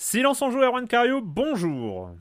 [0.00, 2.12] Silence en joue, Erwan Cario, bonjour.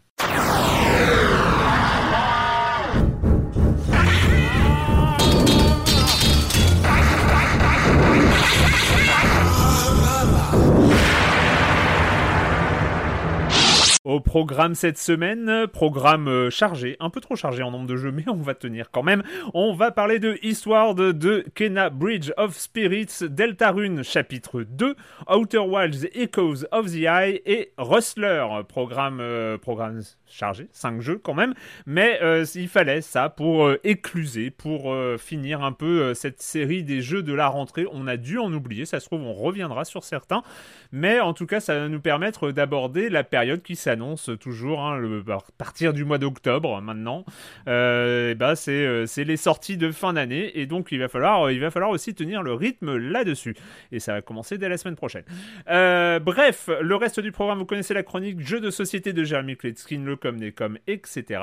[14.08, 18.14] Au programme cette semaine, programme euh, chargé, un peu trop chargé en nombre de jeux,
[18.14, 19.22] mais on va tenir quand même.
[19.54, 24.96] On va parler de Eastward, de Kena Bridge of Spirits, Deltarune chapitre 2,
[25.30, 30.00] Outer Wilds Echoes of the Eye et Rustler, programme, euh, programme
[30.30, 31.54] chargé, 5 jeux quand même,
[31.86, 36.84] mais euh, il fallait ça pour euh, écluser, pour euh, finir un peu cette série
[36.84, 37.86] des jeux de la rentrée.
[37.92, 40.44] On a dû en oublier, ça se trouve on reviendra sur certains,
[40.92, 45.02] mais en tout cas ça va nous permettre d'aborder la période qui s'annonce toujours, hein,
[45.30, 47.24] à partir du mois d'octobre maintenant.
[47.68, 51.72] Et ben c'est les sorties de fin d'année et donc il va falloir il va
[51.72, 53.56] falloir aussi tenir le rythme là-dessus
[53.92, 55.24] et ça va commencer dès la semaine prochaine.
[55.68, 60.04] Bref, le reste du programme vous connaissez la chronique jeux de société de Jeremy Kletskin,
[60.04, 61.42] le com des com, etc.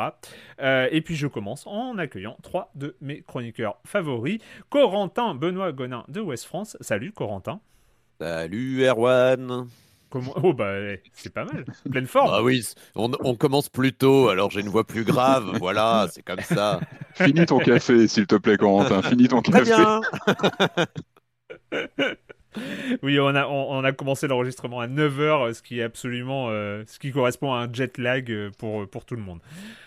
[0.60, 4.38] Euh, et puis je commence en accueillant trois de mes chroniqueurs favoris,
[4.70, 6.76] Corentin Benoît Gonin de West France.
[6.80, 7.60] Salut Corentin.
[8.20, 9.66] Salut Erwan.
[10.10, 12.30] Comment Oh bah eh, c'est pas mal, pleine forme.
[12.32, 12.64] Ah oui,
[12.94, 16.78] on, on commence plus tôt, alors j'ai une voix plus grave, voilà, c'est comme ça.
[17.14, 19.02] Finis ton café, s'il te plaît, Corentin.
[19.02, 19.74] Finis ton Très café.
[19.74, 20.00] bien.
[23.02, 26.84] Oui, on a, on, on a commencé l'enregistrement à 9h, ce qui est absolument euh,
[26.86, 29.40] ce qui correspond à un jet lag euh, pour, pour tout le monde.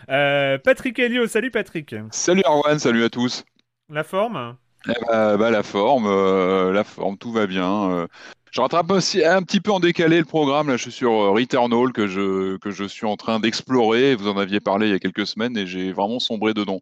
[0.10, 1.96] Euh, Patrick Helio, salut Patrick.
[2.12, 3.44] Salut Arwan, salut à tous.
[3.90, 4.56] La forme?
[4.88, 7.92] Eh ben, bah, la forme, euh, la forme, tout va bien.
[7.92, 8.08] euh.
[8.52, 10.70] Je rattrape aussi un petit peu en décalé le programme.
[10.70, 14.16] Là, je suis sur euh, Returnal que je, que je suis en train d'explorer.
[14.16, 16.80] Vous en aviez parlé il y a quelques semaines et j'ai vraiment sombré dedans.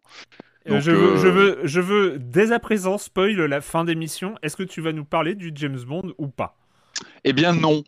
[0.66, 3.84] Euh, Donc, je, veux, euh, je, veux, je veux dès à présent spoil la fin
[3.84, 4.34] d'émission.
[4.42, 6.56] Est-ce que tu vas nous parler du James Bond ou pas?
[7.24, 7.82] Eh bien non.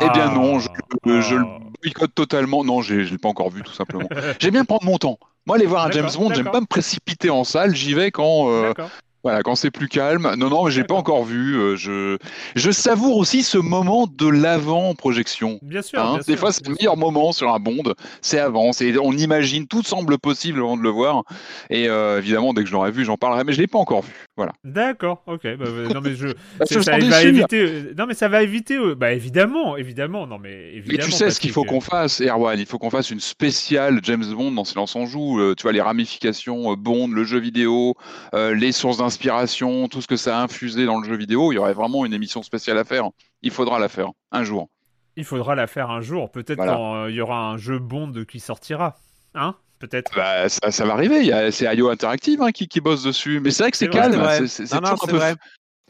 [0.00, 0.34] Eh bien Ah.
[0.34, 0.68] non, je,
[1.06, 1.58] je le Ah.
[1.82, 2.64] boycotte totalement.
[2.64, 4.08] Non, j'ai- je l'ai pas encore vu tout simplement.
[4.40, 5.18] J'aime bien prendre mon temps.
[5.46, 7.76] Moi, aller voir un James Bond, j'aime pas me précipiter en salle.
[7.76, 8.90] J'y vais quand, euh, D'accord.
[9.24, 10.34] Voilà, quand c'est plus calme.
[10.36, 11.56] Non, non, mais j'ai pas encore vu.
[11.56, 12.18] euh, je,
[12.54, 15.58] je savoure aussi ce moment de l'avant-projection.
[15.62, 15.98] Bien sûr.
[16.00, 16.12] hein.
[16.12, 16.76] bien Des sûr, fois, c'est le sûr.
[16.78, 18.72] meilleur moment sur un Bond, c'est avant.
[18.72, 21.24] C'est, on imagine, tout semble possible avant de le voir.
[21.70, 24.02] Et euh, évidemment, dès que je l'aurai vu, j'en parlerai, mais je l'ai pas encore
[24.02, 24.12] vu.
[24.36, 24.52] Voilà.
[24.64, 25.42] D'accord, ok.
[25.44, 26.26] Bah, bah, non mais je,
[26.82, 27.60] ça va éviter.
[27.60, 28.76] euh, Non mais ça va éviter.
[28.76, 30.26] euh, Bah évidemment, évidemment.
[30.26, 31.04] Non mais Mais évidemment.
[31.04, 32.58] tu sais ce qu'il faut qu'on fasse, Erwan.
[32.58, 35.38] Il faut qu'on fasse une spéciale James Bond dans Silence en joue.
[35.40, 37.94] Euh, tu vois, les ramifications euh, Bond, le jeu vidéo,
[38.34, 41.52] euh, les sources d'inspiration, tout ce que ça a infusé dans le jeu vidéo.
[41.52, 43.08] Il y aurait vraiment une émission spéciale à faire.
[43.42, 44.68] Il faudra la faire un jour.
[45.16, 46.32] Il faudra la faire un jour.
[46.32, 46.72] Peut-être Voilà.
[46.74, 48.96] quand il y aura un jeu Bond qui sortira.
[49.34, 49.54] Hein?
[49.88, 50.12] Peut-être.
[50.14, 51.18] Bah, ça, ça va arriver.
[51.20, 53.40] Il y a- C'est IO Interactive hein, qui, qui bosse dessus.
[53.40, 54.12] Mais c'est vrai que c'est calme.
[54.12, 54.38] c'est vrai.
[54.38, 55.34] C'est- c'est- c'est Non, peu- vrai.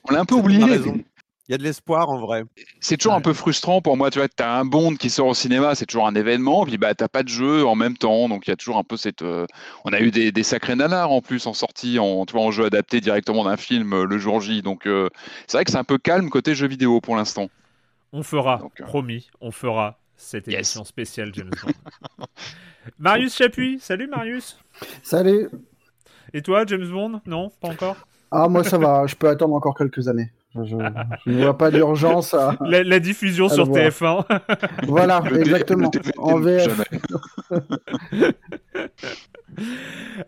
[0.09, 0.81] On l'a un peu oublié.
[1.47, 2.45] Il y a de l'espoir en vrai.
[2.81, 4.11] C'est toujours un peu frustrant pour moi.
[4.11, 6.65] Tu vois, t'as un Bond qui sort au cinéma, c'est toujours un événement.
[6.65, 8.31] Puis bah, t'as pas de jeu en même temps.
[8.31, 9.21] Donc il y a toujours un peu cette.
[9.23, 9.47] euh,
[9.85, 12.51] On a eu des, des sacrés nanars en plus en sortie, en, tu vois, en
[12.51, 14.63] jeu adapté directement d'un film euh, le jour J.
[14.63, 15.09] Donc euh,
[15.47, 17.49] c'est vrai que c'est un peu calme côté jeu vidéo pour l'instant.
[18.15, 20.55] On fera, Donc, euh, promis, on fera cette Yes.
[20.55, 21.73] émission spéciale James Bond.
[22.99, 24.59] Marius Chapuis, salut Marius.
[25.03, 25.49] Salut.
[26.33, 27.21] Et toi, James Bond?
[27.27, 27.97] Non, pas encore?
[28.31, 30.33] Ah, moi ça va, je peux attendre encore quelques années.
[30.55, 32.57] Je, ne vois pas d'urgence à.
[32.61, 34.25] La, la diffusion À sur le TF1.
[34.87, 35.91] Voilà, Le exactement.
[36.17, 36.81] En VF.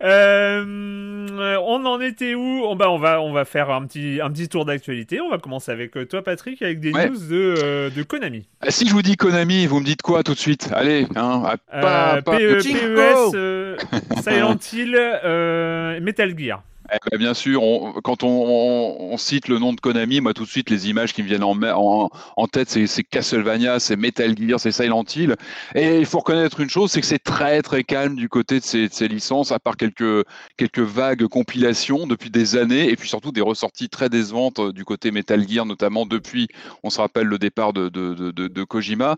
[0.02, 2.62] Euh, on en était où?
[2.64, 5.20] On, bah, on, va, on va faire un petit, un petit tour d'actualité.
[5.20, 7.08] On va commencer avec euh, toi, Patrick, avec des Ouais.
[7.08, 8.46] news de, euh, de Konami.
[8.60, 10.70] Ah, Si je vous dis Konami, vous me dites quoi tout de suite?
[10.74, 12.36] Allez, hein, ah, pas- Euh, pas-.
[12.38, 13.76] PES, euh,
[14.22, 16.62] Silent Hill, euh, Metal Gear.
[16.92, 20.34] Eh ben, bien sûr, on- quand on, on- on cite le nom de Konami, moi
[20.34, 23.96] tout de suite les images qui me viennent en, en, en tête, c'est Castlevania, c'est
[23.96, 25.34] Metal Gear, c'est Silent Hill.
[25.74, 28.64] Et il faut reconnaître une chose, c'est que c'est très très calme du côté de
[28.64, 30.24] ces, de ces licences, à part quelques,
[30.56, 34.84] quelques vagues compilations depuis des années, et puis surtout des ressorties très décevantes euh, du
[34.84, 36.46] côté Metal Gear, notamment depuis,
[36.84, 39.16] on se rappelle le départ de, de, de- de Kojima.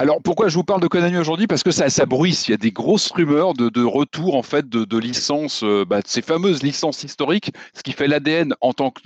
[0.00, 1.46] Alors pourquoi je vous parle de Konami aujourd'hui?
[1.46, 2.48] Parce que ça, ça bruisse.
[2.48, 5.84] Il y a des grosses rumeurs de, de retour en fait de, de licences, euh,
[5.86, 9.02] bah, de ces fameuses licences historiques, ce qui fait l'ADN en tant que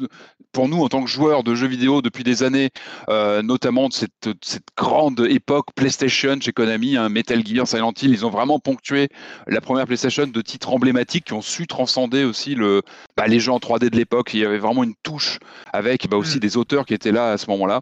[0.52, 2.70] pour nous en tant que joueurs de jeux vidéo depuis des années,
[3.08, 8.10] euh, notamment de cette, cette, grande époque PlayStation chez Konami, hein, Metal Gear, Silent Hill,
[8.12, 9.08] ils ont vraiment ponctué
[9.48, 12.82] la première PlayStation de titres emblématiques qui ont su transcender aussi le,
[13.16, 14.32] bah, les jeux en 3D de l'époque.
[14.32, 15.40] Il y avait vraiment une touche
[15.72, 16.40] avec bah, aussi mm.
[16.40, 17.80] des auteurs qui étaient là à ce moment-là.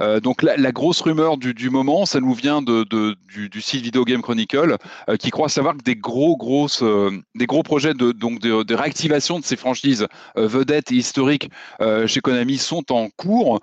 [0.00, 2.84] Euh, donc la, la, grosse rumeur du, du moment, ça nous vient de,
[3.48, 4.76] du, site Video Game Chronicle
[5.08, 8.74] euh, qui croit savoir que des gros, grosses, euh, des gros projets de, donc de,
[8.74, 10.06] réactivation de ces franchises
[10.36, 11.50] euh, vedettes et historiques
[12.06, 13.60] chez Konami sont en cours.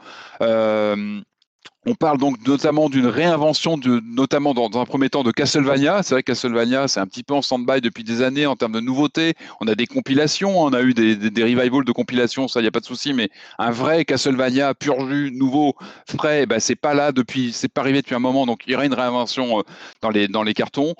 [1.89, 6.03] On parle donc notamment d'une réinvention, de, notamment dans, un premier temps de Castlevania.
[6.03, 8.73] C'est vrai que Castlevania, c'est un petit peu en stand-by depuis des années en termes
[8.73, 9.33] de nouveautés.
[9.59, 12.71] On a des compilations, on a eu des, revivals de compilations, ça, il n'y a
[12.71, 15.73] pas de souci, mais un vrai Castlevania pur jus, nouveau,
[16.07, 18.75] frais, ben, c'est pas là depuis, c'est pas arrivé depuis un moment, donc il y
[18.75, 20.93] aura une réinvention euh, dans les cartons.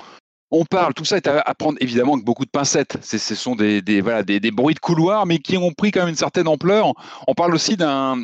[0.52, 2.98] On parle, tout ça est à, prendre évidemment avec beaucoup de pincettes.
[3.04, 6.02] Ce sont des, des voilà, des, des, bruits de couloir, mais qui ont pris quand
[6.02, 6.92] même une certaine ampleur.
[7.28, 8.18] On parle aussi d'un,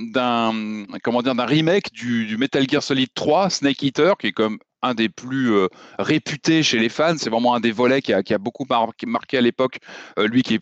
[1.04, 4.58] comment dire, d'un remake du, du, Metal Gear Solid 3, Snake Eater, qui est comme
[4.82, 5.68] un des plus euh,
[6.00, 7.16] réputés chez les fans.
[7.18, 8.66] C'est vraiment un des volets qui a, qui a beaucoup
[9.06, 9.78] marqué à l'époque.
[10.18, 10.62] Euh, lui qui est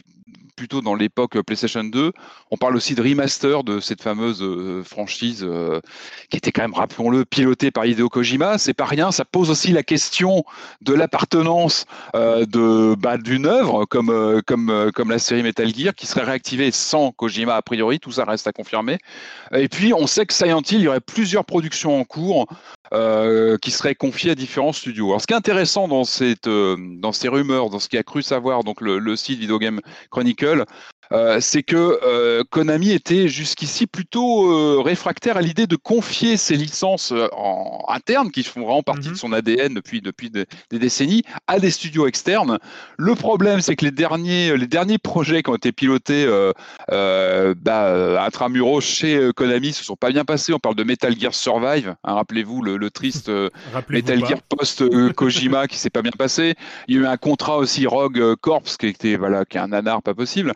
[0.56, 2.12] plutôt dans l'époque PlayStation 2.
[2.52, 5.80] On parle aussi de remaster de cette fameuse euh, franchise euh,
[6.30, 8.58] qui était quand même, rappelons-le, pilotée par Hideo Kojima.
[8.58, 9.12] C'est pas rien.
[9.12, 10.44] Ça pose aussi la question
[10.82, 11.86] de l'appartenance
[12.16, 16.72] euh, de bah, d'une œuvre comme comme comme la série Metal Gear qui serait réactivée
[16.72, 18.00] sans Kojima a priori.
[18.00, 18.98] Tout ça reste à confirmer.
[19.54, 22.48] Et puis on sait que Silent Hill, il y aurait plusieurs productions en cours.
[22.94, 25.08] Euh, qui seraient confiées à différents studios.
[25.08, 28.04] Alors, ce qui est intéressant dans, cette, euh, dans ces rumeurs, dans ce qui a
[28.04, 29.82] cru savoir donc le, le site Video Game
[30.12, 30.66] Chronicle,
[31.12, 36.56] euh, c'est que euh, Konami était jusqu'ici plutôt euh, réfractaire à l'idée de confier ses
[36.56, 39.14] licences euh, en internes, qui font vraiment partie mm -hmm.
[39.14, 42.58] de son ADN depuis, depuis de, des décennies, à des studios externes.
[42.98, 48.24] Le problème, c'est que les derniers, les derniers projets qui ont été pilotés euh, bah,
[48.26, 50.54] intramuros chez Konami se sont pas bien passés.
[50.54, 53.30] On parle de Metal Gear Survive, hein, rappelez-vous le, le, triste
[53.90, 56.56] Metal Gear post-Kojima qui s'est pas bien passé.
[56.88, 59.70] Il y a eu un contrat aussi Rogue Corps qui était voilà, qui est un
[59.70, 60.54] nanar pas possible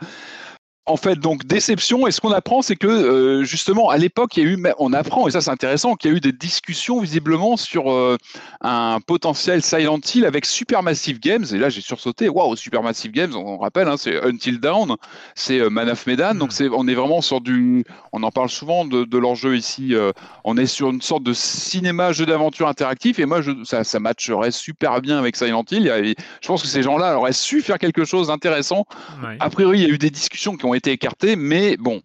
[0.87, 2.07] en fait, donc déception.
[2.07, 4.93] Et ce qu'on apprend, c'est que euh, justement, à l'époque, il y a eu, on
[4.93, 8.17] apprend, et ça c'est intéressant, qu'il y a eu des discussions visiblement sur euh,
[8.61, 11.45] un potentiel Silent Hill avec Supermassive Games.
[11.51, 12.29] Et là, j'ai sursauté.
[12.29, 14.95] Waouh, Supermassive Games, on, rappelle, hein, c'est Until Dawn,
[15.35, 16.35] c'est euh, Man of Medan.
[16.35, 17.83] Donc, c'est, on est vraiment sur du.
[18.13, 19.93] On en parle souvent de, de leur jeu ici.
[19.93, 20.11] Euh,
[20.43, 23.19] on est sur une sorte de cinéma, jeu d'aventure interactif.
[23.19, 25.87] Et moi, je, ça, ça matcherait super bien avec Silent Hill.
[25.87, 28.85] Et je pense que ces gens-là auraient su faire quelque chose d'intéressant.
[29.21, 29.35] Ouais.
[29.39, 30.97] A priori, il y a eu des discussions qui ont été
[31.35, 32.01] mais bon,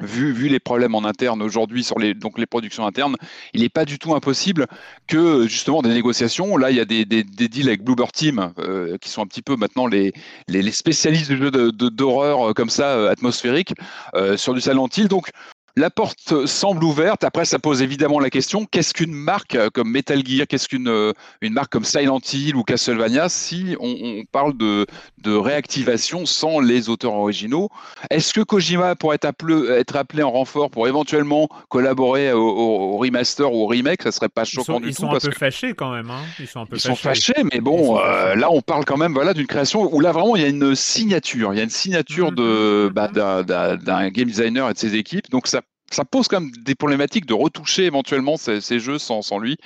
[0.00, 3.16] Vu, vu, les problèmes en interne aujourd'hui sur les, donc les productions internes,
[3.52, 4.66] il n'est pas du tout impossible
[5.06, 6.56] que justement des négociations.
[6.56, 9.26] Là, il y a des, des, des deals avec Bluebird Team euh, qui sont un
[9.26, 10.12] petit peu maintenant les,
[10.72, 13.74] spécialistes du jeu d'horreur de, euh, comme ça, euh, atmosphérique,
[14.36, 15.08] sur du Silent Hill.
[15.08, 15.30] Donc,
[15.80, 17.24] la porte semble ouverte.
[17.24, 21.12] Après, ça pose évidemment la question qu'est-ce qu'une marque comme Metal Gear, qu'est-ce qu'une euh,
[21.40, 24.86] une marque comme Silent Hill ou Castlevania si on, on parle de,
[25.18, 27.70] de, réactivation sans les auteurs originaux?
[28.10, 32.94] Est-ce que Kojima pourrait être appelé, être appelé, en renfort pour éventuellement collaborer au, au,
[32.94, 34.02] au remaster ou au remake?
[34.02, 35.02] Ça serait pas choquant ils sont, du ils tout.
[35.02, 36.10] Sont parce un peu fâchés quand même.
[36.10, 36.94] Hein ils sont un peu ils fâchés.
[36.94, 40.12] sont fâchés, mais bon, euh, là on parle quand même voilà d'une création où là
[40.12, 43.08] vraiment il y a une signature, il y a une signature mmh, de mmh, bah,
[43.76, 45.30] d'un game designer et de ses équipes.
[45.30, 49.56] Donc ça ça pose quand même des problématiques de retoucher éventuellement ces, jeux sans lui.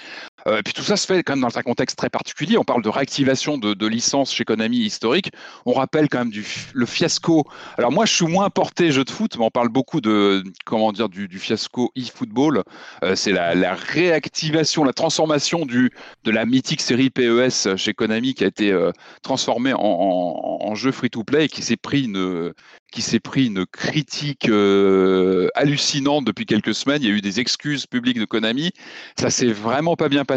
[0.46, 2.58] Euh, et puis tout ça se fait quand même dans un contexte très particulier.
[2.58, 5.30] On parle de réactivation de, licences chez Konami historique.
[5.66, 7.44] On rappelle quand même du, le fiasco.
[7.76, 10.90] Alors moi, je suis moins porté jeu de foot, mais on parle beaucoup de comment
[10.92, 12.62] dire du, fiasco e-football.
[13.02, 15.92] Euh, c'est la, réactivation, la transformation du
[16.24, 18.90] de la mythique série PES chez Konami qui a été euh,
[19.22, 22.52] transformée en, jeu free-to-play et qui s'est pris une
[22.90, 24.48] qui s'est pris une critique
[25.54, 27.02] hallucinante depuis quelques semaines.
[27.02, 28.72] Il y a eu des excuses publiques de Konami.
[29.18, 30.33] Ça s'est vraiment pas bien passé.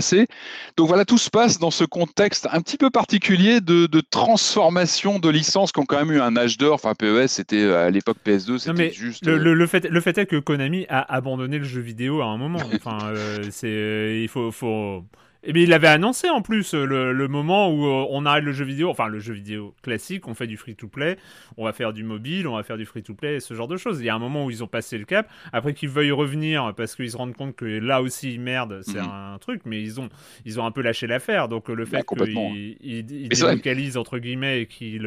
[0.76, 5.20] Donc voilà, tout se passe dans ce contexte un petit peu particulier de, de transformation
[5.20, 6.76] de licences qui ont quand même eu un âge d'or.
[6.76, 9.26] Enfin, PES, c'était euh, à l'époque PS2, c'était juste.
[9.26, 12.26] Le, le, le, fait, le fait est que Konami a abandonné le jeu vidéo à
[12.26, 12.60] un moment.
[12.76, 15.04] Enfin, euh, c'est, il faut, faut
[15.44, 18.52] et bien, il avait annoncé en plus le, le, moment où euh, on arrête le
[18.52, 21.18] jeu vidéo, enfin le jeu vidéo classique, on fait du free-to-play,
[21.58, 24.00] on va faire du mobile, on va faire du free-to-play, ce genre de choses.
[24.00, 26.74] Il y a un moment où ils ont passé le cap, après qu'ils veuillent revenir
[26.76, 29.34] parce qu'ils se rendent compte que là aussi, merde, c'est mmh.
[29.34, 30.10] un truc, mais ils ont,
[30.46, 31.48] ils ont un peu lâché l'affaire.
[31.48, 35.06] Donc le fait bah, qu'ils ils, ils délocalisent entre guillemets et qu'ils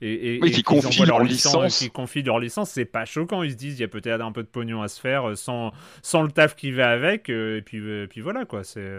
[0.00, 1.78] et, et, oui, et qu confient leur licence, licence.
[1.78, 3.42] Qu'ils confient leur licence, c'est pas choquant.
[3.42, 5.72] Ils se disent, il y a peut-être un peu de pognon à se faire sans,
[6.02, 8.64] sans le taf qui va avec, euh, et puis, et puis voilà quoi.
[8.64, 8.98] C'est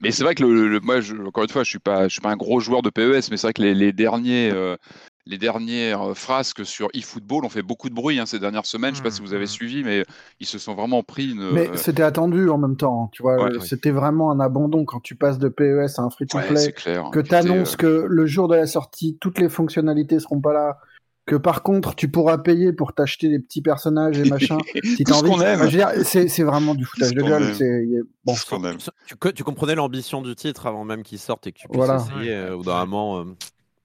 [0.00, 2.12] Mais c'est vrai que le, le- moi, je- encore une fois, je suis pas, je
[2.12, 4.76] suis pas un gros joueur de PES, mais c'est vrai que les, les derniers, euh,
[5.24, 8.92] les dernières frasques sur eFootball ont fait beaucoup de bruit hein, ces dernières semaines.
[8.92, 9.48] Je sais pas si vous avez Mhm.
[9.48, 10.04] suivi, mais
[10.38, 11.50] ils se sont vraiment pris une.
[11.52, 13.42] Mais euh, c'était attendu en même temps, tu vois.
[13.42, 13.58] Ouais.
[13.60, 17.10] C'était vraiment un abandon quand tu passes de PES à un free-to-play, clair.
[17.12, 20.78] que tu annonces que le jour de la sortie, toutes les fonctionnalités seront pas là,
[21.26, 24.58] que par contre, tu pourras payer pour t'acheter des petits personnages et machin.
[24.84, 25.30] si t'as ce envie.
[25.30, 25.56] qu'on aime.
[25.60, 27.54] Enfin, je veux dire, c'est c'est vraiment du foutage de gueule.
[27.54, 27.84] c'est-
[28.24, 28.78] Bon, ce qu'on aime.
[28.78, 32.00] Tu, tu comprenais l'ambition du titre avant même qu'il sorte et que tu puisses Voilà.
[32.02, 33.18] essayer euh, au bout d'un moment.
[33.20, 33.24] euh,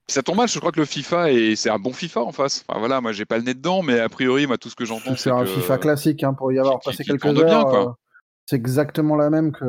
[0.08, 2.64] Ça tombe mal, je crois que le FIFA et c'est un bon FIFA en face.
[2.68, 4.84] Enfin voilà, moi j'ai pas le nez dedans, mais a priori, moi tout ce que
[4.84, 7.24] j'entends, c'est c'est un que FIFA classique hein, pour y avoir qui- passé qui quelques
[7.26, 7.34] heures.
[7.44, 7.88] bien, quoi.
[7.88, 7.92] euh,
[8.46, 9.64] c'est exactement la même que.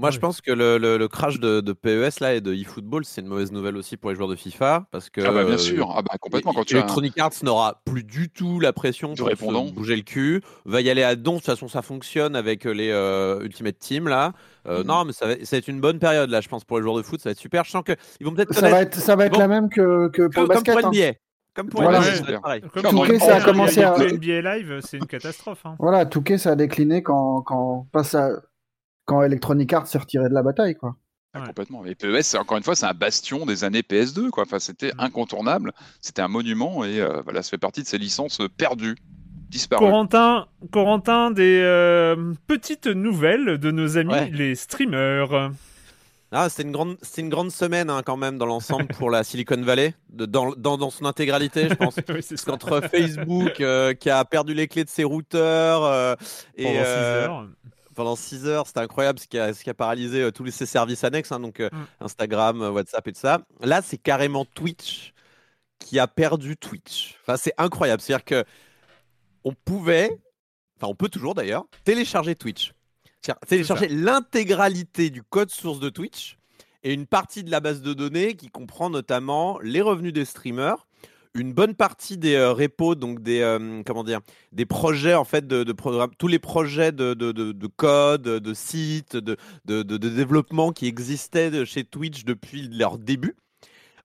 [0.00, 3.04] Moi, je pense que le, le- le crash de, de PES là et de eFootball,
[3.04, 5.54] c'est une mauvaise nouvelle aussi pour les joueurs de FIFA parce que ah bah bien
[5.54, 8.72] euh, sûr, ah bah complètement quand tu as Electronic Arts n'aura plus du tout la
[8.72, 9.64] pression Du pour se répondant.
[9.66, 11.32] bouger le cul, va y aller à don.
[11.32, 14.32] De toute façon, ça fonctionne avec les euh, Ultimate Team là.
[14.66, 14.86] Euh, Mhm.
[14.86, 16.82] Non, mais ça va, ça va être une bonne période là, je pense pour les
[16.82, 17.64] joueurs de foot, ça va être super.
[17.64, 19.38] Je sens que ils vont peut-être Ça connaître va être, ça va être Bon.
[19.38, 20.74] la même que, que pour comme, le basket.
[20.74, 20.92] comme pour hein.
[20.92, 21.12] NBA.
[21.54, 21.98] Comme pour Voilà.
[22.00, 25.60] NBA, Ouais, Touquet, pour ça a commencé à- NBA Live, c'est une catastrophe.
[25.64, 25.74] hein.
[25.80, 28.30] Voilà, Touquet, ça a décliné quand, quand, pas ça-
[29.10, 30.96] quand Electronic Arts s'est retiré de la bataille, quoi.
[31.34, 31.46] Ah, Ouais.
[31.48, 31.84] complètement.
[31.84, 34.44] Et PES, c'est encore une fois, c'est un bastion des années PS2, quoi.
[34.44, 35.00] Enfin, c'était Mm.
[35.00, 38.96] incontournable, c'était un monument, et euh, voilà, ça fait partie de ces licences perdues,
[39.48, 39.84] disparues.
[39.84, 44.30] Corentin, Corentin, des euh, petites nouvelles de nos amis Ouais.
[44.32, 45.50] les streamers.
[46.32, 49.24] Ah, c'est une grande, c'est une grande semaine hein, quand même dans l'ensemble pour la
[49.24, 51.96] Silicon Valley, de- dans, dans, dans son intégralité, je pense.
[52.08, 56.14] Oui, c'est Parce qu'entre Facebook euh, qui a perdu les clés de ses routeurs euh,
[56.56, 57.48] et Pendant six heures.
[58.00, 60.50] Pendant 6 heures, c'était incroyable ce qui a, ce qui a paralysé euh, tous les-
[60.50, 61.86] ses services annexes, hein, donc euh, Mm.
[62.06, 63.42] Instagram, euh, WhatsApp et tout ça.
[63.60, 65.12] Là, c'est carrément Twitch
[65.78, 67.16] qui a perdu Twitch.
[67.22, 68.00] Enfin, c'est incroyable.
[68.00, 68.44] C'est-à-dire que
[69.44, 70.10] on pouvait,
[70.78, 72.72] enfin, on peut toujours d'ailleurs, télécharger Twitch.
[73.46, 76.38] Télécharger l'intégralité du code source de Twitch
[76.82, 80.86] et une partie de la base de données qui comprend notamment les revenus des streamers,
[81.34, 84.20] une bonne partie des euh, repos, donc des euh, comment dire,
[84.52, 88.22] des projets en fait de, de programme, tous les projets de, de, de, de code,
[88.22, 93.36] de sites, de, de, de, de développement qui existaient de chez Twitch depuis leur début.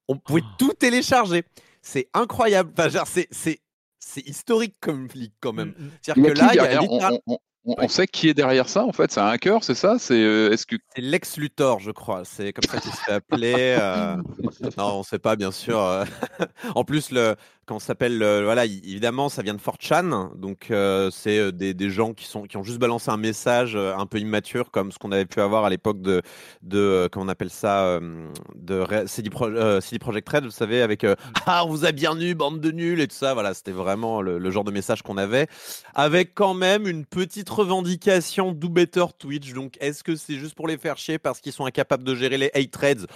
[0.08, 0.54] On pouvait Oh.
[0.58, 1.42] tout télécharger.
[1.82, 2.70] C'est incroyable.
[2.78, 3.58] Enfin, c'est c'est
[3.98, 5.74] c'est historique comme leak quand même.
[5.78, 5.90] Mm, mm.
[6.02, 8.68] C'est-à-dire que là, il y a derrière on, littéralement- on- on- sait qui est derrière
[8.68, 9.10] ça, en fait.
[9.10, 12.22] C'est un hacker, c'est ça C'est euh, Est-ce que C'est Lex Luthor, je crois.
[12.24, 13.76] C'est comme ça qu'il se fait appeler.
[13.80, 14.16] euh,
[14.78, 15.80] Non, on sait pas, bien sûr.
[15.80, 16.04] euh.
[16.74, 17.34] en plus, le...
[17.66, 20.36] quand on s'appelle, le- voilà, évidemment, ça vient de 4chan.
[20.36, 22.44] Donc, euh, c'est euh, des, des gens qui, sont...
[22.44, 25.40] qui ont juste balancé un message euh, un peu immature, comme ce qu'on avait pu
[25.40, 26.22] avoir à l'époque de,
[26.62, 30.50] de euh, comment on appelle ça, euh, de CD, Pro- euh, CD Projekt Red, vous
[30.52, 33.34] savez, avec euh, Ah, on vous a bien nu, bande de nuls et tout ça.
[33.34, 35.48] Voilà, c'était vraiment le, le genre de message qu'on avait.
[35.94, 39.52] Avec quand même une petite revendication do better Twitch.
[39.54, 42.38] Donc, est-ce que c'est juste pour les faire chier parce qu'ils sont incapables de gérer
[42.38, 43.06] les hate threads?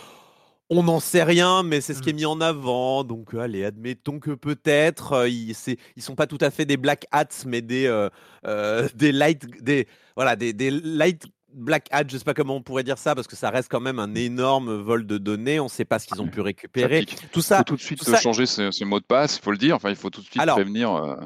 [0.70, 3.02] On n'en sait rien, mais c'est ce qui est mis en avant.
[3.04, 5.54] Donc, euh, allez, admettons que peut-être euh, ils,
[5.96, 8.08] ils sont pas tout à fait des black hats, mais des euh,
[8.46, 9.86] euh, des light, des
[10.16, 12.04] voilà, des, des light black hats.
[12.08, 14.14] Je sais pas comment on pourrait dire ça parce que ça reste quand même un
[14.14, 15.58] énorme vol de données.
[15.58, 17.04] On sait pas ce qu'ils ont pu ça récupérer.
[17.04, 19.42] Tout Il ça, faut tout de suite tout ça- changer ses mots de passe, il
[19.42, 19.74] faut le dire.
[19.74, 21.16] Enfin, il faut tout de suite Alors, prévenir.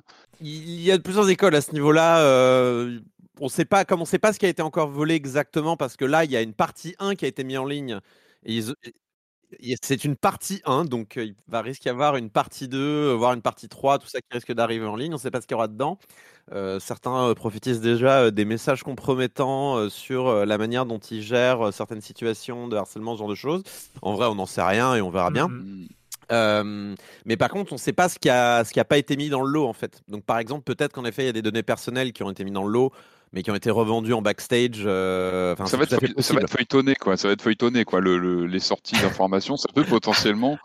[0.41, 2.87] Il y a plusieurs écoles à ce niveau-là.
[3.41, 5.97] on sait pas, comme on sait pas ce qui a été encore volé exactement, parce
[5.99, 7.99] que là, il y a une partie 1 qui a été mise en ligne.
[8.47, 8.95] Et ils- et
[9.83, 13.33] c'est une partie 1, donc il va risquer d'y avoir une partie 2, euh, voire
[13.33, 15.13] une partie 3, tout ça qui risque d'arriver en ligne.
[15.13, 15.99] On ne sait pas ce qu'il y aura dedans.
[16.53, 22.69] Euh, certains prophétisent déjà des messages compromettants sur la manière dont ils gèrent certaines situations
[22.69, 23.63] de harcèlement, ce genre de choses.
[24.03, 25.49] En vrai, on n'en sait rien et on verra bien.
[25.49, 25.87] Mm, hmm.
[26.33, 28.99] Euh, mais par contre, on ne sait pas ce qui a ce qui a pas
[28.99, 30.03] été mis dans le lot en fait.
[30.09, 32.45] Donc par exemple, peut-être qu'en effet, il y a des données personnelles qui ont été
[32.45, 32.93] mises dans le lot,
[33.35, 34.83] mais qui ont été revendues en backstage.
[34.87, 35.91] euh, ça, va être,
[36.23, 37.17] ça va feuilletonné, quoi.
[37.17, 38.01] Ça va être feuilletonné, quoi.
[38.01, 40.57] Le, le- les sorties d'informations, ça peut potentiellement.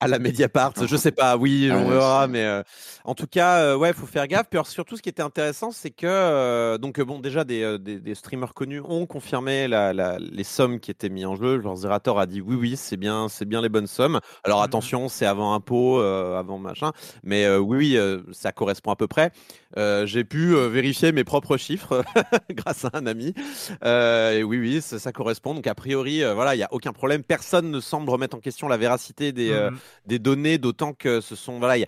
[0.00, 2.62] À la Mediapart, je sais pas, oui, Ah on verra, mais euh,
[3.04, 4.46] en tout cas, euh, ouais, faut faire gaffe.
[4.48, 7.62] Puis alors, surtout, ce qui était intéressant, c'est que euh, donc euh, bon, déjà des,
[7.64, 11.34] euh, des, des streamers connus ont confirmé la, la- les sommes qui étaient mises en
[11.34, 11.56] jeu.
[11.56, 14.20] Leur Zerator a dit oui, oui, c'est bien, c'est bien les bonnes sommes.
[14.44, 14.64] Alors Mhm.
[14.66, 16.92] attention, c'est avant impôt, euh, avant machin,
[17.24, 19.32] mais euh, oui, oui, euh, ça correspond à peu près.
[19.78, 22.04] Euh, J'ai pu vérifier mes propres chiffres
[22.50, 23.34] grâce à un ami.
[23.84, 25.54] Euh, et oui, oui, ça, ça correspond.
[25.54, 27.24] Donc a priori, voilà, il y a aucun problème.
[27.24, 29.78] Personne ne semble remettre en question la véracité des euh, mm.
[30.06, 31.58] Des données, d'autant que ce sont.
[31.58, 31.84] Voilà,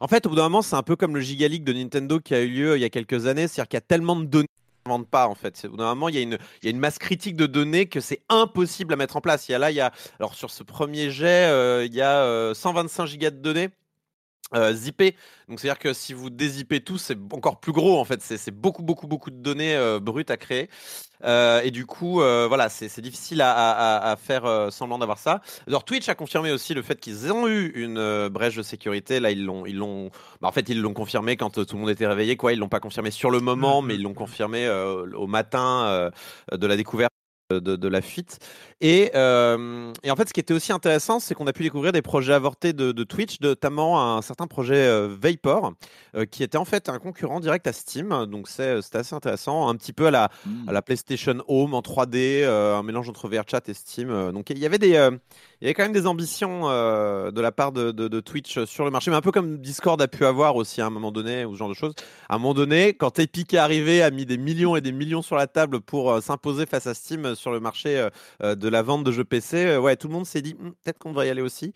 [0.00, 2.20] en fait, au bout d'un moment, c'est un peu comme le Giga League de Nintendo
[2.20, 3.48] qui a eu lieu il y a quelques années.
[3.48, 4.48] C'est-à-dire qu'il y a tellement de données
[4.88, 5.62] vendent pas, en fait.
[5.66, 8.92] Au bout d'un moment, il y, a une, masse critique de données que c'est impossible
[8.94, 9.48] à mettre en place.
[9.48, 9.92] Il y a là.
[10.18, 13.68] Alors, sur ce premier jet, euh, il y a euh, 125 gigas de données.
[14.54, 15.14] Euh, zippé.
[15.48, 18.22] Donc c'est-à-dire que si vous dézippez tout, c'est encore plus gros en fait.
[18.22, 20.70] C'est beaucoup beaucoup beaucoup de données euh, brutes à créer.
[21.24, 25.40] Euh, et du coup, euh, voilà, c'est difficile à, à- à- faire semblant d'avoir ça.
[25.66, 29.20] Alors Twitch a confirmé aussi le fait qu'ils ont eu une brèche de sécurité.
[29.20, 30.10] Là, ils l'ont, ils l'ont.
[30.40, 32.36] bah, en fait, ils l'ont confirmé quand tout le monde était réveillé.
[32.36, 36.10] Quoi, ils l'ont pas confirmé sur le moment, mais ils l'ont confirmé au matin
[36.52, 37.12] de la découverte.
[37.50, 38.40] De, de la fuite.
[38.82, 41.92] Et, euh, et en fait, ce qui était aussi intéressant, c'est qu'on a pu découvrir
[41.92, 45.72] des projets avortés de, de Twitch, notamment un certain projet euh, Vapor,
[46.14, 48.26] euh, qui était en fait un concurrent direct à Steam.
[48.26, 50.68] Donc c'est- c'était assez intéressant, un petit peu à la, Hmm.
[50.68, 54.10] à la PlayStation Home en 3D, euh, un mélange entre VRChat et Steam.
[54.10, 55.12] euh, donc il y avait des, euh,
[55.60, 58.64] il y avait quand même des ambitions euh, de la part de, de- de Twitch
[58.64, 61.10] sur le marché, mais un peu comme Discord a pu avoir aussi à un moment
[61.12, 61.94] donné ou ce genre de choses.
[62.28, 65.22] À un moment donné, quand Epic est arrivé, a mis des millions et des millions
[65.22, 68.08] sur la table pour euh, s'imposer face à Steam sur le marché
[68.42, 70.72] euh, de la vente de jeux PC, euh, ouais, tout le monde s'est dit Hum,
[70.84, 71.72] peut-être qu'on devrait y aller aussi.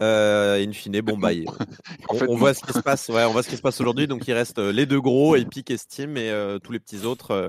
[0.00, 1.30] Euh, et in fine, bon bah,
[2.08, 3.08] on, voit ce qui se passe.
[3.08, 4.06] Ouais, on voit ce qui se passe aujourd'hui.
[4.06, 7.04] Donc il reste euh, les deux gros, Epic et Steam, et euh, tous les petits
[7.04, 7.48] autres, euh,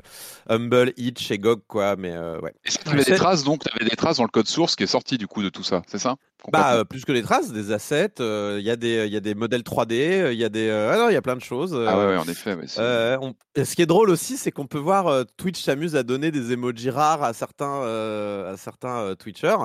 [0.49, 1.95] Humble, Itch et GOG, quoi.
[1.95, 2.53] Mais euh, ouais.
[2.65, 4.87] Et ça, t'avais des traces, donc, t'avais des traces dans le code source qui est
[4.87, 6.15] sorti du coup de tout ça, c'est ça
[6.51, 9.15] Bah, euh, plus que des traces, des assets, euh, il y, a des- il y
[9.15, 11.21] a des modèles 3D, euh, il y a des, euh, ah non, il y a
[11.21, 11.73] plein de choses.
[11.73, 12.57] Ah ouais, euh, ouais, en effet.
[12.79, 16.03] euh, on- Ce qui est drôle aussi, c'est qu'on peut voir euh, Twitch s'amuse à
[16.03, 19.55] donner des emojis rares à certains, euh, à certains euh, Twitchers.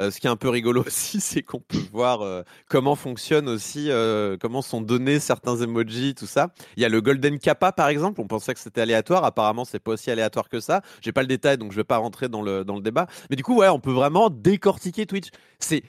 [0.00, 3.48] Euh, ce qui est un peu rigolo aussi, c'est qu'on peut voir euh, comment fonctionne
[3.48, 6.48] aussi, euh, comment sont donnés certains emojis, tout ça.
[6.76, 8.20] Il y a le Golden Kappa par exemple.
[8.20, 9.24] On pensait que c'était aléatoire.
[9.24, 10.82] Apparemment, c'est pas aussi aléatoire que ça.
[11.00, 13.06] J'ai pas le détail, donc je vais pas rentrer dans le dans le débat.
[13.30, 15.28] Mais du coup, ouais, on peut vraiment décortiquer Twitch.
[15.58, 15.82] C'est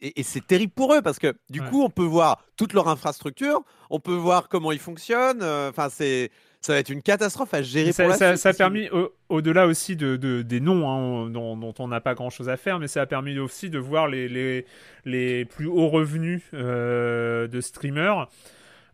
[0.00, 1.68] et, c'est terrible pour eux parce que du Ouais.
[1.68, 3.60] coup, on peut voir toute leur infrastructure,
[3.90, 5.42] on peut voir comment ils fonctionnent.
[5.42, 8.42] euh, Enfin, c'est ça va être une catastrophe à gérer Ça, pour la ça- suite
[8.42, 12.00] ça a permis, au- au-delà aussi de, de- des noms hein, dont, dont on n'a
[12.00, 14.66] pas grand-chose à faire, mais ça a permis aussi de voir les, les,
[15.06, 18.28] les plus hauts revenus euh, de streamers.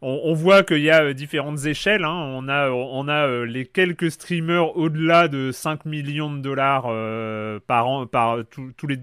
[0.02, 2.04] On, on voit qu'il y a euh, différentes échelles.
[2.04, 2.12] hein.
[2.34, 7.58] On a, on a euh, les quelques streamers au-delà de 5 millions de dollars euh,
[7.66, 8.98] par an, par tous- tous les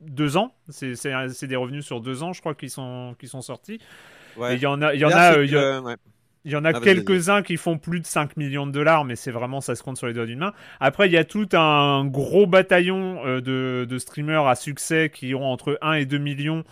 [0.00, 0.54] deux ans.
[0.70, 0.94] C'est
[1.46, 3.78] des revenus sur deux ans, je crois, qui sont, qui sont sortis.
[4.36, 4.56] Ouais.
[4.56, 5.94] Il y en a, il y en a, c'est il y a- que, ouais.
[6.48, 9.16] Il y en a Ah, quelques-uns qui font plus de 5 millions de dollars, mais
[9.16, 10.54] c'est vraiment, ça se compte sur les doigts d'une main.
[10.80, 15.34] Après, il y a tout un gros bataillon euh, de, de streamers à succès qui
[15.34, 16.64] ont entre 1 et 2 millions.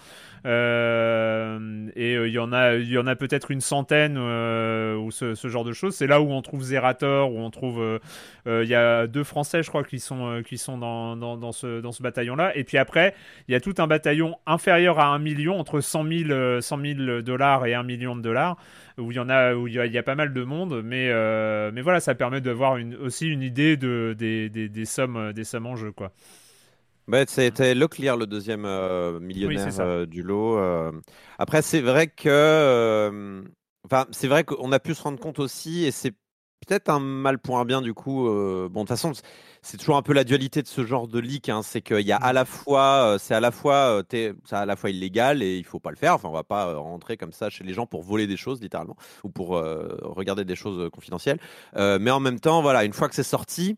[0.44, 5.64] Euh, et euh, il y en a, a peut-être une centaine euh, ou ce, genre
[5.64, 5.94] de choses.
[5.94, 8.00] C'est là où on trouve Zerator, où on trouve,
[8.46, 11.92] il y a deux Français, je crois, qui sont, qui sont dans, dans, ce, dans
[11.92, 12.56] ce bataillon-là.
[12.56, 13.14] Et puis après,
[13.48, 16.80] il y a tout un bataillon inférieur à 1 million, entre 100 000, euh, 100
[16.80, 18.56] 000 dollars et 1 million de dollars
[18.98, 21.12] où il y en a où il y y a pas mal de monde mais
[21.70, 25.44] mais voilà ça permet d'avoir une, aussi une idée de des, des, des sommes des
[25.44, 26.12] sommes en jeu quoi
[27.08, 30.58] Bah, c'était Locklear, le deuxième euh, millionnaire euh, du lot.
[30.58, 30.90] euh.
[31.38, 33.42] Après, c'est vrai que, euh,
[33.84, 36.10] enfin, c'est vrai qu'on a pu se rendre compte aussi, et c'est
[36.66, 38.24] peut-être un mal pour un bien du coup.
[38.24, 39.12] bon, de toute façon,
[39.62, 41.48] c'est toujours un peu la dualité de ce genre de leak.
[41.48, 44.74] hein, c'est qu'il y a à la fois, c'est à la fois, c'est à la
[44.74, 46.14] fois illégal et il faut pas le faire.
[46.14, 48.96] Enfin, on va pas rentrer comme ça chez les gens pour voler des choses, littéralement,
[49.22, 51.38] ou pour regarder des choses confidentielles.
[51.76, 53.76] Mais en même temps, voilà, une fois que c'est sorti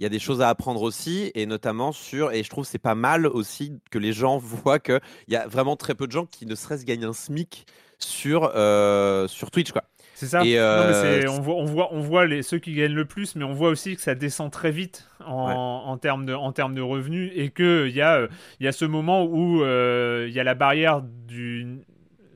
[0.00, 2.70] il y a des choses à apprendre aussi, et notamment sur, et je trouve que
[2.70, 6.12] c'est pas mal aussi que les gens voient qu'il y a vraiment très peu de
[6.12, 7.66] gens qui ne serait-ce gagnent un SMIC
[7.98, 9.72] sur, euh, sur Twitch.
[9.72, 9.82] Quoi.
[10.14, 12.72] c'est ça Et, Non, mais euh, on voit on voit on voit les ceux qui
[12.72, 15.54] gagnent le plus mais on voit aussi que ça descend très vite en, Ouais.
[15.54, 18.68] en termes de en termes de revenus et que il y a euh, il y
[18.68, 21.80] a ce moment où euh, il y a la barrière du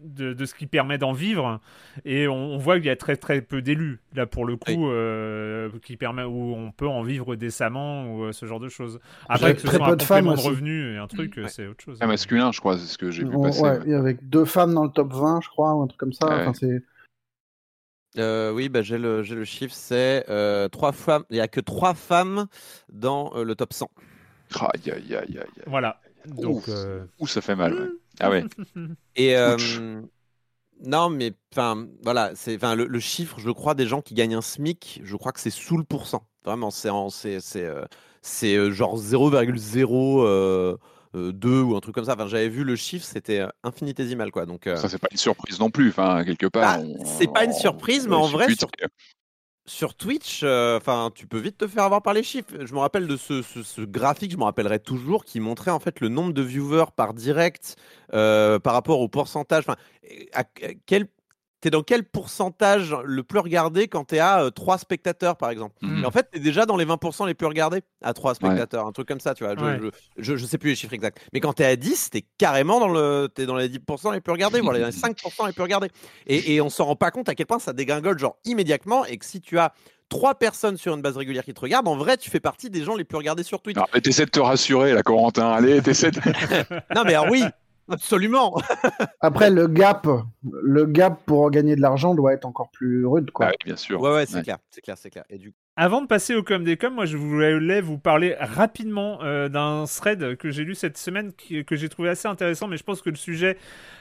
[0.05, 1.61] de, de ce qui permet d'en vivre
[2.05, 4.71] et on, on voit qu'il y a très très peu d'élus là pour le coup
[4.71, 4.77] Oui.
[4.93, 9.01] euh, qui permet où on peut en vivre décemment ou euh, ce genre de choses
[9.25, 10.49] Très- après que ce très soit peu un de femmes de aussi.
[10.49, 11.49] revenus et un truc Ouais.
[11.49, 13.61] c'est autre chose Un masculin, je crois, c'est ce que j'ai vu passer.
[13.63, 13.81] ouais, ouais.
[13.87, 16.13] il y avait deux femmes dans le top 20, je crois, ou un truc comme
[16.13, 16.27] ça.
[16.29, 16.43] Ouais.
[16.43, 16.83] Enfin, c'est...
[18.17, 21.25] Euh, oui, bah, j'ai le, j'ai le chiffre, c'est euh, trois femmes.
[21.31, 22.47] Il n'y a que trois femmes
[22.93, 23.91] dans euh, le top 100.
[24.61, 27.75] Aïe, aïe, aïe, aïe, voilà donc euh, Ouh, ça fait mal.
[27.75, 27.89] ouais.
[28.21, 28.45] Ah ouais.
[29.17, 30.03] Et euh,
[30.85, 34.35] non, mais enfin, voilà, c'est enfin le, le chiffre, je crois, des gens qui gagnent
[34.37, 36.27] un SMIC, je crois que c'est sous le pourcent.
[36.45, 37.85] Vraiment, c'est c'est c'est euh,
[38.23, 40.77] c'est euh, genre 0,02 euh,
[41.15, 42.15] euh, deux ou un truc comme ça.
[42.15, 44.47] Enfin, j'avais vu le chiffre, c'était infinitésimal quoi.
[44.47, 45.89] Donc euh, Ça, c'est pas une surprise non plus.
[45.91, 46.77] Enfin, quelque part.
[46.77, 48.69] Ah, on- c'est pas une on- surprise, mais en vrai, sur-
[49.67, 52.53] sur Twitch, euh, enfin, tu peux vite te faire avoir par les chiffres.
[52.61, 56.09] Je me rappelle de ce, graphique, je me rappellerai toujours, qui montrait en fait le
[56.09, 57.77] nombre de viewers par direct
[58.13, 59.65] euh, par rapport au pourcentage.
[59.67, 59.77] Enfin,
[60.33, 60.75] à, à
[61.65, 65.75] t'es dans quel pourcentage le plus regardé quand t'es à 3 spectateurs, par exemple?
[65.81, 66.03] Mhm.
[66.03, 68.93] Et en fait, t'es déjà dans les 20% les plus regardés à 3 spectateurs, un
[68.93, 69.55] truc comme ça, tu vois.
[69.57, 69.79] Je, Ouais.
[70.19, 71.19] je, je- je sais plus les chiffres exacts.
[71.33, 74.33] Mais quand t'es à 10, t'es carrément dans, le, t'es dans les 10% les plus
[74.33, 75.89] regardés, voilà, dans les 5% les plus regardés.
[76.27, 79.17] Et, et on s'en rend pas compte à quel point ça dégringole, genre immédiatement, et
[79.17, 79.73] que si tu as
[80.11, 82.85] 3 personnes sur une base régulière qui te regardent, en vrai, tu fais partie des
[82.85, 83.79] gens les plus regardés sur Twitch.
[83.79, 85.51] Alors, mais t'essaies de te rassurer, là, Corentin.
[85.51, 86.21] Allez, t'essaies de...
[86.95, 87.43] Non, mais alors oui,
[87.89, 88.55] absolument.
[89.21, 90.07] Après, le gap,
[90.43, 93.47] le gap pour gagner de l'argent doit être encore plus rude, quoi.
[93.47, 94.01] Ah oui, bien sûr.
[94.01, 94.43] Ouais, ouais, c'est Ouais.
[94.43, 95.25] clair, c'est clair, c'est clair.
[95.31, 99.19] Et du Avant de passer au com des com, moi je voulais vous parler rapidement
[99.25, 102.77] euh, d'un thread que j'ai lu cette semaine qui- que j'ai trouvé assez intéressant, mais
[102.77, 103.59] je pense que le sujet,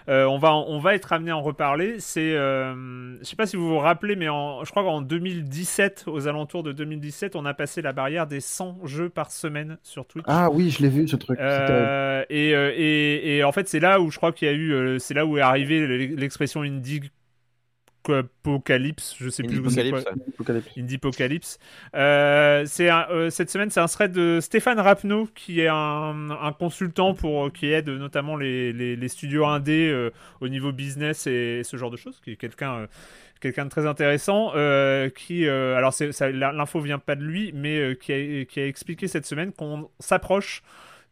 [0.08, 1.96] euh, on, va, on va être amené à en reparler.
[1.98, 6.04] C'est, euh, je sais pas si vous vous rappelez, mais en, je crois qu'en 2017,
[6.06, 10.06] aux alentours de 2017, on a passé la barrière des 100 jeux par semaine sur
[10.06, 10.26] Twitch.
[10.28, 11.40] Ah oui, je l'ai vu ce truc.
[11.40, 15.00] Euh, et, et, et en fait, c'est là où je crois qu'il y a eu,
[15.00, 17.02] c'est là où est arrivée l'expression indie
[18.10, 20.02] apocalypse, je sais plus où c'est quoi.
[20.34, 20.70] Apocalypse.
[20.78, 21.60] Indiepocalypse.
[21.96, 26.52] Euh, c'est euh, cette semaine, c'est un thread de Stéphane Rapneau, qui est un, un
[26.54, 30.12] consultant pour qui aide notamment les, les, les studios indés euh,
[30.42, 32.88] au niveau business et ce genre de choses, qui est quelqu'un euh,
[33.44, 35.94] quelqu'un de très intéressant, euh, qui euh, alors
[36.32, 39.90] l'info vient pas de lui, mais euh, qui, a, qui a expliqué cette semaine qu'on
[40.00, 40.64] s'approche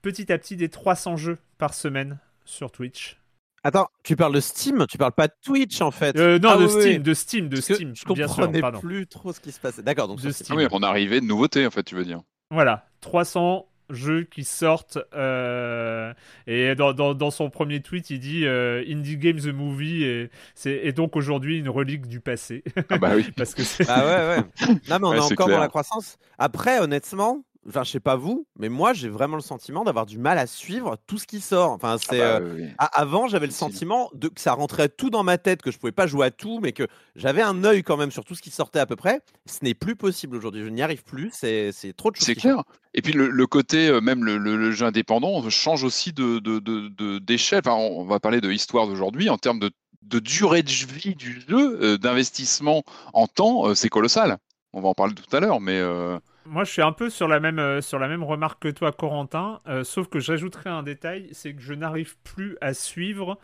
[0.01, 3.20] petit à petit des 300 jeux par semaine sur Twitch.
[3.63, 6.15] Attends, tu parles de Steam, tu parles pas de Twitch en fait.
[6.17, 6.99] Euh, non, Ah de, oui, Steam, oui.
[6.99, 9.83] de Steam, de Parce Steam, Je bien sûr, comprenais plus trop ce qui se passait.
[9.83, 10.47] D'accord, donc De Steam.
[10.51, 12.21] Ah oui, on est arrivé de nouveautés, en fait, tu veux dire.
[12.49, 14.97] Voilà, 300 jeux qui sortent.
[15.13, 16.11] euh,
[16.47, 20.31] et dans, dans, dans son premier tweet, il dit euh, Indie Game the Movie et
[20.55, 22.63] c'est est donc aujourd'hui une relique du passé.
[22.89, 23.29] Ah bah oui.
[23.37, 23.85] Parce que c'est.
[23.89, 24.75] Ah ouais, ouais.
[24.89, 25.57] Non, mais on Ouais, est encore clair.
[25.57, 26.17] dans la croissance.
[26.39, 30.17] Après, honnêtement, enfin, je sais pas vous, mais moi, j'ai vraiment le sentiment d'avoir du
[30.17, 31.71] mal à suivre tout ce qui sort.
[31.71, 32.17] Enfin, Ah c'est.
[32.19, 32.69] bah, euh, oui, oui.
[32.77, 35.77] a- Avant, j'avais le sentiment de, que ça rentrait tout dans ma tête, que je
[35.77, 38.41] pouvais pas jouer à tout, mais que j'avais un œil quand même sur tout ce
[38.41, 39.21] qui sortait à peu près.
[39.45, 40.63] Ce n'est plus possible aujourd'hui.
[40.63, 41.29] Je n'y arrive plus.
[41.33, 42.25] C'est trop de choses.
[42.25, 42.63] C'est clair.
[42.93, 46.39] Et puis le, le côté, euh, même le, le- le jeu indépendant, change aussi de,
[46.39, 47.61] de, de- de- d'échelle.
[47.65, 49.71] Enfin, on va parler de histoire d'aujourd'hui en termes de,
[50.01, 54.37] de durée de vie du jeu, euh, d'investissement en temps, euh, c'est colossal.
[54.73, 57.27] On va en parler tout à l'heure, mais euh, Moi, je suis un peu sur
[57.27, 60.83] la même, euh, sur la même remarque que toi, Corentin, euh, sauf que j'ajouterai un
[60.83, 63.37] détail c'est que je n'arrive plus à suivre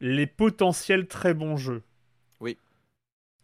[0.00, 1.82] les potentiels très bons jeux.
[2.40, 2.56] Oui.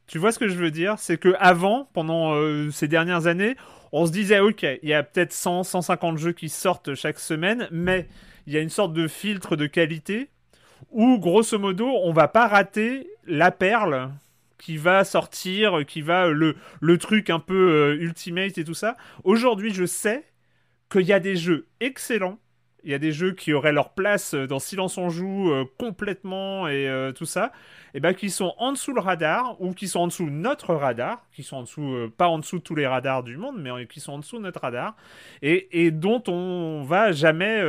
[0.07, 0.99] Tu vois ce que je veux dire?
[0.99, 3.57] C'est que avant, pendant euh, ces dernières années,
[3.93, 7.67] on se disait ok, il y a peut-être 100, 150 jeux qui sortent chaque semaine,
[7.73, 8.07] mais
[8.47, 10.31] il y a une sorte de filtre de qualité
[10.91, 14.11] où, grosso modo, on va pas rater la perle
[14.59, 18.75] qui va sortir, qui va euh, le, le truc un peu euh, ultimate et tout
[18.75, 18.97] ça.
[19.25, 20.25] Aujourd'hui, je sais
[20.91, 22.39] qu'il y a des jeux excellents.
[22.85, 25.65] Il y a des jeux qui auraient leur place euh, dans Silence on joue euh,
[25.79, 27.51] complètement et euh, tout ça,
[27.95, 31.27] et ben qui sont en dessous le radar ou qui sont en dessous notre radar,
[31.33, 34.01] qui sont en dessous, pas en dessous de tous les radars du monde, mais qui
[34.01, 34.97] sont en dessous de notre radar
[35.43, 37.61] et, dont on va jamais,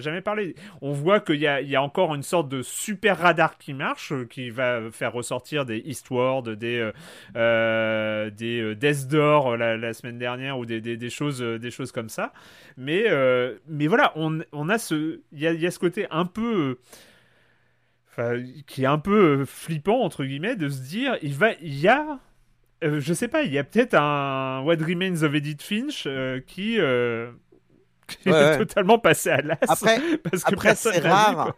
[0.00, 0.54] jamais parler.
[0.80, 4.48] On voit qu'il y y a encore une sorte de super radar qui marche, qui
[4.48, 6.90] va faire ressortir des Eastward, des,
[7.34, 12.32] des Death la, semaine dernière ou des, des, choses, des choses comme ça.
[12.78, 13.04] Mais,
[13.68, 16.24] mais voilà, on, on a ce, il y a, il y a ce côté un
[16.26, 16.78] peu,
[18.18, 21.78] euh, qui est un peu euh, flippant entre guillemets de se dire, il va, il
[21.78, 22.18] y a,
[22.84, 26.40] euh, je sais pas, il y a peut-être un What Remains of Edith Finch euh,
[26.46, 27.30] qui, euh,
[28.08, 28.58] qui Ouais, est ouais.
[28.58, 29.58] totalement passé à l'as.
[29.68, 31.54] Après, parce que Après, c'est rare.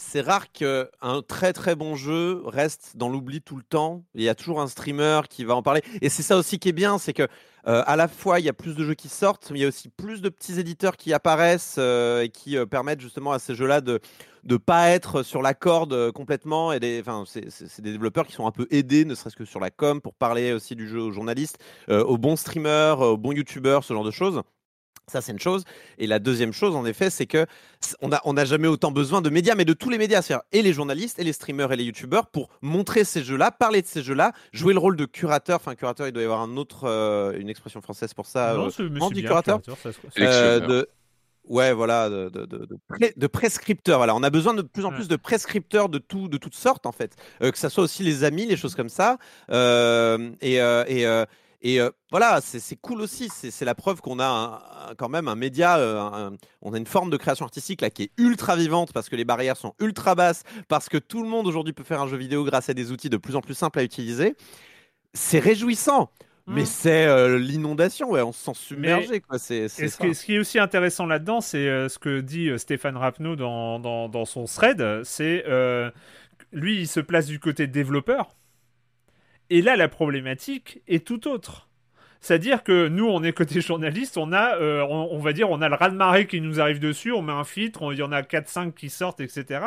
[0.00, 0.86] C'est rare qu'un
[1.26, 4.04] très très bon jeu reste dans l'oubli tout le temps.
[4.14, 5.82] Il y a toujours un streamer qui va en parler.
[6.00, 7.26] Et c'est ça aussi qui est bien, c'est que
[7.68, 9.64] euh, à la fois il y a plus de jeux qui sortent, mais il y
[9.64, 13.38] a aussi plus de petits éditeurs qui apparaissent euh, et qui euh, permettent justement à
[13.38, 14.00] ces jeux-là de
[14.44, 16.72] de pas être sur la corde euh, complètement.
[16.72, 16.78] Et
[17.26, 20.14] c'est- des développeurs qui sont un peu aidés, ne serait-ce que sur la com, pour
[20.14, 24.10] parler aussi du jeu aux journalistes, aux bons streamers, aux bons youtubeurs, ce genre de
[24.10, 24.42] choses.
[25.08, 25.64] Ça, c'est une chose.
[25.98, 27.46] Et la deuxième chose, en effet, c'est que
[28.00, 30.44] on n'a on a jamais autant besoin de médias, mais de tous les médias, c'est-à-dire
[30.52, 33.86] et les journalistes, et les streamers, et les youtubeurs, pour montrer ces jeux-là, parler de
[33.86, 35.56] ces jeux-là, jouer le rôle de curateur.
[35.56, 38.54] Enfin, curateur, il doit y avoir un autre, euh, une expression française pour ça.
[38.54, 40.88] Non, euh, on dit curateur ça euh, de...
[41.48, 42.68] Ouais, voilà, de, de, de,
[43.16, 43.98] de prescripteurs.
[43.98, 46.84] Voilà, on a besoin de plus en plus de prescripteurs de tout, de toutes sortes
[46.84, 47.16] en fait.
[47.40, 49.16] Euh, que ça soit aussi les amis, les choses comme ça.
[49.50, 51.24] Euh, et euh, et, euh,
[51.60, 53.28] et euh, voilà, c'est cool aussi.
[53.30, 55.74] C'est la preuve qu'on a un- un- quand même un média.
[55.76, 59.16] un- on a une forme de création artistique là qui est ultra vivante parce que
[59.16, 62.16] les barrières sont ultra basses, parce que tout le monde aujourd'hui peut faire un jeu
[62.16, 64.36] vidéo grâce à des outils de plus en plus simples à utiliser.
[65.14, 66.10] C'est réjouissant.
[66.50, 66.66] Mais Mm.
[66.66, 69.20] c'est euh, l'inondation, ouais, on se sent submergé.
[69.20, 69.36] Quoi.
[69.50, 72.48] Et ce qui, est, ce qui est aussi intéressant là-dedans, c'est euh, ce que dit
[72.56, 75.44] Stéphane Rapneau dans, dans, dans son thread, c'est
[76.52, 78.28] lui, il se place du côté développeur.
[79.50, 81.68] Et là, la problématique est tout autre.
[82.20, 85.62] C'est-à-dire que nous, on est côté journaliste, on a, euh, on, on va dire, on
[85.62, 88.10] a le raz-de-marée qui nous arrive dessus, on met un filtre, on- il y en
[88.12, 89.66] a 4-5 qui sortent, etc.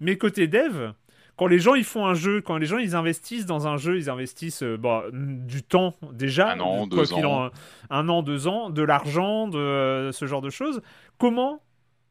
[0.00, 0.90] Mais côté dev,
[1.36, 3.96] quand les gens ils font un jeu, quand les gens ils investissent dans un jeu,
[3.96, 7.44] ils investissent euh, bah, du temps déjà, Un an, deux ans.
[7.46, 7.50] en-
[7.90, 10.82] un an, deux ans, de l'argent, de euh, ce genre de choses.
[11.18, 11.62] Comment,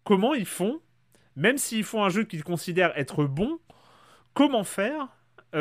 [0.05, 0.79] comment ils font,
[1.35, 3.59] même s'ils font un jeu qu'ils considèrent être bon,
[4.33, 5.07] comment faire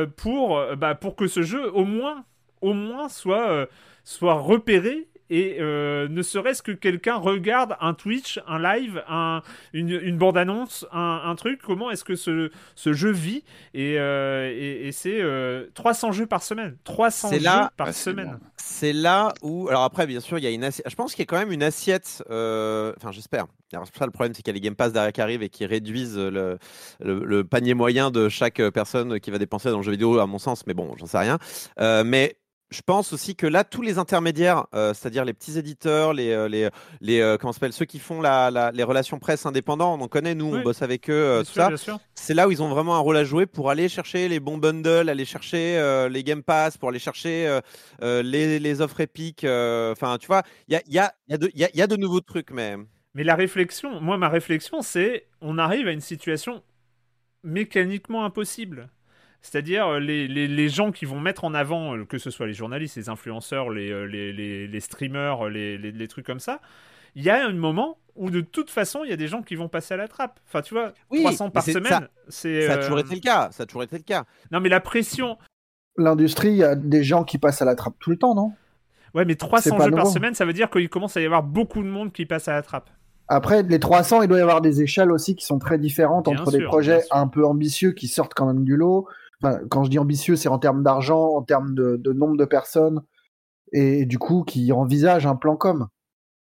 [0.06, 2.24] pour, euh, bah, pour que ce jeu au moins,
[2.60, 3.66] au moins soit, euh,
[4.04, 9.42] soit repéré et euh, ne serait-ce que quelqu'un regarde un Twitch, un live, un,
[9.72, 13.42] une, une bande-annonce, un, un truc, comment est-ce que ce, ce jeu vit
[13.74, 16.76] Et, euh, et, et c'est euh, 300 jeux par semaine.
[16.84, 18.38] 300 C'est jeux là- par Ah, c'est semaine.
[18.40, 18.46] bon.
[18.56, 20.86] C'est là où, alors après, bien sûr, il y a une assiette.
[20.88, 22.22] Je pense qu'il y a quand même une assiette.
[22.30, 23.46] euh, Enfin, j'espère.
[23.72, 25.20] Alors, c'est pour ça le problème, c'est qu'il y a les Game Pass derrière qui
[25.22, 26.58] arrivent et qui réduisent le,
[27.00, 30.18] le- le panier moyen de chaque euh, personne qui va dépenser dans le jeu vidéo,
[30.18, 30.66] à mon sens.
[30.66, 31.38] Mais bon, j'en sais rien.
[31.80, 32.36] Euh, mais
[32.72, 36.48] je pense aussi que là, tous les intermédiaires, euh, c'est-à-dire les petits éditeurs, les, euh,
[36.48, 36.68] les,
[37.00, 40.00] les euh, comment ça s'appelle, ceux qui font la, la- les relations presse indépendants, on
[40.02, 40.58] en connaît, nous, Oui.
[40.60, 43.00] on bosse avec eux, euh, tout sûr, ça c'est là où ils ont vraiment un
[43.00, 46.88] rôle à jouer pour aller chercher les bons bundles, aller chercher les Game Pass, pour
[46.88, 47.60] aller chercher
[48.00, 49.44] les, les offres épiques.
[49.44, 52.50] Enfin, tu vois, il y a, y, a, y, a y a de nouveaux trucs,
[52.50, 52.76] mais
[53.14, 56.62] Mais la réflexion, moi, ma réflexion, c'est on arrive à une situation
[57.42, 58.88] mécaniquement impossible.
[59.42, 62.46] C'est-à-dire euh, les, les, les gens qui vont mettre en avant, euh, que ce soit
[62.46, 66.40] les journalistes, les influenceurs, les, euh, les, les, les streamers, les, les, les trucs comme
[66.40, 66.60] ça,
[67.14, 69.54] il y a un moment où de toute façon, il y a des gens qui
[69.54, 70.38] vont passer à la trappe.
[70.46, 72.66] Enfin, tu vois, Oui, 300 par semaine, c'est...
[72.66, 73.48] ça a euh, toujours été le cas.
[73.52, 74.24] Ça a toujours été le cas.
[74.50, 75.38] Non, mais la pression...
[75.96, 78.52] L'industrie, il y a des gens qui passent à la trappe tout le temps, non?
[79.14, 81.42] Ouais, mais 300 pas jeux par semaine, ça veut dire qu'il commence à y avoir
[81.42, 82.88] beaucoup de monde qui passe à la trappe.
[83.28, 86.40] Après, les 300, il doit y avoir des échelles aussi qui sont très différentes Bien
[86.40, 89.06] entre des projets un peu ambitieux qui sortent quand même du lot.
[89.42, 92.44] Enfin, quand je dis ambitieux, c'est en termes d'argent, en termes de, de nombre de
[92.44, 93.02] personnes,
[93.72, 95.88] et du coup, qui envisagent un plan com.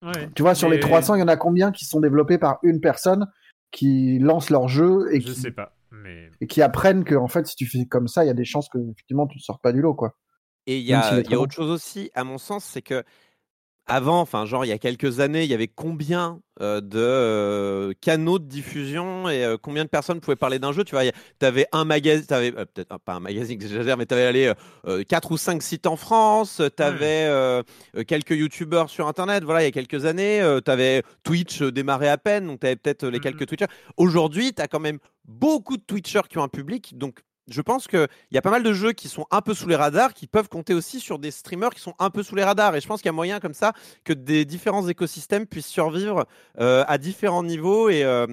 [0.02, 0.30] Ouais.
[0.34, 2.58] Tu vois, sur les Mais 300, il y en a combien qui sont développés par
[2.62, 3.26] une personne
[3.70, 6.30] qui lance leur jeu et Je qui, sais pas, mais...
[6.40, 8.44] et qui apprennent que, en fait, si tu fais comme ça, il y a des
[8.44, 10.16] chances que, effectivement, tu ne sors pas du lot, quoi.
[10.66, 13.04] Et il y a, y autre chose aussi, à mon sens, c'est que
[13.86, 17.92] avant, enfin, genre il y a quelques années, il y avait combien euh, de euh,
[18.00, 20.84] canaux de diffusion et euh, combien de personnes pouvaient parler d'un jeu?
[20.84, 24.14] Tu vois, tu avais un magazine, tu avais peut-être pas un magazine, j'exagère, mais tu
[24.14, 24.52] avais allé
[25.08, 27.62] quatre ou cinq sites en France, tu avais
[28.06, 29.44] quelques youtubeurs sur internet.
[29.44, 32.76] Voilà, il y a quelques années, tu avais Twitch démarré à peine, donc tu avais
[32.76, 33.20] peut-être les Mhm.
[33.20, 33.68] quelques Twitchers.
[33.96, 37.88] Aujourd'hui, tu as quand même beaucoup de Twitchers qui ont un public, donc je pense
[37.88, 40.26] qu'il y a pas mal de jeux qui sont un peu sous les radars, qui
[40.26, 42.76] peuvent compter aussi sur des streamers qui sont un peu sous les radars.
[42.76, 43.72] Et je pense qu'il y a moyen comme ça
[44.04, 46.26] que des différents écosystèmes puissent survivre
[46.60, 48.26] euh, à différents niveaux et euh,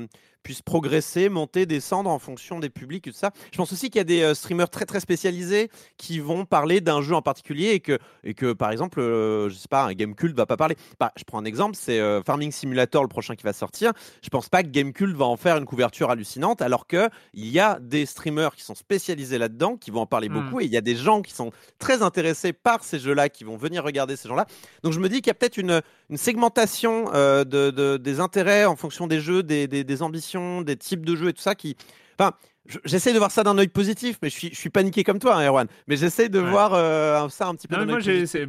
[0.47, 3.31] puissent progresser, monter, descendre en fonction des publics et tout ça.
[3.51, 6.79] Je pense aussi qu'il y a des euh, streamers très très spécialisés qui vont parler
[6.79, 9.91] d'un jeu en particulier et que, et que par exemple, euh, je sais pas, un
[9.93, 10.77] Gamecult va pas parler.
[11.01, 13.91] Bah, je prends un exemple, c'est euh, Farming Simulator, le prochain qui va sortir.
[14.23, 17.60] Je pense pas que Gamecult va en faire une couverture hallucinante, alors que il y
[17.60, 20.33] a des streamers qui sont spécialisés là-dedans, qui vont en parler Mm.
[20.33, 23.43] beaucoup, et il y a des gens qui sont très intéressés par ces jeux-là, qui
[23.43, 24.45] vont venir regarder ces gens-là.
[24.83, 28.21] Donc je me dis qu'il y a peut-être une, une segmentation euh, de, de- des
[28.21, 31.41] intérêts en fonction des jeux, des, des- des ambitions, des types de jeux et tout
[31.41, 31.76] ça qui.
[32.19, 32.34] Enfin,
[32.65, 35.19] je- j'essaie de voir ça d'un œil positif, mais je suis, je suis paniqué comme
[35.19, 35.67] toi, hein, Erwan.
[35.88, 36.50] Mais j'essaie de Ouais.
[36.50, 38.47] voir euh, ça un petit peu d'un œil positif.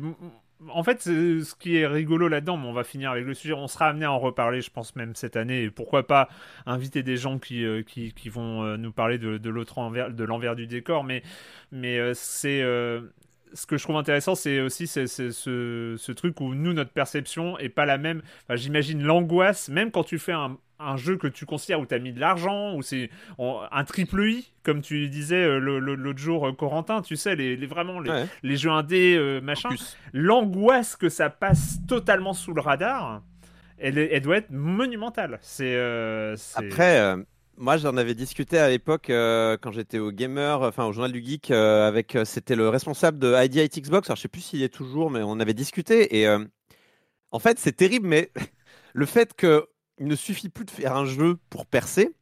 [0.71, 3.53] En fait, ce qui est rigolo là-dedans, mais on va finir avec le sujet.
[3.55, 5.63] On sera amené à en reparler, je pense, même cette année.
[5.63, 6.29] Et pourquoi pas
[6.67, 10.11] inviter des gens qui, euh, qui, qui vont euh, nous parler de, de l'autre envers,
[10.11, 11.05] de l'envers du décor.
[11.05, 11.23] Mais,
[11.71, 12.61] mais c'est.
[12.63, 13.03] euh,
[13.55, 16.91] Ce que je trouve intéressant, c'est aussi c'est- c'est ce, ce truc où nous, notre
[16.91, 18.21] perception est pas la même.
[18.45, 21.95] Enfin, J'imagine l'angoisse, même quand tu fais un, un jeu que tu considères où tu
[21.95, 26.47] as mis de l'argent, où c'est un triple I, comme tu disais euh, l'autre jour,
[26.49, 28.27] euh, Corentin, tu sais, les, les- vraiment les, Ouais.
[28.43, 29.71] les jeux indés, euh, machin,
[30.13, 33.23] l'angoisse que ça passe totalement sous le radar,
[33.79, 35.39] elle, elle doit être monumentale.
[35.43, 37.17] C'est euh, Après, euh,
[37.57, 41.51] moi j'en avais discuté à l'époque quand j'étais au Gamer, enfin au Journal du Geek,
[41.51, 44.09] avec c'était le responsable de ID Xbox.
[44.09, 46.21] Alors je sais plus s'il est toujours, mais on avait discuté.
[46.21, 46.29] Et
[47.31, 48.31] en fait, c'est terrible, mais
[48.95, 49.67] le fait que
[49.99, 52.15] il ne suffit plus de faire un jeu pour percer.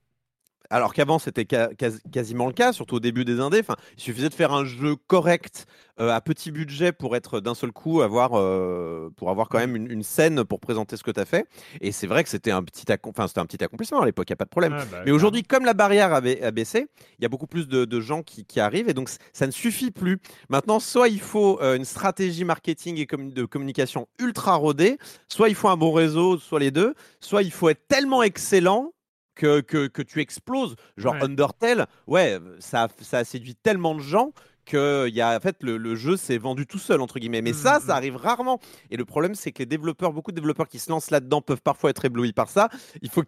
[0.70, 1.70] Alors qu'avant c'était ca-
[2.12, 3.60] quasiment le cas, surtout au début des indés.
[3.60, 5.66] Enfin, il suffisait de faire un jeu correct
[6.00, 9.76] euh, à petit budget pour être d'un seul coup avoir euh, pour avoir quand même
[9.76, 11.46] une, une scène pour présenter ce que tu as fait.
[11.80, 14.26] Et c'est vrai que c'était un petit accom- enfin, c'était un petit accomplissement à l'époque,
[14.28, 14.74] il y a pas de problème.
[14.74, 16.86] Ouais, bah, Mais aujourd'hui, comme la barrière a, ba- a baissé,
[17.18, 19.52] il y a beaucoup plus de, de gens qui, qui arrivent et donc ça ne
[19.52, 20.18] suffit plus.
[20.48, 24.98] Maintenant, soit il faut euh, une stratégie marketing et de communication ultra rodée,
[25.28, 28.92] soit il faut un bon réseau, soit les deux, soit il faut être tellement excellent
[29.36, 30.74] que, que, que tu exploses.
[30.96, 31.22] Genre Ouais.
[31.22, 34.32] Undertale, ouais, ça, a- ça a séduit tellement de gens
[34.64, 37.40] que y a, en fait, le, le jeu s'est vendu tout seul, entre guillemets.
[37.42, 38.58] Mais ça, ça arrive rarement.
[38.90, 41.62] Et le problème, c'est que les développeurs, beaucoup de développeurs qui se lancent là-dedans peuvent
[41.62, 42.68] parfois être éblouis par ça.
[43.00, 43.22] Il faut,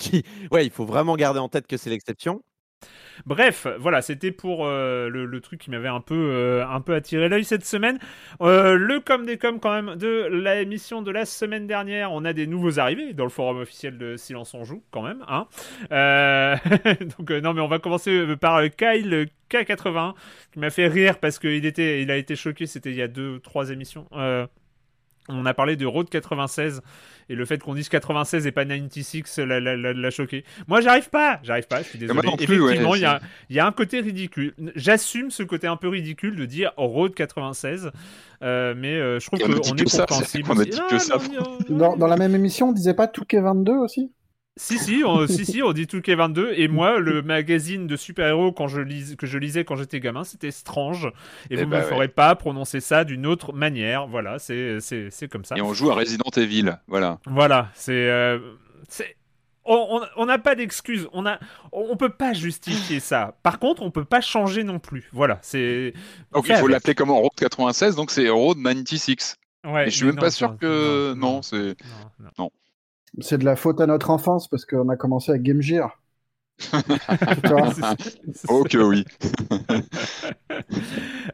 [0.51, 2.42] ouais, il faut vraiment garder en tête que c'est l'exception.
[3.26, 7.64] Bref, voilà, c'était pour euh, le, truc qui m'avait un peu, euh, attiré l'œil cette
[7.64, 7.98] semaine.
[8.40, 12.12] Euh, le com des com quand même de la émission de la semaine dernière.
[12.12, 15.24] On a des nouveaux arrivés dans le forum officiel de Silence on joue quand même.
[15.28, 15.46] Hein
[17.18, 20.14] donc non, mais on va commencer par Kyle K80
[20.52, 22.66] qui m'a fait rire parce qu'il était, il a été choqué.
[22.66, 24.06] C'était il y a deux, trois émissions.
[25.28, 26.80] On a parlé de Road 96
[27.28, 30.44] et le fait qu'on dise 96 et pas 96 l'a, l'a- l'a- l'a choqué.
[30.66, 32.14] Moi, j'arrive pas, j'arrive pas, je suis désolé.
[32.14, 34.54] moi non plus, Effectivement, il y, a, il y a un côté ridicule.
[34.74, 37.90] J'assume ce côté un peu ridicule de dire Road 96,
[38.42, 40.48] euh, mais euh, je trouve qu'on est que ça, compréhensible.
[40.50, 40.70] on a aussi.
[40.70, 41.16] dit Ah, que ça.
[41.18, 44.10] non, non, Dans, dans la même émission, on disait pas Touquet 22 aussi?
[44.59, 48.53] Si, si, on, si, si, on dit tout 22 Et moi, le magazine de super-héros
[48.53, 51.07] quand je lis, que je lisais quand j'étais gamin, c'était Strange.
[51.51, 51.88] Et Eh vous ne bah me ouais.
[51.88, 54.07] ferez pas prononcer ça d'une autre manière.
[54.09, 55.57] Voilà, c'est c'est- c'est comme ça.
[55.57, 57.18] Et on joue à Resident Evil, voilà.
[57.27, 57.92] Voilà, c'est.
[58.11, 58.38] euh,
[58.88, 59.14] c'est-
[59.71, 61.38] on n'a pas d'excuses, on a,
[61.73, 63.37] on peut pas justifier ça.
[63.42, 65.09] Par contre, on peut pas changer non plus.
[65.12, 65.92] Voilà, c'est.
[66.33, 66.71] Donc il faut avec.
[66.71, 69.37] l'appeler comment Road 96, donc c'est Road 96.
[69.66, 71.77] Ouais, Et je suis mais même pas sûr que- non, non, c'est-
[72.21, 72.51] non, non.
[73.20, 75.61] C'est de la faute à notre enfance parce qu'on a commencé avec Game.
[78.49, 79.05] Oh que oui.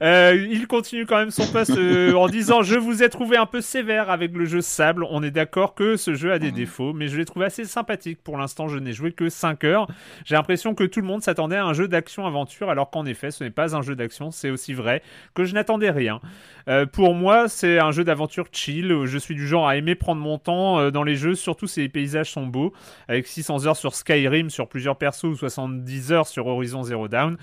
[0.03, 3.47] Euh, il continue quand même son post euh, en disant Je vous ai trouvé un
[3.47, 5.07] peu sévère avec le jeu Sable.
[5.09, 6.57] On est d'accord que ce jeu a des Mhm.
[6.57, 8.19] défauts, mais je l'ai trouvé assez sympathique.
[8.23, 9.87] Pour l'instant, je n'ai joué que 5 heures.
[10.25, 13.45] J'ai l'impression que tout le monde s'attendait à un jeu d'action-aventure, alors qu'en effet, ce
[13.45, 14.31] n'est pas un jeu d'action.
[14.31, 15.01] C'est aussi vrai
[15.35, 16.21] que je n'attendais rien.
[16.69, 19.05] Euh, pour moi, c'est un jeu d'aventure chill.
[19.05, 21.81] Je suis du genre à aimer prendre mon temps euh, dans les jeux, surtout si
[21.81, 22.73] les paysages sont beaux.
[23.09, 27.37] Avec 600 heures sur Skyrim, sur plusieurs persos, ou 70 heures sur Horizon Zero Dawn.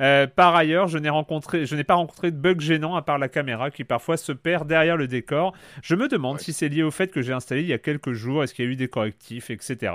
[0.00, 3.18] Euh, par ailleurs, je n'ai rencontré, je n'ai pas rencontré de bug gênant à part
[3.18, 5.54] la caméra qui parfois se perd derrière le décor.
[5.82, 6.42] Je me demande Ouais.
[6.42, 8.64] si c'est lié au fait que j'ai installé il y a quelques jours, est-ce qu'il
[8.64, 9.92] y a eu des correctifs, etc.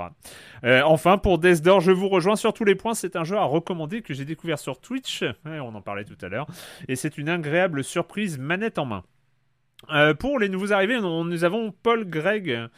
[0.64, 2.94] Euh, enfin, pour Death Door, je vous rejoins sur tous les points.
[2.94, 5.22] C'est un jeu à recommander que j'ai découvert sur Twitch.
[5.44, 6.46] Ouais, on en parlait tout à l'heure.
[6.88, 9.04] Et c'est une agréable surprise manette en main.
[9.92, 12.68] Euh, pour les nouveaux arrivés, nous avons Paul Gregg.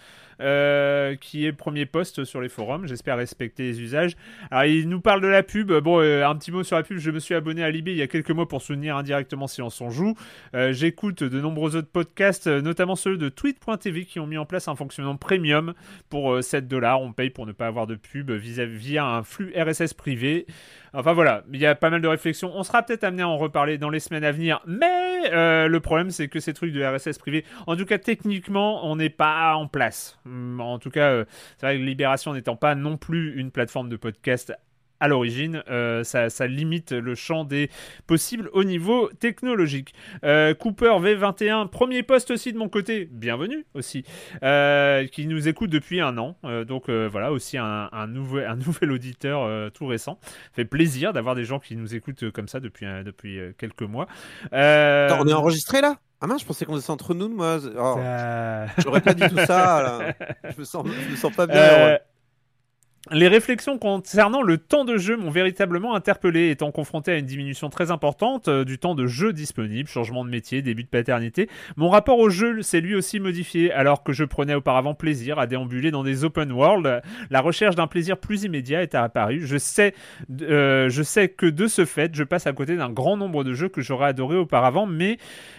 [0.43, 4.17] Euh, qui est premier poste sur les forums, j'espère respecter les usages.
[4.51, 6.99] Alors il nous parle de la pub, bon euh, un petit mot sur la pub,
[6.99, 9.81] je me suis abonné à Libé il y a quelques mois pour soutenir indirectement Silence
[9.81, 10.15] on joue.
[10.55, 14.69] Euh, J'écoute de nombreux autres podcasts, notamment ceux de tweet.tv qui ont mis en place
[14.69, 15.75] un fonctionnement premium
[16.11, 19.53] pour euh, 7 dollars, on paye pour ne pas avoir de pub via un flux
[19.57, 20.47] RSS privé.
[20.95, 22.53] Enfin voilà, il y a pas mal de réflexions.
[22.55, 25.81] On sera peut-être amené à en reparler dans les semaines à venir, mais euh, le
[25.81, 29.55] problème c'est que ces trucs de RSS privé, en tout cas techniquement, on n'est pas
[29.55, 30.19] en place.
[30.27, 31.25] Hum, En tout cas, euh,
[31.57, 34.53] c'est vrai que Libération n'étant pas non plus une plateforme de podcast
[35.03, 37.71] à l'origine, euh, ça, ça limite le champ des
[38.07, 39.95] possibles au niveau technologique.
[40.23, 44.05] Euh, Cooper V21, premier poste aussi de mon côté, bienvenue aussi,
[44.45, 46.37] euh, qui nous écoute depuis un an.
[46.69, 50.21] Donc voilà, aussi un, un nouvel, un nouvel auditeur tout récent.
[50.53, 54.07] fait plaisir d'avoir des gens qui nous écoutent comme ça depuis, depuis quelques mois.
[54.53, 55.97] Attends, on est enregistré là?
[56.21, 57.59] Ah mince, je pensais qu'on était entre nous, moi.
[57.77, 57.97] Oh,
[58.79, 59.83] J'aurais pas dit tout ça.
[59.83, 60.15] là.
[60.55, 61.57] Je me sens, je me sens pas bien.
[61.57, 62.01] Ouais.
[63.11, 67.69] Les réflexions concernant le temps de jeu m'ont véritablement interpellé, étant confronté à une diminution
[67.69, 71.49] très importante euh, du temps de jeu disponible, changement de métier, début de paternité.
[71.75, 75.49] Mon rapport au jeu s'est lui aussi modifié, alors que je prenais auparavant plaisir à
[75.49, 77.03] déambuler dans des open world.
[77.29, 79.45] La recherche d'un plaisir plus immédiat est apparue.
[79.45, 79.95] Je sais,
[80.41, 83.53] euh, je sais que de ce fait, je passe à côté d'un grand nombre de
[83.53, 85.19] jeux que j'aurais adoré auparavant, mais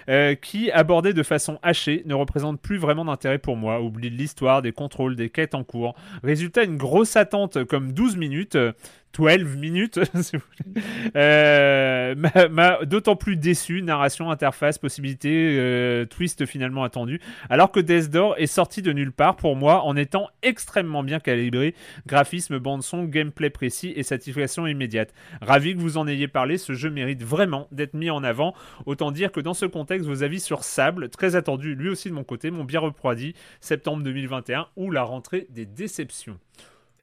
[0.10, 3.82] euh, qui, abordés de façon hachée, ne représentent plus vraiment d'intérêt pour moi.
[3.82, 5.94] Oublie de l'histoire, des contrôles, des quêtes en cours.
[6.24, 7.33] Résultat, une grosse attente
[7.70, 8.56] comme 12 minutes.
[8.56, 8.72] euh,
[9.16, 10.00] 12 minutes,
[11.16, 13.82] euh, m'a- m'a d'autant plus déçu.
[13.82, 17.20] Narration, interface, possibilité, euh, twist finalement attendu.
[17.50, 21.20] Alors que Death Door est sorti de nulle part pour moi en étant extrêmement bien
[21.20, 21.76] calibré.
[22.08, 25.14] Graphisme, bande-son, gameplay précis et satisfaction immédiate.
[25.42, 28.56] Ravi que vous en ayez parlé, ce jeu mérite vraiment d'être mis en avant.
[28.88, 32.16] Autant dire que dans ce contexte, vos avis sur Sable, très attendu lui aussi de
[32.16, 33.36] mon côté, m'ont bien refroidi.
[33.62, 36.40] Septembre 2021 ou la rentrée des déceptions.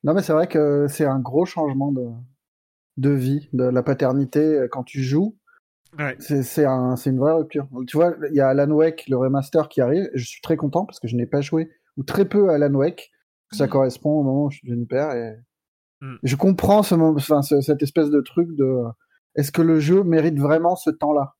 [0.04, 2.06] Non, mais c'est vrai que c'est un gros changement de,
[2.96, 5.36] de vie, de la paternité euh, quand tu joues.
[5.98, 6.16] Ouais.
[6.20, 7.66] C'est un, une vraie rupture.
[7.88, 10.08] Tu vois, il y a Alan Wake, le remaster qui arrive.
[10.14, 12.72] Je suis très content parce que je n'ai pas joué ou très peu à Alan
[12.74, 13.10] Wake.
[13.52, 13.70] Ça Mhm.
[13.70, 15.36] correspond au moment où je suis devenu père et
[16.00, 16.14] Mm.
[16.22, 18.88] je comprends ce, moment- enfin, ce- cette espèce de truc de euh,
[19.34, 21.34] est-ce que le jeu mérite vraiment ce temps-là?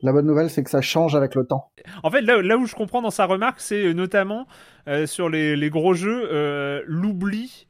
[0.00, 1.72] La bonne nouvelle, c'est que ça change avec le temps.
[2.04, 4.46] En fait, là, là où je comprends dans sa remarque, c'est euh, notamment
[4.88, 7.66] euh, sur les, les gros jeux, euh, l'oubli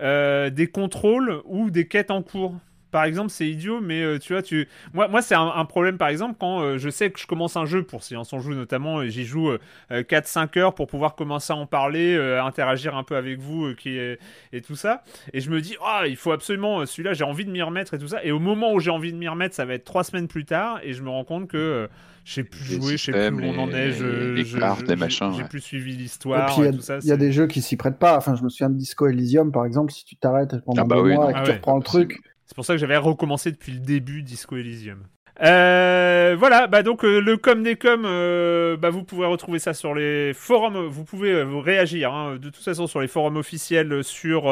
[0.00, 2.54] des contrôles ou des quêtes en cours.
[2.90, 5.96] Par exemple, c'est idiot, mais euh, tu vois, tu, moi, moi, c'est un, un problème,
[5.98, 8.54] par exemple, quand euh, je sais que je commence un jeu pour Silence on joue
[8.54, 9.58] notamment, et j'y joue euh,
[9.92, 13.66] euh, 4-5 heures pour pouvoir commencer à en parler, euh, interagir un peu avec vous,
[13.66, 14.18] euh, qui est,
[14.52, 17.44] et tout ça, et je me dis, ah, il faut absolument, euh, celui-là, j'ai envie
[17.44, 19.54] de m'y remettre et tout ça, et au moment où j'ai envie de m'y remettre,
[19.54, 21.86] ça va être trois semaines plus tard, et je me rends compte que euh,
[22.24, 24.44] je sais plus Les jouer, je sais plus où on en est, je, les- les
[24.44, 25.48] je- cartes, je- les j'ai- machins, j'ai ouais.
[25.48, 26.98] plus suivi l'histoire, il y, a- tout ça.
[27.02, 28.16] il y a c'est- des jeux qui s'y prêtent pas.
[28.16, 30.96] Enfin, je me souviens de Disco Elysium, par exemple, si tu t'arrêtes pendant Ah bah
[30.96, 31.30] deux oui, mois non.
[31.30, 32.20] et que Ah tu ouais, reprends le truc.
[32.50, 35.06] C'est pour ça que j'avais recommencé depuis le début Disco Elysium.
[35.40, 39.72] Euh, voilà, bah donc euh, le com des com, euh, bah vous pouvez retrouver ça
[39.72, 40.84] sur les forums.
[40.88, 44.42] Vous pouvez vous réagir hein, de toute façon sur les forums officiels, sur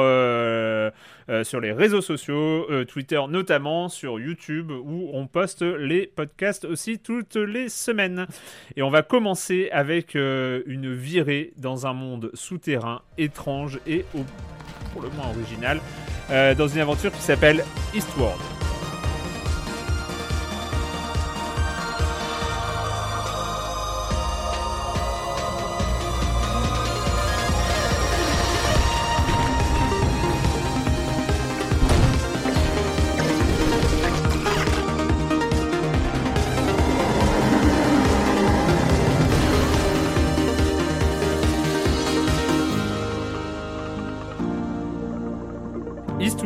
[1.43, 7.35] sur les réseaux sociaux, Twitter notamment, sur YouTube où on poste les podcasts aussi toutes
[7.35, 8.29] les semaines.
[8.77, 14.05] Et on va commencer avec une virée dans un monde souterrain étrange et
[14.93, 15.81] pour le moins original,
[16.29, 17.65] dans une aventure qui s'appelle
[17.95, 18.58] Eastward.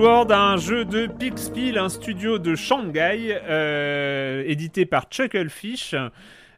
[0.04, 5.94] Un jeu de Pixpil, un studio de Shanghai, euh, édité par Chucklefish,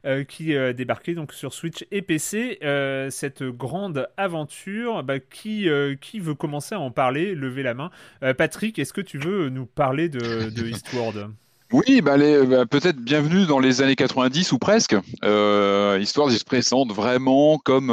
[0.07, 2.59] euh, qui euh, débarquait donc sur Switch et PC.
[2.63, 5.69] Euh, cette grande aventure, bah, qui,
[6.01, 7.35] qui veut commencer à en parler?
[7.35, 7.91] Levez la main.
[8.39, 11.31] Patrick, est-ce que tu veux nous parler de, de Eastward?
[11.71, 14.95] Oui, bah, bah, peut-être bienvenue dans les années 90 ou presque.
[15.23, 17.91] Histoire se présente vraiment comme,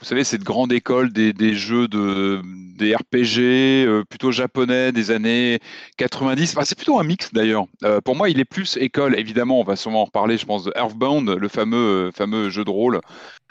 [0.00, 2.40] vous savez, cette grande école des, jeux de
[2.78, 5.58] des RPG euh, plutôt japonais des années
[5.98, 6.56] 90.
[6.56, 7.66] Enfin, c'est plutôt un mix d'ailleurs.
[7.84, 9.18] Euh, pour moi, il est plus école.
[9.18, 10.38] Évidemment, on va sûrement en reparler.
[10.38, 13.00] Je pense de Earthbound, le fameux fameux jeu de rôle.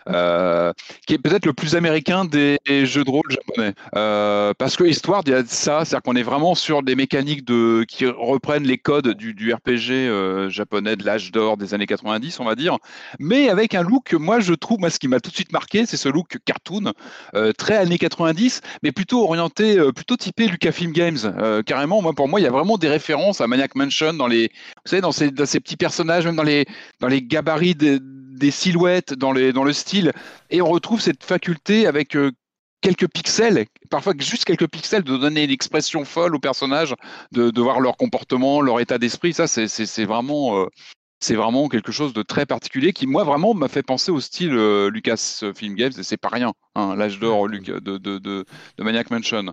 [0.09, 0.73] Euh,
[1.07, 3.73] qui est peut-être le plus américain des jeux de rôle japonais.
[3.95, 7.45] Euh, parce que Histoire, il y a ça, c'est-à-dire qu'on est vraiment sur des mécaniques
[7.45, 11.85] de, qui reprennent les codes du, du RPG euh, japonais de l'âge d'or des années
[11.85, 12.77] 90, on va dire,
[13.19, 15.85] mais avec un look moi je trouve, moi ce qui m'a tout de suite marqué,
[15.85, 16.93] c'est ce look cartoon,
[17.35, 21.17] euh, très années 90, mais plutôt orienté, euh, plutôt typé Lucasfilm Games.
[21.65, 24.47] Carrément, moi pour moi, il y a vraiment des références à Maniac Mansion dans les,
[24.47, 26.65] vous savez, dans ces, dans ces petits personnages, même dans les,
[26.99, 27.99] dans les gabarits des,
[28.39, 30.11] des silhouettes, dans, les, dans le style,
[30.49, 32.31] et on retrouve cette faculté avec euh,
[32.81, 36.95] quelques pixels, parfois juste quelques pixels, de donner une expression folle aux personnages,
[37.31, 39.33] de, de voir leur comportement, leur état d'esprit.
[39.33, 40.65] Ça, c'est- vraiment, euh,
[41.19, 44.53] c'est vraiment quelque chose de très particulier qui, moi, vraiment m'a fait penser au style
[44.55, 48.45] euh, Lucasfilm Games, et c'est pas rien, hein, l'âge d'or Luc- de, de, de,
[48.77, 49.51] de Maniac Mansion.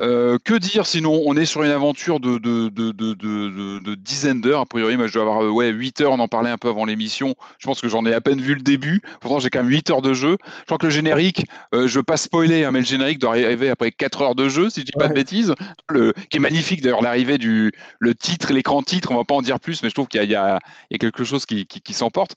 [0.00, 4.60] Euh, que dire sinon On est sur une aventure de, dizaines d'heures.
[4.60, 6.12] A priori, moi, je dois avoir euh, ouais, 8 heures.
[6.12, 7.34] On en parlait un peu avant l'émission.
[7.58, 9.02] Je pense que j'en ai à peine vu le début.
[9.20, 10.36] Pourtant, j'ai quand même 8 heures de jeu.
[10.60, 13.30] Je crois que le générique, euh, je veux pas spoiler, hein, mais le générique doit
[13.32, 15.54] arriver après 4 heures de jeu, si je dis pas de bêtises.
[15.90, 19.10] Le, qui est magnifique d'ailleurs, l'arrivée du le titre, l'écran titre.
[19.12, 20.58] On va pas en dire plus, mais je trouve qu'il y a,
[20.90, 22.36] y y quelque chose qui, qui, qui s'emporte.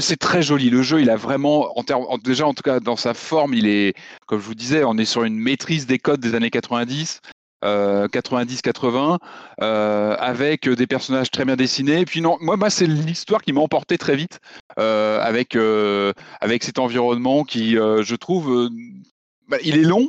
[0.00, 0.70] C'est très joli.
[0.70, 3.54] Le jeu, il a vraiment, en termes, en- déjà en tout cas dans sa forme,
[3.54, 3.94] il est,
[4.28, 7.20] comme je vous disais, on est sur une maîtrise des codes des années 90
[7.64, 9.18] euh, 90-80,
[9.62, 12.00] euh, avec des personnages très bien dessinés.
[12.00, 14.40] Et puis non, moi, moi c'est l'histoire qui m'a emporté très vite
[14.78, 18.68] euh, avec euh, avec cet environnement qui, euh, je trouve, euh,
[19.48, 20.08] bah, il est long.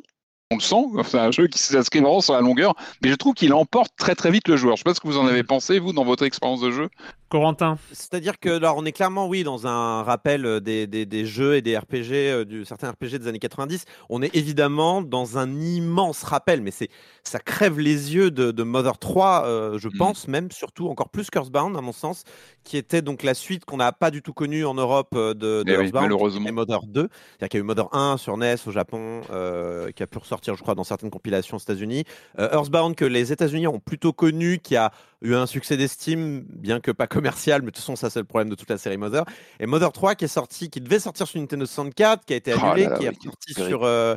[0.51, 3.33] On le sent, c'est un jeu qui s'inscrit vraiment sur la longueur, mais je trouve
[3.33, 4.75] qu'il emporte très très vite le joueur.
[4.75, 6.89] Je sais pas ce que vous en avez pensé, vous, dans votre expérience de jeu.
[7.29, 11.25] Corentin C'est-à-dire que là, on est clairement, oui, dans un rappel euh, des, des, des
[11.25, 13.85] jeux et des RPG, euh, du, certains RPG des années 90.
[14.09, 16.89] On est évidemment dans un immense rappel, mais c'est
[17.23, 19.97] ça crève les yeux de, de Mother 3, euh, je Mhm.
[19.97, 22.23] pense, même surtout encore plus Cursebound, à mon sens,
[22.63, 25.63] qui était donc la suite qu'on n'a pas du tout connue en Europe de, de
[25.67, 26.47] Eh oui, Earthbound, malheureusement.
[26.47, 27.01] et Mother 2.
[27.01, 30.17] C'est-à-dire qu'il y a eu Mother 1 sur NES au Japon, euh, qui a pu
[30.17, 32.05] ressortir, je crois, dans certaines compilations aux États-Unis.
[32.39, 34.91] Euh, Earthbound, que les États-Unis ont plutôt connu, qui a
[35.21, 38.25] eu un succès d'estime, bien que pas commercial, mais de toute façon, ça c'est le
[38.25, 39.25] problème de toute la série Mother.
[39.59, 42.53] Et Mother 3 qui est sorti, qui devait sortir sur Nintendo 64, qui a été
[42.55, 43.69] Oh annulé, là là, qui, est oui, terrible.
[43.69, 44.15] sur, euh,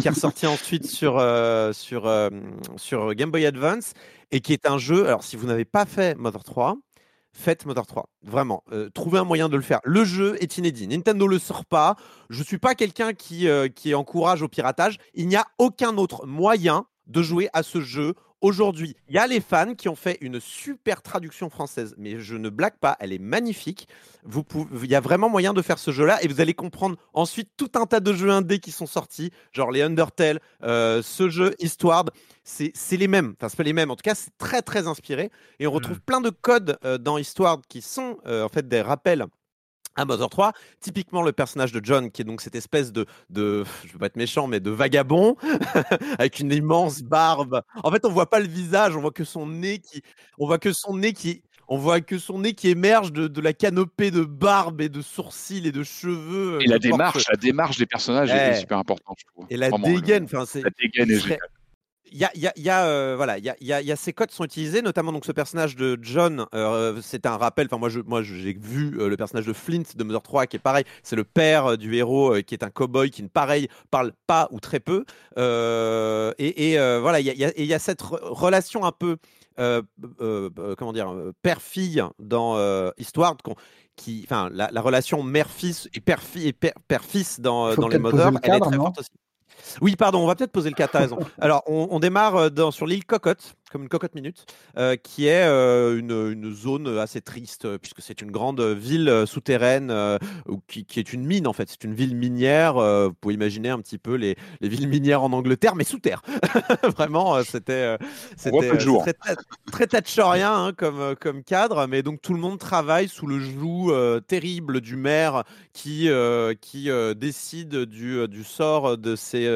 [0.00, 2.30] qui est ressorti ensuite sur, euh, sur, euh,
[2.76, 3.92] sur Game Boy Advance,
[4.30, 5.06] et qui est un jeu.
[5.06, 6.76] Alors, si vous n'avez pas fait Mother 3,
[7.34, 8.08] faites Mother 3.
[8.22, 9.80] Vraiment, euh, trouvez un moyen de le faire.
[9.84, 10.86] Le jeu est inédit.
[10.86, 11.96] Nintendo le sort pas.
[12.30, 14.98] Je suis pas quelqu'un qui, euh, qui encourage au piratage.
[15.14, 18.14] Il n'y a aucun autre moyen de jouer à ce jeu
[18.44, 22.36] aujourd'hui, il y a les fans qui ont fait une super traduction française, mais je
[22.36, 23.88] ne blague pas, elle est magnifique.
[24.22, 26.96] Vous pouvez, il y a vraiment moyen de faire ce jeu-là et vous allez comprendre
[27.14, 31.30] ensuite tout un tas de jeux indés qui sont sortis, genre les Undertale, euh, ce
[31.30, 32.10] jeu Eastward,
[32.44, 33.34] c'est les mêmes.
[33.38, 33.90] Enfin, c'est pas les mêmes.
[33.90, 37.16] En tout cas, c'est très très inspiré et on retrouve plein de codes euh, dans
[37.16, 39.24] Eastward qui sont euh, en fait des rappels
[39.96, 43.64] à Mother 3, typiquement le personnage de John, qui est donc cette espèce de, de
[43.86, 45.36] je veux pas être méchant, mais de vagabond,
[46.18, 47.62] avec une immense barbe.
[47.82, 50.02] En fait, on voit pas le visage, on voit que son nez qui,
[50.38, 53.40] on voit que son nez qui, on voit que son nez qui émerge de, de
[53.40, 56.54] la canopée de barbe et de sourcils et de cheveux.
[56.56, 58.60] euh, Et la porte- démarche, la démarche des personnages est- est Eh.
[58.60, 59.46] super importante, je trouve.
[59.50, 60.62] et la Vraiment, dégaine, enfin c'est.
[60.62, 61.48] La dégaine est il serait- géniale.
[62.14, 64.12] Il y a, y a- il y a, euh, voilà, il y a, y ces
[64.12, 66.46] codes sont utilisés, notamment donc ce personnage de John.
[66.54, 67.66] euh, c'est un rappel.
[67.66, 70.56] Enfin, moi, je, moi, j'ai vu euh, le personnage de Flint de Mother 3, qui
[70.56, 70.84] est pareil.
[71.02, 74.48] C'est le père euh, du héros, qui est un cowboy, qui ne pareil parle pas
[74.52, 75.04] ou très peu.
[75.36, 79.16] Et et, voilà, il y a, cette re- relation un peu,
[79.56, 81.12] comment dire,
[81.42, 82.56] père-fille dans
[82.96, 83.36] Histoire.
[83.96, 88.30] qui, enfin, la, la relation mère-fils et père-fille et père- père-fils dans, dans les Mother,
[88.32, 89.10] le elle est très forte aussi.
[89.80, 91.18] Oui, pardon, on va peut-être poser le cas, t'as raison.
[91.40, 94.46] Alors, on, on démarre euh, dans, sur l'île Cocotte, comme une cocotte minute,
[94.76, 99.26] euh, qui est euh, une, une zone assez triste, puisque c'est une grande ville euh,
[99.26, 101.68] souterraine, euh, ou qui, qui est une mine en fait.
[101.68, 102.74] C'est une ville minière.
[102.74, 106.22] vous pouvez imaginer un petit peu les, les villes minières en Angleterre, mais sous terre.
[106.96, 107.96] Vraiment, c'était
[108.36, 109.36] très,
[109.72, 113.92] très, thatcherien hein, comme, comme cadre, mais donc tout le monde travaille sous le joug
[114.26, 116.08] terrible du maire qui,
[116.60, 119.46] qui décide du, du sort de ses,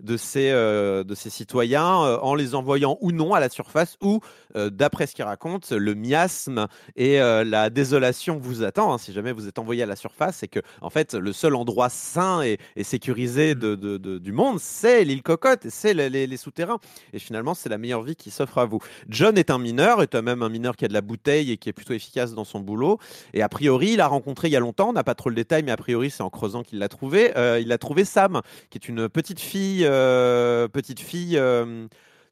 [0.00, 4.20] de ses, de ses citoyens en les envoyant ou non à la surface ou,
[4.56, 9.12] euh, d'après ce qu'il raconte, le miasme et euh, la désolation vous attend hein, si
[9.12, 12.42] jamais vous êtes envoyé à la surface et que en fait le seul endroit sain
[12.42, 16.26] et, et sécurisé de, de- de- du monde c'est l'île Cocotte, et c'est les, les-
[16.26, 16.78] les souterrains
[17.12, 18.80] et finalement c'est la meilleure vie qui s'offre à vous.
[19.08, 21.68] John est un mineur, est même un mineur qui a de la bouteille et qui
[21.68, 22.98] est plutôt efficace dans son boulot.
[23.34, 25.34] Et a priori, il l'a rencontré il y a longtemps, on n'a pas trop le
[25.36, 27.36] détail, mais a priori, c'est en creusant qu'il l'a trouvé.
[27.36, 28.40] Euh, il a trouvé Sam,
[28.70, 31.40] qui est une petite fille, petite fille.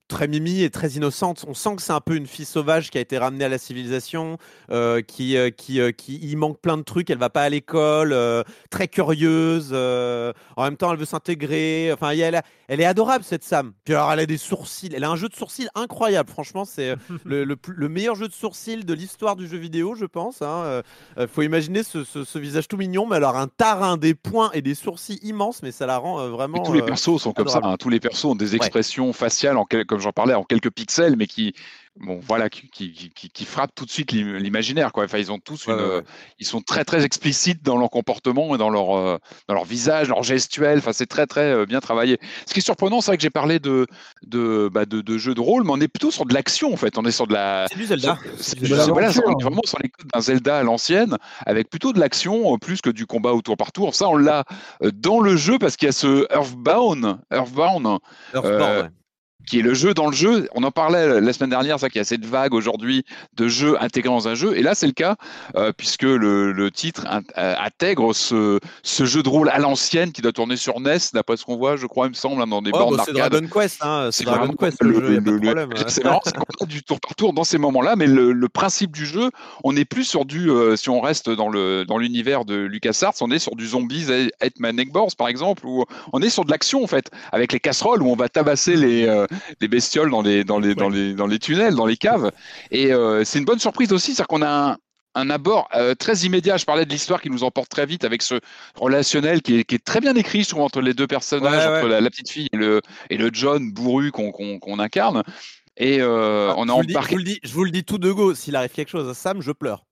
[0.08, 1.44] Très mimi et très innocente.
[1.46, 3.58] On sent que c'est un peu une fille sauvage qui a été ramenée à la
[3.58, 4.38] civilisation,
[4.70, 7.10] euh, qui, euh, qui, euh, qui, il manque plein de trucs.
[7.10, 9.68] Elle va pas à l'école, euh, très curieuse.
[9.72, 11.90] euh, en même temps, elle veut s'intégrer.
[11.92, 13.72] Enfin, elle, elle est adorable cette Sam.
[13.84, 14.88] Puis alors, elle a des sourcils.
[14.94, 16.30] Elle a un jeu de sourcils incroyable.
[16.30, 16.94] Franchement, c'est
[17.26, 20.40] le, le meilleur jeu de sourcils de l'histoire du jeu vidéo, je pense.
[20.40, 20.82] hein.
[21.32, 24.62] Faut imaginer ce, ce- ce visage tout mignon, mais alors un tarin, des points et
[24.62, 26.62] des sourcils immenses, mais ça la rend euh, Mais vraiment.
[26.62, 27.60] tous les euh, persos sont comme ça.
[27.62, 27.76] hein.
[27.78, 31.16] Tous les persos ont des expressions faciales, en quel- comme j'en parlais, en quelques pixels,
[31.16, 31.54] mais qui,
[31.96, 34.92] bon, voilà, qui, qui, qui- frappent tout de suite l'im- l'imaginaire.
[34.92, 35.04] Quoi.
[35.06, 36.02] Enfin, ils ont tous Ouais, une, ouais, ouais.
[36.38, 39.18] ils sont très très explicites dans leur comportement et dans leur, euh,
[39.48, 40.78] dans leur visage, leur gestuel.
[40.78, 42.18] Enfin, c'est très très euh, bien travaillé.
[42.46, 43.86] Ce qui est surprenant, c'est vrai que j'ai parlé de,
[44.24, 46.76] de, bah, de, de jeux de rôle, mais on est plutôt sur de l'action en
[46.76, 46.96] fait.
[46.98, 48.16] On est sur de la, C'est du Zelda.
[48.38, 51.98] c'est- voilà, on est vraiment sur les codes d'un Zelda à l'ancienne, avec plutôt de
[51.98, 53.94] l'action euh, plus que du combat au tour par tour.
[53.96, 54.44] Ça, on l'a
[54.94, 57.98] dans le jeu parce qu'il y a ce Earthbound, Earthbound
[58.34, 58.88] Earthbound, Euh, ouais.
[59.48, 60.48] Qui est le jeu dans le jeu.
[60.54, 63.04] On en parlait la semaine dernière, ça qu'il y a cette vague aujourd'hui
[63.36, 64.56] de jeux intégrés dans un jeu.
[64.56, 65.16] Et là, c'est le cas,
[65.56, 70.12] euh, puisque le, le titre in- euh, intègre ce, ce jeu de rôle à l'ancienne
[70.12, 72.46] qui doit tourner sur NES, d'après ce qu'on voit, je crois, il me semble, hein,
[72.46, 73.12] dans des Oh, bornes bah, c'est.
[73.12, 75.70] Dragon Quest, hein, c'est Dragon vraiment Quest le, de le- problème.
[75.76, 75.84] hein.
[75.88, 76.20] C'est a
[76.66, 79.30] du tour par tour dans ces moments-là, mais le, le principe du jeu,
[79.64, 83.14] on n'est plus sur du, euh, si on reste dans le dans l'univers de LucasArts,
[83.20, 84.06] on est sur du zombies
[84.42, 88.02] Hitman Eggboars par exemple, où on est sur de l'action en fait, avec les casseroles
[88.02, 89.26] où on va tabasser les, euh,
[89.60, 92.30] les bestioles dans les dans les dans les dans les tunnels, dans les caves.
[92.70, 94.76] Et euh, c'est une bonne surprise aussi, c'est-à-dire qu'on a un,
[95.14, 96.56] un abord euh, très immédiat.
[96.56, 98.40] Je parlais de l'histoire qui nous emporte très vite avec ce
[98.76, 101.72] relationnel qui est, qui est très bien écrit, je trouve, entre les deux personnages, Ouais,
[101.72, 101.78] ouais.
[101.78, 102.80] entre la, la petite fille et le,
[103.10, 105.22] et le John bourru qu'on incarne.
[105.76, 107.12] Et euh, on je, a je embarqué.
[107.12, 109.14] vous le dis, je vous le dis tout de go, s'il arrive quelque chose à
[109.14, 109.84] Sam, je pleure.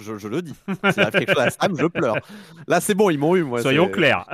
[0.00, 0.54] Je, je le dis.
[0.90, 2.16] S'il arrive quelque chose à Sam, je pleure.
[2.66, 3.60] Là, c'est bon, ils m'ont eu, moi.
[3.62, 4.24] Soyons clairs.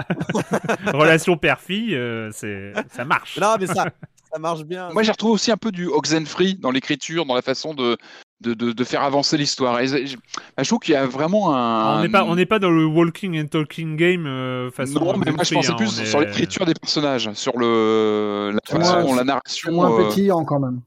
[0.87, 3.39] Relation père-fille, euh, ça marche.
[3.39, 3.87] Non, mais ça,
[4.33, 4.91] ça marche bien.
[4.93, 7.97] Moi, j'ai retrouvé aussi un peu du Oxenfree dans l'écriture, dans la façon de,
[8.41, 9.79] de, de, de faire avancer l'histoire.
[9.85, 10.17] Je, je-
[10.59, 11.99] je trouve qu'il y a vraiment un.
[11.99, 15.01] on n'est pas, on n'est pas dans le walking and talking game euh, façon.
[15.05, 18.59] Non, mais moi je pensais hein, plus est- sur l'écriture des personnages, sur le la
[18.67, 19.73] C'est façon la C'est narration.
[19.73, 20.81] moins euh, pétillant quand même.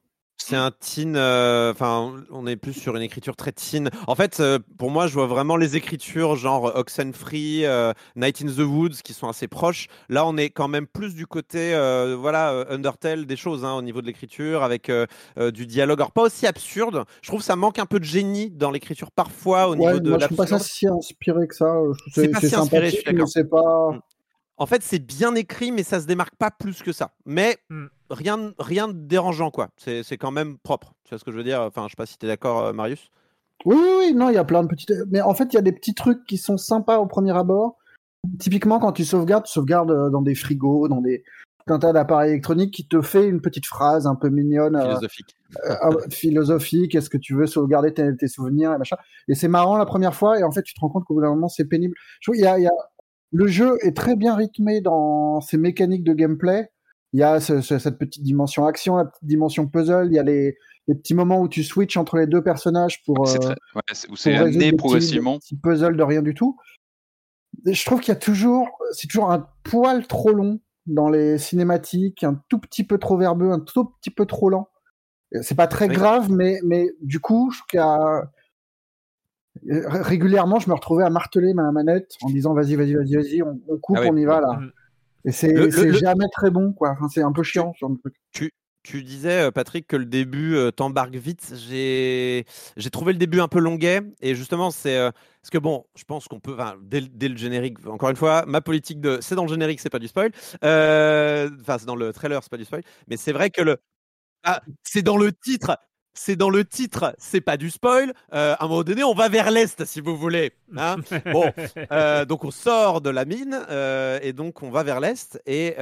[0.46, 3.90] C'est un teen, euh, enfin, on est plus sur une écriture très teen.
[4.08, 8.48] En fait, euh, pour moi, je vois vraiment les écritures genre Oxenfree, euh, Night in
[8.48, 9.88] the Woods, qui sont assez proches.
[10.10, 13.82] Là, on est quand même plus du côté, euh, voilà, Undertale, des choses hein, au
[13.82, 15.06] niveau de l'écriture, avec euh,
[15.38, 16.02] euh, du dialogue.
[16.02, 17.06] Alors, pas aussi absurde.
[17.22, 20.10] Je trouve que ça manque un peu de génie dans l'écriture parfois au niveau de
[20.10, 21.74] moi je trouve pas ça si inspiré que ça.
[22.12, 23.30] C'est pas si inspiré, je suis d'accord.
[23.50, 23.92] pas.
[23.96, 24.02] Mm.
[24.58, 27.12] En fait, c'est bien écrit, mais ça se démarque pas plus que ça.
[27.26, 27.88] Mais Hmm.
[28.14, 29.70] Rien, rien de dérangeant, quoi.
[29.78, 30.94] C'est c'est quand même propre.
[31.04, 31.62] Tu vois ce que je veux dire?
[31.62, 33.10] Enfin, je sais pas si tu es d'accord, euh, Marius.
[33.66, 34.92] Oui, oui, oui, non, il y a plein de petites.
[35.10, 37.78] Mais en fait, il y a des petits trucs qui sont sympas au premier abord.
[38.40, 41.24] Typiquement, quand tu sauvegardes, tu sauvegardes euh, dans des frigos, dans des
[41.68, 45.36] un tas d'appareils électroniques qui te fait une petite phrase un peu mignonne, euh, Philosophique.
[45.66, 46.96] euh, euh, philosophique.
[46.96, 48.98] Est-ce que tu veux sauvegarder tes, tes souvenirs et machin
[49.28, 51.22] Et c'est marrant la première fois, et en fait, tu te rends compte qu'au bout
[51.22, 51.96] d'un moment, c'est pénible.
[52.20, 52.72] Je trouve il y a, il y a...
[53.32, 56.70] le jeu est très bien rythmé dans ses mécaniques de gameplay.
[57.14, 60.08] Il y a ce- ce- cette petite dimension action, la petite dimension puzzle.
[60.08, 60.58] Il y a les,
[60.88, 63.82] les petits moments où tu switches entre les deux personnages pour C'est euh, très- ouais,
[63.94, 65.38] c'est- où amené progressivement.
[65.40, 66.58] petits puzzles de rien du tout.
[67.68, 71.38] Et je trouve qu'il y a toujours, c'est toujours un poil trop long dans les
[71.38, 74.68] cinématiques, un tout petit peu trop verbeux, un tout petit peu trop lent.
[75.42, 75.94] C'est pas très Oui.
[75.96, 78.30] grave, mais, mais du coup, je trouve qu'il y a-
[79.68, 83.44] ré- régulièrement, je me retrouvais à marteler ma manette en disant vas-y, vas-y, vas-y, vas-y,
[83.44, 84.10] on, on coupe, Ah oui.
[84.12, 84.60] on y va là.
[85.26, 86.92] Et c'est Le- le- le- jamais très bon, quoi.
[86.92, 88.16] Enfin, c'est un peu chiant, ce genre de truc.
[88.86, 91.54] Tu disais, euh, Patrick, que le début euh, t'embarque vite.
[91.70, 92.44] J'ai
[92.92, 94.02] trouvé le début un peu longuet.
[94.20, 94.98] Et justement, c'est.
[94.98, 95.10] euh,
[95.42, 96.58] parce que bon, je pense qu'on peut.
[96.82, 99.20] Dès, le- dès le générique, encore une fois, ma politique de.
[99.22, 100.32] C'est dans le générique, c'est pas du spoil.
[100.66, 102.82] Euh, Enfin, c'est dans le trailer, c'est pas du spoil.
[103.08, 103.78] Mais c'est vrai que le.
[104.44, 105.78] Ah, c'est dans le titre.
[106.16, 108.14] C'est dans le titre, c'est pas du spoil.
[108.34, 110.52] Euh, à un moment donné, on va vers l'est, si vous voulez.
[110.78, 110.98] hein.
[111.32, 111.52] Bon,
[111.92, 115.74] euh, donc on sort de la mine euh, et donc on va vers l'est et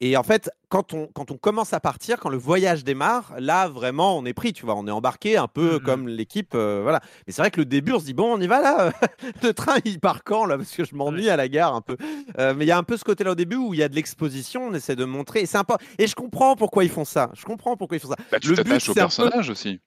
[0.00, 3.68] et en fait quand on quand on commence à partir quand le voyage démarre là
[3.68, 4.74] vraiment on est pris tu vois.
[4.74, 5.80] On est embarqué un peu Mhm.
[5.80, 7.00] comme l'équipe euh, voilà.
[7.26, 8.92] Mais c'est vrai que le début on se dit bon on y va là
[9.42, 10.56] le train il part quand là?
[10.58, 11.96] Parce que je m'ennuie à la gare un peu.
[12.38, 13.82] Euh, mais il y a un peu ce côté là au début où il y
[13.82, 15.40] a de l'exposition on essaie de montrer.
[15.40, 17.30] Et c'est important et je comprends pourquoi ils font ça.
[17.34, 18.16] Je comprends pourquoi ils font ça.
[18.30, 19.80] Bah, tu t'attaches au peu- personnage aussi.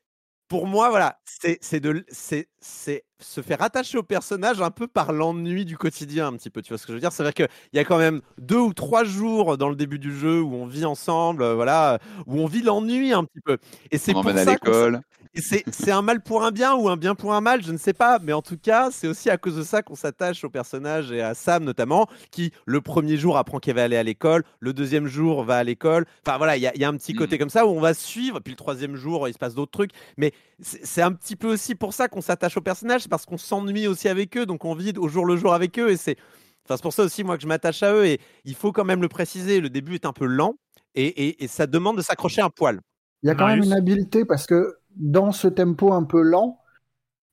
[0.50, 4.88] Pour moi, voilà, c'est c'est de c'est c'est se faire attacher au personnage un peu
[4.88, 6.62] par l'ennui du quotidien, un petit peu.
[6.64, 7.12] Tu vois ce que je veux dire?
[7.12, 10.42] C'est-à-dire qu'il y a quand même deux ou trois jours dans le début du jeu
[10.42, 13.58] où on vit ensemble, euh, voilà, où on vit l'ennui un petit peu.
[13.92, 15.02] Et c'est pour à ça l'école.
[15.36, 17.78] C'est c'est un mal pour un bien ou un bien pour un mal, je ne
[17.78, 18.18] sais pas.
[18.22, 21.22] Mais en tout cas, c'est aussi à cause de ça qu'on s'attache au personnage et
[21.22, 25.06] à Sam notamment, qui le premier jour apprend qu'il va aller à l'école, le deuxième
[25.08, 26.06] jour va à l'école.
[26.26, 27.80] Enfin voilà, il y, a- il y a un petit côté comme ça où on
[27.80, 28.40] va suivre.
[28.40, 29.92] Puis le troisième jour, il se passe d'autres trucs.
[30.18, 33.38] Mais c'est un petit peu aussi pour ça qu'on s'attache aux personnages, c'est parce qu'on
[33.38, 35.92] s'ennuie aussi avec eux, donc on vit au jour le jour avec eux.
[35.92, 36.18] Et c'est
[36.66, 38.06] enfin, c'est pour ça aussi moi que je m'attache à eux.
[38.06, 40.56] Et il faut quand même le préciser, le début est un peu lent
[40.96, 42.80] et, et- et ça demande de s'accrocher un poil.
[43.22, 46.60] Il y a quand même une habileté parce que dans ce tempo un peu lent,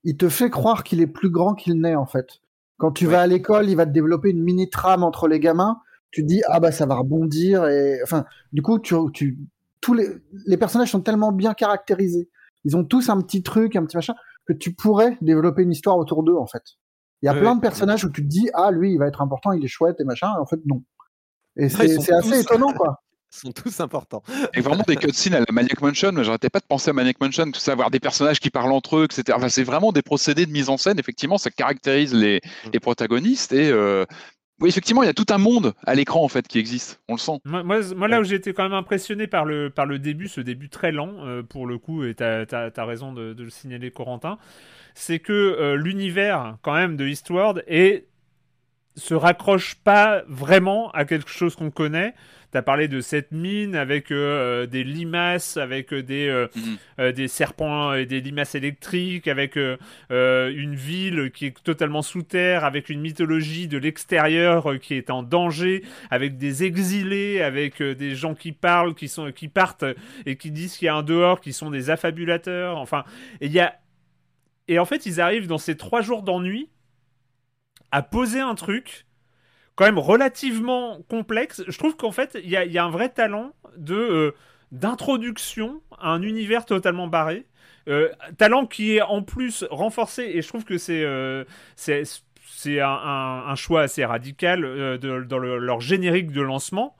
[0.04, 2.40] il te fait croire qu'il est plus grand qu'il n'est en fait.
[2.78, 5.80] Quand tu vas à l'école, il va te développer une mini trame entre les gamins.
[6.12, 9.38] Tu te dis ah bah ça va rebondir et enfin du coup tu, tu
[9.80, 10.08] tous les
[10.46, 12.30] les personnages sont tellement bien caractérisés.
[12.64, 14.14] Ils ont tous un petit truc, un petit machin
[14.46, 16.62] que tu pourrais développer une histoire autour d'eux en fait.
[17.22, 19.22] Il y a plein de personnages où tu te dis ah lui il va être
[19.22, 20.32] important, il est chouette et machin.
[20.36, 20.84] Et en fait non.
[21.56, 23.02] Et c'est assez étonnant quoi.
[23.36, 24.22] Sont tous importants.
[24.54, 27.20] Et vraiment des cutscenes à la Maniac Mansion, mais j'arrêtais pas de penser à Maniac
[27.20, 29.36] Mansion, tout ça, avoir des personnages qui parlent entre eux, etc.
[29.36, 32.70] Enfin, c'est vraiment des procédés de mise en scène, effectivement, ça caractérise les, Mm.
[32.72, 34.04] les protagonistes et euh,
[34.60, 37.14] oui, effectivement, il y a tout un monde à l'écran en fait qui existe, on
[37.14, 37.40] le sent.
[37.44, 40.28] Moi, moi, moi, là où j'ai été quand même impressionné par le, par le début,
[40.28, 43.50] ce début très lent, euh, pour le coup, et t'as as, raison de, de le
[43.50, 44.38] signaler, Corentin,
[44.94, 48.06] c'est que euh, l'univers, quand même, de Eastward est
[48.96, 52.14] se raccroche pas vraiment à quelque chose qu'on connaît.
[52.52, 56.76] T'as parlé de cette mine avec euh, des limaces, avec euh, des, euh, Mhm.
[57.00, 59.76] euh, des serpents et des limaces électriques, avec euh,
[60.10, 64.94] euh, une ville qui est totalement sous terre, avec une mythologie de l'extérieur euh, qui
[64.94, 69.48] est en danger, avec des exilés, avec euh, des gens qui parlent, qui, sont, qui
[69.48, 69.84] partent
[70.24, 72.78] et qui disent qu'il y a un dehors, qui sont des affabulateurs.
[72.78, 73.04] Enfin,
[73.42, 73.74] il y a.
[74.68, 76.70] Et en fait, ils arrivent dans ces trois jours d'ennui
[77.96, 79.06] à poser un truc
[79.74, 81.62] quand même relativement complexe.
[81.66, 84.34] Je trouve qu'en fait, il y a, a un vrai talent de euh,
[84.70, 87.46] d'introduction à un univers totalement barré.
[87.88, 91.44] Euh, talent qui est en plus renforcé, et je trouve que c'est euh,
[92.82, 96.96] un, choix assez radical euh, dans le- leur générique de lancement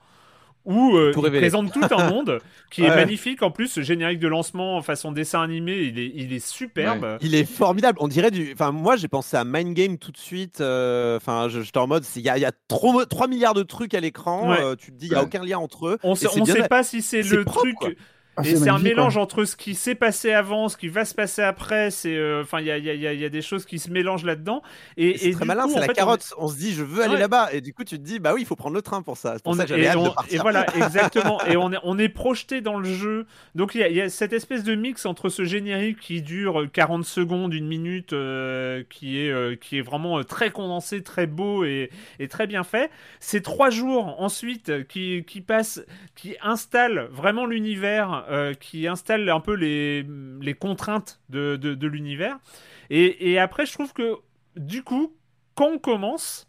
[0.67, 1.39] où euh, révéler.
[1.39, 2.39] présentent tout un monde
[2.69, 3.41] qui est magnifique.
[3.41, 7.17] En plus, ce générique de lancement façon dessin animé, il est, il est superbe.
[7.21, 7.97] Il est formidable.
[8.01, 8.51] On dirait du.
[8.53, 10.61] Enfin, moi, j'ai pensé à Mind Game tout de suite.
[10.61, 13.63] euh, Enfin, j'étais en mode, il y a, il y a trop, 3 milliards de
[13.63, 14.49] trucs à l'écran.
[14.51, 14.61] Ouais.
[14.61, 15.97] euh, tu te dis, il n'y a aucun lien entre eux.
[16.03, 17.75] On Et sait, bien- pas si c'est c'est le propre, truc.
[17.75, 17.89] quoi.
[18.39, 19.23] Ah, Et c'est un mélange quoi.
[19.23, 21.89] entre ce qui s'est passé avant, ce qui va se passer après.
[21.89, 23.29] C'est, euh, enfin, il y a, il y, a, il y a- il y a
[23.29, 24.61] des choses qui se mélangent là-dedans.
[24.95, 26.33] Et, Et C'est très du malin, c'est en la fait, on- carotte.
[26.37, 27.19] On, se dit, je veux aller Ouais.
[27.19, 27.49] là-bas.
[27.53, 29.33] Et du coup, tu te dis, bah oui, il faut prendre le train pour ça.
[29.37, 30.33] C'est pour On- ça que j'avais et, hâte de partir.
[30.39, 31.41] et voilà, exactement.
[31.45, 33.25] et on est, on est projeté dans le jeu.
[33.55, 36.21] Donc il y, a- il y a cette espèce de mix entre ce générique qui
[36.21, 41.01] dure 40 secondes, une minute, euh, qui, est, euh, qui est vraiment euh, très condensé,
[41.01, 42.91] très beau et, et très bien fait.
[43.19, 45.81] Ces trois jours ensuite euh, qui, qui passent,
[46.15, 50.05] qui installent vraiment l'univers, euh, qui installent un peu les,
[50.41, 52.37] les contraintes de, de, de l'univers.
[52.89, 54.15] Et, et après, je trouve que
[54.55, 55.13] du coup,
[55.55, 56.47] quand on commence,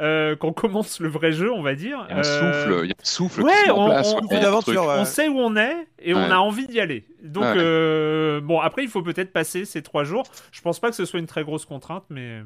[0.00, 2.06] euh, quand on commence le vrai jeu, on va dire.
[2.08, 2.22] Il y a un euh,
[2.62, 4.14] souffle, il y a un souffle ouais, qui se met en on- place.
[4.14, 4.26] on-
[4.98, 7.06] ouais, sait où on est et on a envie d'y aller.
[7.22, 7.54] Donc, Ouais.
[7.58, 10.24] euh, bon, après, il faut peut-être passer ces trois jours.
[10.52, 12.40] Je pense pas que ce soit une très grosse contrainte, mais.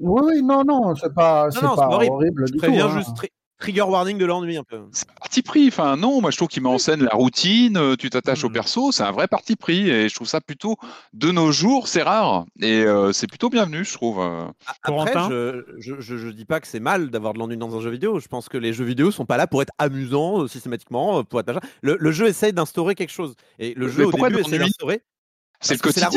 [0.00, 2.12] Oui, non, non, c'est pas, c'est non, pas horrible.
[2.12, 2.92] horrible Je du préviens tout.
[2.92, 2.98] hein.
[2.98, 3.16] juste
[3.58, 4.80] trigger warning de l'ennui un peu.
[4.92, 5.68] C'est un parti pris.
[5.68, 8.48] Enfin, non, moi je trouve qu'il met en scène la routine, euh, tu t'attaches au
[8.48, 8.52] Mhm.
[8.54, 10.76] perso, c'est un vrai parti pris et je trouve ça plutôt
[11.12, 14.20] de nos jours, c'est rare et euh, c'est plutôt bienvenu, je trouve.
[14.20, 14.46] euh.
[14.82, 17.90] Après, je, je, je, dis pas que c'est mal d'avoir de l'ennui dans un jeu
[17.90, 18.18] vidéo.
[18.20, 21.46] Je pense que les jeux vidéo sont pas là pour être amusants systématiquement, pour être
[21.46, 21.60] machin.
[21.82, 23.34] Le, le jeu essaye d'instaurer quelque chose.
[23.58, 24.58] Et le Mais jeu au pourquoi début l'ennui?
[24.58, 25.02] d'instaurer.
[25.60, 26.08] C'est le quotidien.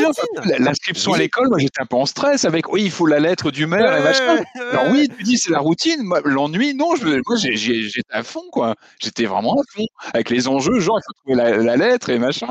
[0.58, 3.50] L'inscription à l'école, moi j'étais un peu en stress avec oui, il faut la lettre
[3.50, 4.42] du maire et machin.
[4.72, 6.08] Alors oui, tu dis c'est la routine.
[6.24, 8.74] L'ennui, non, je, moi j'étais à fond quoi.
[9.00, 12.18] J'étais vraiment à fond avec les enjeux, genre il faut trouver la, la lettre et
[12.18, 12.46] machin.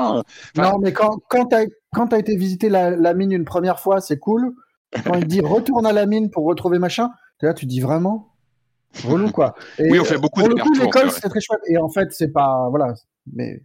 [0.56, 3.80] Enfin- Non, mais quand, quand t'as quand t'as été visiter la, la mine une première
[3.80, 4.52] fois, c'est cool.
[5.04, 7.10] Quand il dit retourne à la mine pour retrouver machin,
[7.40, 8.34] là, tu dis vraiment
[9.04, 9.54] relou quoi.
[9.78, 11.60] Et, Oui, on fait beaucoup pour le coup, d'allers-retours, l'école c'est très chouette.
[11.68, 12.92] Et en fait, c'est pas voilà,
[13.32, 13.62] mais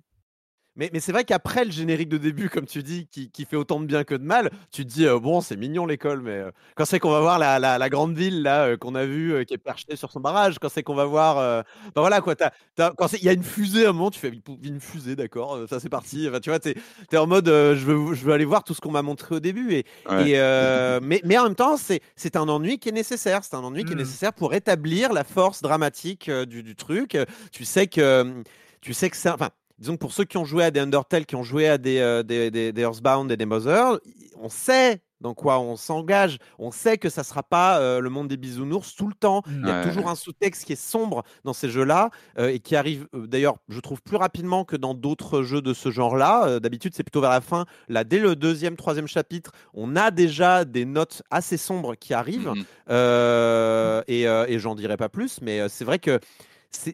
[0.77, 3.55] Mais, mais c'est vrai qu'après le générique de début, comme tu dis, qui, qui fait
[3.55, 6.31] autant de bien que de mal, tu te dis, euh, bon, c'est mignon l'école, mais
[6.31, 9.05] euh, quand c'est qu'on va voir la, la, la grande ville là euh, qu'on a
[9.05, 11.35] vue, qui est perchée sur son barrage, quand c'est qu'on va voir.
[11.37, 14.31] ben voilà quoi, quand il y a une fusée à un moment, tu fais
[14.63, 16.27] une fusée, d'accord, ça c'est parti.
[16.27, 16.75] Enfin, tu vois, t'es
[17.11, 19.39] es en mode, je, veux, je veux aller voir tout ce qu'on m'a montré au
[19.39, 19.73] début.
[19.73, 20.31] Et, Ouais.
[20.31, 23.43] et, mais, mais en même temps, c'est un ennui qui est nécessaire.
[23.43, 23.99] C'est un ennui qui est Mm.
[23.99, 27.17] nécessaire pour établir la force dramatique du, du truc.
[27.51, 28.43] Tu sais que,
[28.81, 29.29] tu sais que c'est.
[29.29, 31.77] Enfin, disons que pour ceux qui ont joué à des Undertale, qui ont joué à
[31.77, 33.99] des, euh, des, des, des Earthbound et des Mother,
[34.39, 36.37] on sait dans quoi on s'engage.
[36.59, 39.41] On sait que ça sera pas euh, le monde des bisounours tout le temps.
[39.47, 42.75] Il y a toujours un sous-texte qui est sombre dans ces jeux-là euh, et qui
[42.75, 46.59] arrive euh, d'ailleurs, je trouve, plus rapidement que dans d'autres jeux de ce genre-là.
[46.59, 47.65] D'habitude, c'est plutôt vers la fin.
[47.87, 52.51] Là, dès le deuxième, troisième chapitre, on a déjà des notes assez sombres qui arrivent.
[52.89, 56.19] Euh, et, et j'en dirai pas plus, mais c'est vrai que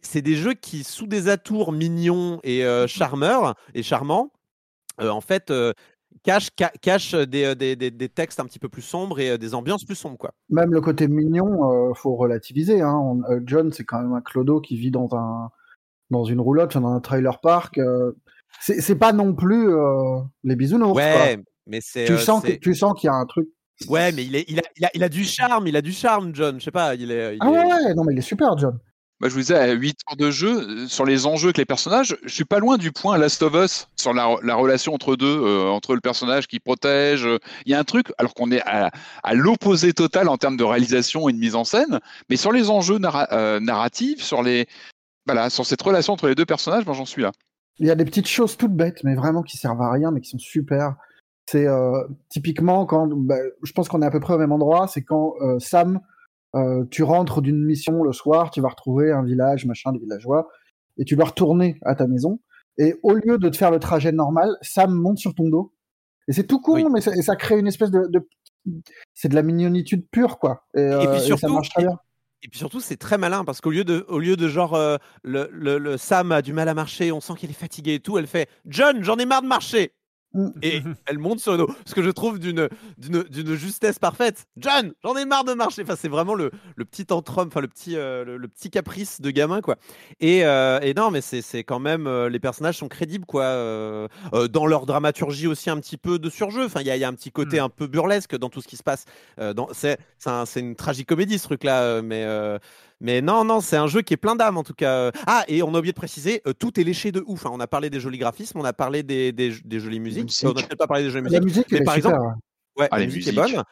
[0.03, 4.31] c'est des jeux qui, sous des atours mignons et euh, charmeurs et charmants,
[4.99, 5.73] euh, en fait, euh,
[6.23, 9.53] cachent, ca- cachent des, des, des- des textes un petit peu plus sombres et des
[9.55, 10.31] ambiances plus sombres, quoi.
[10.49, 12.81] même le côté mignon, faut relativiser.
[12.81, 12.95] Hein.
[12.97, 15.49] On- John, c'est quand même un clodo qui vit dans un
[16.09, 17.79] dans une roulotte, dans un trailer park.
[18.59, 19.69] c'est pas non plus
[20.43, 20.93] les bisounours.
[20.93, 21.35] quoi.
[21.67, 22.05] Mais c'est.
[22.05, 23.47] Tu sens que tu sens qu'il y a un truc.
[23.87, 25.91] Ouais, mais il, est, il, a, il, a, il a du charme, il a du
[25.91, 26.59] charme, John.
[26.59, 27.35] Je sais pas, il est.
[27.35, 28.77] il Ah est- ouais, non mais il est super, John.
[29.21, 31.65] Bah, je vous disais, à 8 heures de jeu, euh, sur les enjeux avec les
[31.65, 35.15] personnages, je suis pas loin du point Last of Us, sur la, la relation entre
[35.15, 37.27] deux, euh, entre le personnage qui protège.
[37.27, 38.89] euh, Il y a un truc, alors qu'on est à,
[39.33, 41.99] l'opposé total en termes de réalisation et de mise en scène,
[42.31, 44.65] mais sur les enjeux narra- narratifs, sur, les,
[45.27, 47.31] voilà, sur cette relation entre les deux personnages, moi j'en suis là.
[47.77, 50.21] Il y a des petites choses toutes bêtes, mais vraiment qui servent à rien, mais
[50.21, 50.95] qui sont super.
[51.45, 51.67] C'est
[52.29, 55.35] typiquement quand, bah, je pense qu'on est à peu près au même endroit, c'est quand
[55.59, 55.99] Sam,
[56.55, 60.47] euh, tu rentres d'une mission le soir, tu vas retrouver un village, machin, des villageois,
[60.97, 62.39] et tu dois retourner à ta maison.
[62.77, 65.73] Et au lieu de te faire le trajet normal, Sam monte sur ton dos.
[66.27, 66.85] Et c'est tout con, Oui.
[66.91, 68.27] mais ça, et ça crée une espèce de, de-
[69.13, 70.65] c'est de la mignonitude pure, quoi.
[70.75, 71.97] Et, euh, puis et ça surtout- marche très bien.
[72.43, 74.97] Et puis surtout, c'est très malin parce qu'au lieu de, au lieu de genre, euh,
[75.23, 77.99] le, le- le Sam a du mal à marcher, on sent qu'il est fatigué et
[77.99, 79.93] tout, elle fait John, j'en ai marre de marcher.
[80.61, 81.69] Et elle monte sur le dos.
[81.85, 84.45] Ce que je trouve d'une, d'une, d'une justesse parfaite.
[84.57, 85.83] John, j'en ai marre de marcher.
[85.83, 89.19] Enfin, c'est vraiment le, le petit tantrum, enfin, le petit, euh, le, le petit caprice
[89.21, 89.75] de gamin, quoi.
[90.19, 93.43] Et, euh, et non, mais c'est, c'est quand même, euh, les personnages sont crédibles, quoi.
[94.49, 96.65] dans leur dramaturgie aussi, un petit peu de surjeu.
[96.65, 97.63] Enfin, il y a, y a un petit côté Mm.
[97.63, 99.05] un peu burlesque dans tout ce qui se passe.
[99.37, 102.01] Dans, c'est, c'est, un- c'est une tragicomédie, ce truc-là.
[102.01, 102.25] mais.
[103.01, 105.11] Euh, mais non, non, c'est un jeu qui est plein d'âme en tout cas.
[105.27, 107.45] Ah, et on a oublié de préciser, euh, tout est léché de ouf.
[107.45, 107.51] hein.
[107.53, 110.23] On a parlé des jolis graphismes, on a parlé des, des, des jolies musiques.
[110.25, 110.45] musique.
[110.45, 111.43] Euh, on n'a peut-être pas parlé des jolies La musiques.
[111.43, 112.33] musique, mais elle est par super, exemple- ouais.
[112.83, 113.63] Ouais, Ah, la musique est bonne.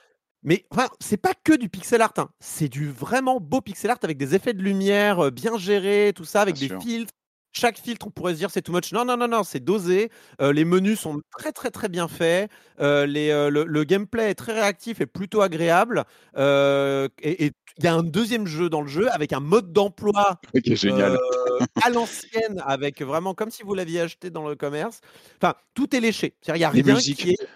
[0.44, 2.14] Mais enfin, c'est pas que du pixel art.
[2.18, 2.30] hein.
[2.40, 6.24] C'est du vraiment beau pixel art avec des effets de lumière euh, bien gérés, tout
[6.26, 6.82] ça, avec Bien des sûr.
[6.82, 7.14] filtres.
[7.52, 8.92] Chaque filtre, on pourrait se dire c'est too much.
[8.92, 10.12] Non, non, non, non, c'est dosé.
[10.42, 12.52] Euh, les menus sont très, très, très bien faits.
[12.80, 16.04] Euh, les, euh, le, le gameplay est très réactif et plutôt agréable.
[16.38, 21.18] Et il y a un deuxième jeu dans le jeu avec un mode d'emploi génial.
[21.84, 25.02] à l'ancienne, avec vraiment comme si vous l'aviez acheté dans le commerce.
[25.42, 26.36] Enfin, tout est léché.
[26.48, 27.48] Il n'y a rien qui est.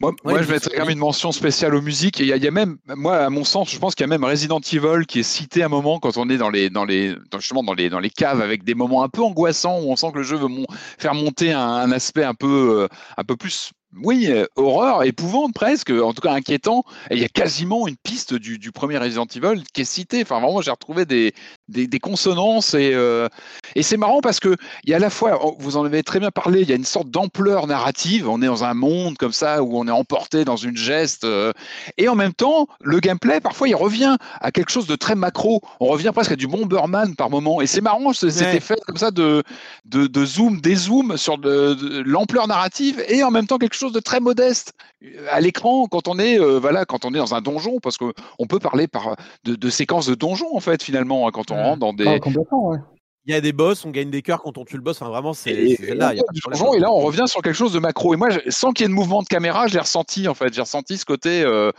[0.00, 2.20] Moi, Ouais, moi, je mettrais quand même une mention spéciale aux musiques.
[2.20, 4.02] Et il y, a- il y a même, moi, à mon sens, je pense qu'il
[4.02, 6.50] y a même Resident Evil qui est cité à un moment quand on est dans
[6.50, 9.22] les, dans les, dans- justement dans les, dans les caves avec des moments un peu
[9.22, 10.66] angoissants où on sent que le jeu veut mon-
[10.98, 13.70] faire monter un, un aspect un peu, euh, un peu plus,
[14.02, 16.84] oui, euh, horreur, épouvante presque, en tout cas inquiétant.
[17.10, 20.22] Et il y a quasiment une piste du, du premier Resident Evil qui est citée.
[20.22, 21.32] Enfin, vraiment, j'ai retrouvé des,
[21.68, 23.28] des, des consonances et, euh,
[23.74, 26.02] et c'est marrant parce que il y a à la fois, oh, vous en avez
[26.02, 28.28] très bien parlé, il y a une sorte d'ampleur narrative.
[28.28, 31.24] On est dans un monde comme ça où on est emporté dans une geste.
[31.24, 31.52] euh,
[31.98, 35.60] et en même temps, le gameplay, parfois, il revient à quelque chose de très macro.
[35.80, 37.60] On revient presque à du Bomberman par moment.
[37.60, 38.56] Et c'est marrant, ce- cet Ouais.
[38.56, 39.42] effet comme ça de,
[39.84, 44.20] de, de zoom, dézoom sur l'ampleur narrative et en même temps quelque chose de très
[44.20, 44.72] modeste
[45.04, 47.98] euh, à l'écran quand on est euh, voilà quand on est dans un donjon parce
[47.98, 51.50] que on peut parler par de, de séquences de donjon en fait finalement hein, quand
[51.50, 52.78] on rentre dans des Ah, complètement, ouais.
[53.26, 55.00] Il y a des boss, on gagne des cœurs quand on tue le boss.
[55.00, 55.54] Enfin, vraiment, c'est
[55.94, 56.12] là.
[56.12, 58.12] il y a du donjon, et là, on revient sur quelque chose de macro.
[58.12, 60.34] Et moi, je- sans qu'il y ait de mouvement de caméra, je l'ai ressenti, en
[60.34, 60.52] fait.
[60.52, 61.72] J'ai ressenti ce côté euh,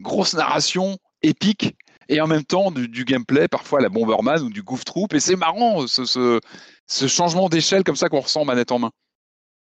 [0.00, 1.74] grosse narration, épique,
[2.08, 5.12] et en même temps du, du gameplay, parfois à la Bomberman ou du Goof Troop.
[5.14, 6.38] Et c'est marrant, ce, ce,
[6.86, 8.90] ce changement d'échelle comme ça qu'on ressent manette en main.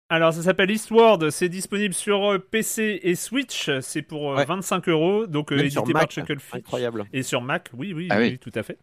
[0.10, 4.46] Alors, ça s'appelle Eastward, c'est disponible sur euh, PC et Switch, c'est pour euh, Ouais.
[4.46, 6.54] 25 euros, donc euh, Même édité par Chucklefish.
[6.56, 7.06] Incroyable.
[7.14, 8.38] Et sur Mac, oui, oui, Ah oui, oui.
[8.38, 8.78] tout à fait.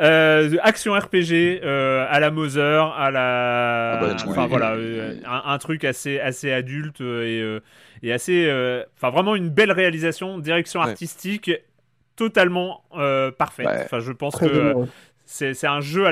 [0.00, 5.42] Euh, action RPG euh, à la Mother, à la, Ah bah, enfin voilà, euh, un,
[5.52, 7.04] un truc assez assez adulte et,
[7.42, 7.60] euh,
[8.02, 10.88] et assez, euh, enfin vraiment une belle réalisation, direction Ouais.
[10.88, 11.50] artistique
[12.16, 13.66] totalement euh, parfaite.
[13.66, 13.82] Ouais.
[13.84, 14.74] Enfin, je pense Très que.
[15.32, 16.04] C'est un jeu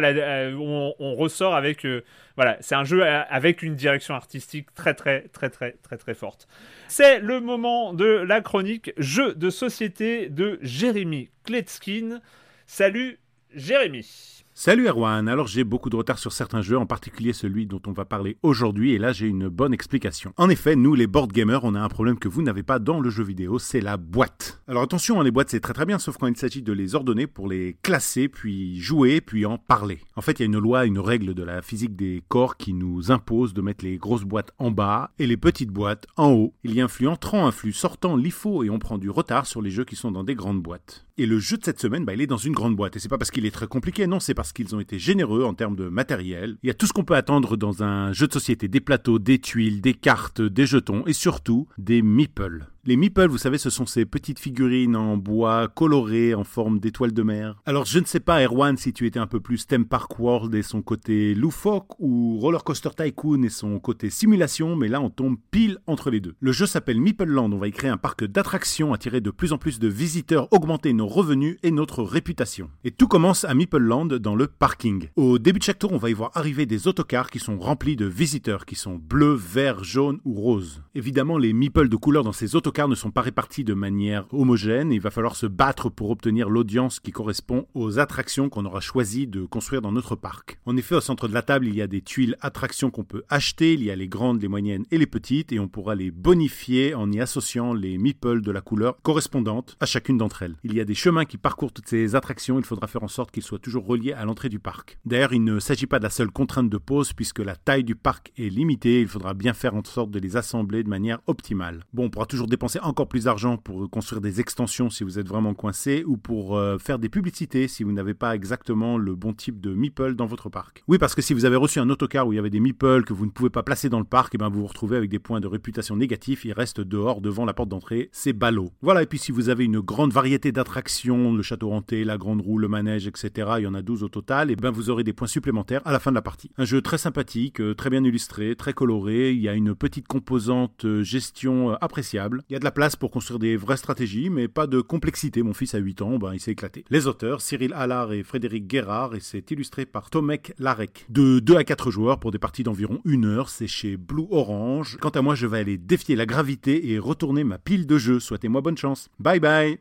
[0.56, 2.02] où on, ressort avec euh,
[2.38, 6.48] avec une direction artistique très très très très très très forte.
[6.88, 12.20] C'est le moment de la chronique jeu de société de Jérémy Kletskin.
[12.66, 13.18] Salut
[13.54, 14.39] Jérémy.
[14.52, 17.92] Salut Erwan, alors j'ai beaucoup de retard sur certains jeux, en particulier celui dont on
[17.92, 20.34] va parler aujourd'hui, et là j'ai une bonne explication.
[20.36, 23.00] En effet, nous les board gamers, on a un problème que vous n'avez pas dans
[23.00, 24.60] le jeu vidéo, c'est la boîte.
[24.66, 26.96] Alors attention, hein, les boîtes c'est très très bien, sauf quand il s'agit de les
[26.96, 30.00] ordonner pour les classer, puis jouer, puis en parler.
[30.16, 32.74] En fait, il y a une loi, une règle de la physique des corps qui
[32.74, 36.54] nous impose de mettre les grosses boîtes en bas et les petites boîtes en haut.
[36.64, 39.46] Il y a un flux entrant, un flux sortant, l'IFO, et on prend du retard
[39.46, 41.06] sur les jeux qui sont dans des grandes boîtes.
[41.20, 42.96] Et le jeu de cette semaine, bah, il est dans une grande boîte.
[42.96, 45.44] Et c'est pas parce qu'il est très compliqué, non, c'est parce qu'ils ont été généreux
[45.44, 46.56] en termes de matériel.
[46.62, 49.18] Il y a tout ce qu'on peut attendre dans un jeu de société des plateaux,
[49.18, 52.64] des tuiles, des cartes, des jetons et surtout des meeples.
[52.86, 57.12] Les meeples, vous savez, ce sont ces petites figurines en bois colorées en forme d'étoiles
[57.12, 57.56] de mer.
[57.66, 60.54] Alors je ne sais pas, Erwan, si tu étais un peu plus Theme Park World
[60.54, 65.10] et son côté loufoque ou Roller Coaster Tycoon et son côté simulation, mais là on
[65.10, 66.36] tombe pile entre les deux.
[66.40, 69.52] Le jeu s'appelle Meeple Land, on va y créer un parc d'attractions, attirer de plus
[69.52, 72.70] en plus de visiteurs, augmenter nos revenus et notre réputation.
[72.84, 75.08] Et tout commence à Meeple Land dans le parking.
[75.16, 77.96] Au début de chaque tour, on va y voir arriver des autocars qui sont remplis
[77.96, 80.82] de visiteurs qui sont bleus, verts, jaunes ou roses.
[80.94, 84.92] Évidemment, les meeples de couleur dans ces autocars ne sont pas répartis de manière homogène
[84.92, 88.80] et il va falloir se battre pour obtenir l'audience qui correspond aux attractions qu'on aura
[88.80, 90.58] choisi de construire dans notre parc.
[90.66, 93.22] En effet, au centre de la table, il y a des tuiles attractions qu'on peut
[93.28, 96.10] acheter, il y a les grandes, les moyennes et les petites et on pourra les
[96.10, 100.56] bonifier en y associant les meeples de la couleur correspondante à chacune d'entre elles.
[100.64, 103.30] Il y a des chemins qui parcourent toutes ces attractions, il faudra faire en sorte
[103.30, 104.98] qu'ils soient toujours reliés à l'entrée du parc.
[105.04, 107.94] D'ailleurs, il ne s'agit pas de la seule contrainte de pause puisque la taille du
[107.94, 111.84] parc est limitée, il faudra bien faire en sorte de les assembler de manière optimale.
[111.92, 115.26] Bon, on pourra toujours dépenser encore plus d'argent pour construire des extensions si vous êtes
[115.26, 119.32] vraiment coincé ou pour euh, faire des publicités si vous n'avez pas exactement le bon
[119.32, 120.84] type de meeple dans votre parc.
[120.86, 123.04] Oui, parce que si vous avez reçu un autocar où il y avait des meeples
[123.04, 125.08] que vous ne pouvez pas placer dans le parc, et ben vous vous retrouvez avec
[125.08, 128.72] des points de réputation négatifs, ils restent dehors devant la porte d'entrée, c'est ballot.
[128.82, 132.42] Voilà, et puis si vous avez une grande variété d'attractions, le château hanté, la grande
[132.42, 135.02] roue, le manège, etc., il y en a 12 au total, et ben vous aurez
[135.02, 136.50] des points supplémentaires à la fin de la partie.
[136.58, 140.08] Un jeu très sympathique, euh, très bien illustré, très coloré, il y a une petite
[140.08, 144.28] composante euh, gestion appréciable, il y a de la place pour construire des vraies stratégies,
[144.28, 145.44] mais pas de complexité.
[145.44, 146.84] Mon fils a 8 ans, ben il s'est éclaté.
[146.90, 151.06] Les auteurs, Cyril Allard et Frédéric Guérard, et c'est illustré par Tomek Larek.
[151.08, 154.98] De 2 à 4 joueurs pour des parties d'environ 1 heure, c'est chez Blue Orange.
[155.00, 158.18] Quant à moi, je vais aller défier la gravité et retourner ma pile de jeux.
[158.18, 159.10] Souhaitez-moi bonne chance.
[159.20, 159.78] Bye bye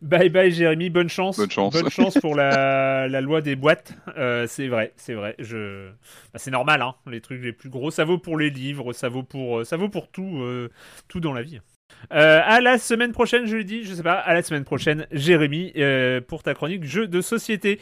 [0.00, 1.36] Bye bye Jérémy, bonne chance.
[1.36, 1.74] Bonne chance.
[1.74, 3.92] Bonne chance pour la, la loi des boîtes.
[4.16, 5.34] Euh, c'est vrai, c'est vrai.
[5.38, 5.90] Je...
[6.32, 6.94] bah, c'est normal, hein.
[7.06, 7.90] les trucs les plus gros.
[7.90, 10.70] Ça vaut pour les livres, ça vaut pour, ça vaut pour tout, euh,
[11.08, 11.60] tout dans la vie.
[12.12, 15.06] Euh, à la semaine prochaine, je l'ai dit, je sais pas, à la semaine prochaine,
[15.12, 17.80] Jérémy, euh, pour ta chronique jeu de société.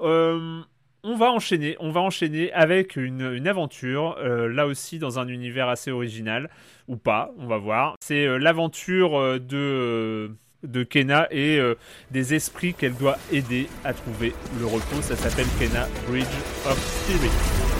[0.00, 0.60] Euh,
[1.04, 5.68] on va enchaîner, on va enchaîner avec une, aventure, euh, là aussi dans un univers
[5.68, 6.50] assez original,
[6.88, 7.94] ou pas, on va voir.
[8.00, 10.30] C'est l'aventure de...
[10.64, 11.60] de Kena et
[12.10, 15.02] des esprits qu'elle doit aider à trouver le repos.
[15.02, 16.26] Ça s'appelle Kena Bridge
[16.66, 17.77] of Spirit.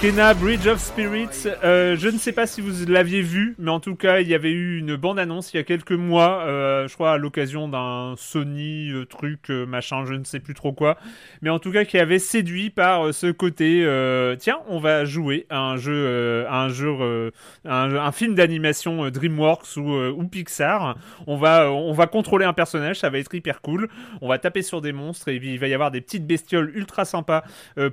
[0.00, 3.80] Kena Bridge of Spirits, euh, je ne sais pas si vous l'aviez vu, mais en
[3.80, 6.94] tout cas, il y avait eu une bande-annonce il y a quelques mois, euh, je
[6.94, 10.96] crois à l'occasion d'un Sony euh, truc, machin, je ne sais plus trop quoi,
[11.42, 13.86] mais en tout cas qui avait séduit par ce côté,
[14.38, 17.30] tiens, on va jouer à un jeu, un jeu,
[17.66, 20.96] un, film d'animation DreamWorks ou, ou Pixar,
[21.26, 23.90] on va, on va contrôler un personnage, ça va être hyper cool,
[24.22, 27.04] on va taper sur des monstres et il va y avoir des petites bestioles ultra
[27.04, 27.44] sympas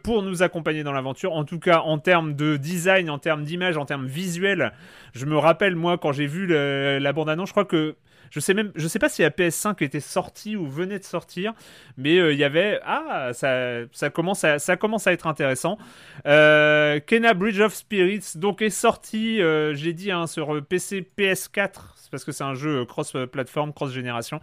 [0.03, 3.77] pour nous accompagner dans l'aventure, en tout cas en termes de design, en termes d'image,
[3.77, 4.73] en termes visuels.
[5.13, 7.95] Je me rappelle, moi, quand j'ai vu la bande-annonce, je crois que.
[8.29, 11.53] Je sais même, je sais pas si la PS5 était sortie ou venait de sortir,
[11.97, 15.77] mais euh, il y avait ah ça, ça commence à ça commence à être intéressant.
[16.25, 16.99] Euh,
[17.35, 22.23] Bridge of Spirits donc est sorti, euh, j'ai dit hein, sur PC, PS4 c'est parce
[22.25, 24.39] que c'est un jeu cross-platform, cross-génération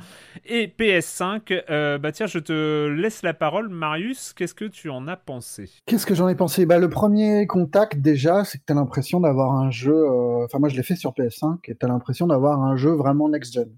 [0.47, 1.65] et PS5.
[1.71, 4.33] Euh, bah tiens, je te laisse la parole, Marius.
[4.33, 5.71] Qu'est-ce que tu en as pensé?
[5.87, 6.67] Qu'est-ce que j'en ai pensé?
[6.67, 9.95] Bah, Le premier contact, déjà, c'est que tu as l'impression d'avoir un jeu.
[9.95, 12.91] euh, Enfin, moi, je l'ai fait sur PS5 et tu as l'impression d'avoir un jeu
[12.93, 13.71] vraiment next-gen.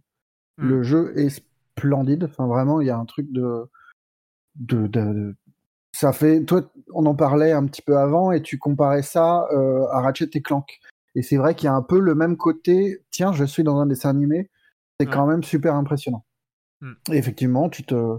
[0.58, 0.68] Mm.
[0.68, 1.28] Le jeu est
[1.76, 2.24] splendide.
[2.24, 3.64] Enfin, vraiment, il y a un truc de.
[4.56, 5.34] de, de- de-
[5.92, 6.44] Ça fait.
[6.44, 6.62] Toi,
[6.92, 10.42] on en parlait un petit peu avant et tu comparais ça euh, à Ratchet et
[10.42, 10.78] Clank.
[11.16, 13.00] Et c'est vrai qu'il y a un peu le même côté.
[13.10, 14.50] Tiens, je suis dans un dessin animé.
[15.00, 15.12] C'est Ouais.
[15.12, 16.24] quand même super impressionnant.
[16.82, 16.92] Mm.
[17.12, 18.18] Et effectivement, tu te,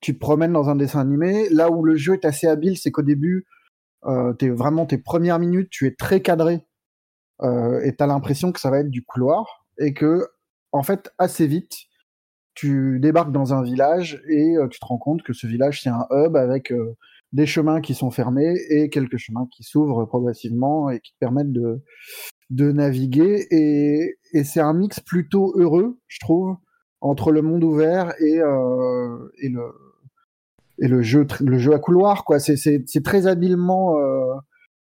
[0.00, 1.48] tu te promènes dans un dessin animé.
[1.50, 3.46] Là où le jeu est assez habile, c'est qu'au début,
[4.06, 6.66] euh, t'es vraiment tes premières minutes, tu es très cadré
[7.42, 10.26] euh, et t'as l'impression que ça va être du couloir et que,
[10.72, 11.74] en fait, assez vite,
[12.54, 15.90] tu débarques dans un village et euh, tu te rends compte que ce village c'est
[15.90, 16.72] un hub avec
[17.36, 21.52] des chemins qui sont fermés et quelques chemins qui s'ouvrent progressivement et qui te permettent
[21.52, 21.82] de
[22.50, 26.56] de naviguer et, et c'est un mix plutôt heureux, je trouve,
[27.00, 29.64] entre le monde ouvert et euh, et le
[30.78, 32.38] et le jeu le jeu à couloir quoi.
[32.38, 34.34] C'est très habilement euh,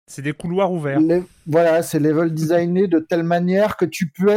[0.07, 0.99] C'est des couloirs ouverts.
[0.99, 4.31] les- voilà, c'est level designé de telle manière que tu peux,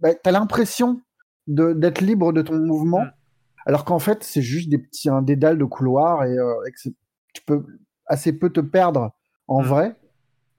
[0.00, 1.00] bah, t'as l'impression
[1.46, 3.12] de- d'être libre de ton mouvement, Mm.
[3.66, 6.78] alors qu'en fait c'est juste des petits un dédale de couloirs et, euh, et que
[6.80, 6.94] c'est-
[7.34, 7.64] tu peux
[8.06, 9.12] assez peu te perdre
[9.48, 9.66] en Mm.
[9.66, 9.96] vrai,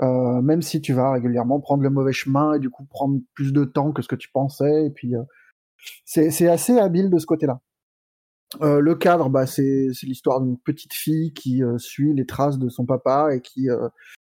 [0.02, 3.52] euh, même si tu vas régulièrement prendre le mauvais chemin et du coup prendre plus
[3.54, 5.24] de temps que ce que tu pensais et puis euh,
[6.06, 7.62] c'est assez habile de ce côté-là.
[8.62, 12.70] Euh, le cadre, bah, c'est l'histoire d'une petite fille qui euh, suit les traces de
[12.70, 13.68] son papa et qui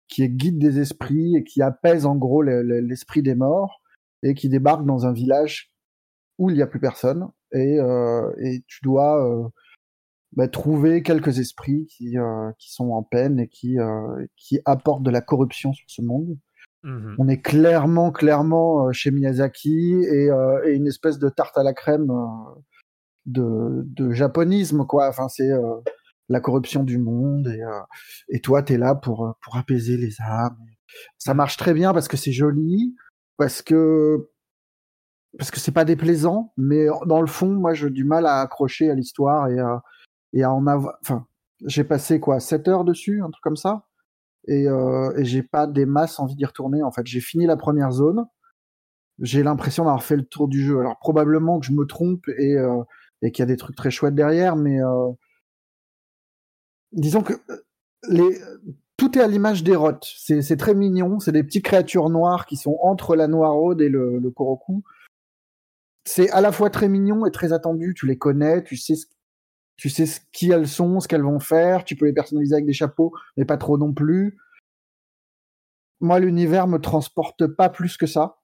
[0.07, 3.81] qui est guide des esprits et qui apaise en gros le- le- l'esprit des morts
[4.23, 5.71] et qui débarque dans un village
[6.39, 7.77] où il n'y a plus personne et,
[8.39, 9.51] et tu dois
[10.33, 15.03] bah, trouver quelques esprits qui, euh, qui sont en peine et qui, euh, qui apportent
[15.03, 16.37] de la corruption sur ce monde.
[16.83, 17.15] Mhm.
[17.17, 21.63] On est clairement, clairement euh, chez Miyazaki et, euh, et une espèce de tarte à
[21.63, 22.11] la crème
[23.25, 25.09] de, de japonisme, quoi.
[25.09, 25.49] Enfin, c'est
[26.29, 27.61] la corruption du monde et,
[28.29, 30.57] et toi, t'es là pour, pour apaiser les âmes.
[31.17, 32.95] Ça marche très bien parce que c'est joli,
[33.37, 34.29] parce que
[35.37, 38.89] parce que c'est pas déplaisant, mais dans le fond, moi, j'ai du mal à accrocher
[38.89, 39.83] à l'histoire et à,
[40.33, 40.65] et en.
[41.01, 41.25] Enfin,
[41.65, 43.89] j'ai passé quoi, 7 heures dessus, un truc comme ça
[44.47, 46.83] et, euh, et j'ai pas des masses envie d'y retourner.
[46.83, 48.25] En fait, j'ai fini la première zone.
[49.19, 50.79] J'ai l'impression d'avoir fait le tour du jeu.
[50.79, 52.81] Alors probablement que je me trompe et, euh,
[53.21, 55.11] et qu'il y a des trucs très chouettes derrière, mais euh,
[56.93, 57.33] disons que
[58.97, 60.07] tout est à l'image des rottes.
[60.17, 61.19] C'est très mignon.
[61.19, 64.83] C'est des petites créatures noires qui sont entre la noiraude et le, le Koroku.
[66.05, 67.93] C'est à la fois très mignon et très attendu.
[67.93, 69.05] Tu les connais, tu sais ce,
[69.79, 71.85] tu sais ce qui elles sont, ce qu'elles vont faire.
[71.85, 74.37] Tu peux les personnaliser avec des chapeaux, mais pas trop non plus.
[76.01, 78.37] Moi, l'univers me transporte pas plus que ça.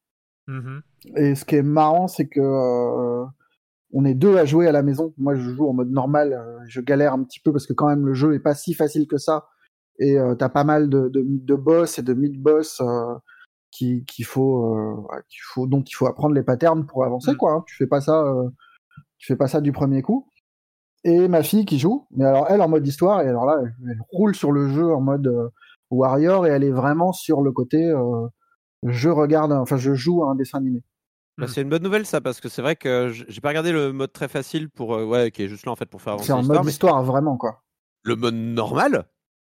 [0.47, 0.81] Mhm.
[1.15, 3.25] Et ce qui est marrant, c'est que euh,
[3.93, 5.13] on est deux à jouer à la maison.
[5.17, 6.33] Moi, je joue en mode normal.
[6.33, 8.73] euh, je galère un petit peu parce que quand même le jeu est pas si
[8.73, 9.47] facile que ça.
[9.99, 12.81] Et euh, t'as pas mal de, de, de boss et de mid-boss
[13.71, 15.07] qui faut,
[15.57, 17.37] dont il faut apprendre les patterns pour avancer Mm.
[17.37, 17.53] quoi.
[17.53, 17.63] hein.
[17.67, 18.23] Tu fais pas ça,
[19.17, 20.29] tu fais pas ça du premier coup.
[21.07, 23.73] Et ma fille qui joue, mais alors elle en mode histoire et alors là elle,
[23.89, 25.49] elle roule sur le jeu en mode euh,
[25.91, 28.27] warrior et elle est vraiment sur le côté euh,
[28.83, 30.81] je regarde, enfin je joue à un dessin animé.
[31.37, 33.93] Bah, c'est une bonne nouvelle ça parce que c'est vrai que j'ai pas regardé le
[33.93, 36.27] mode très facile pour euh, ouais qui est juste là en fait pour faire avancer
[36.27, 37.61] C'est en l'histoire mode mais histoire vraiment quoi.
[38.03, 39.05] le mode normal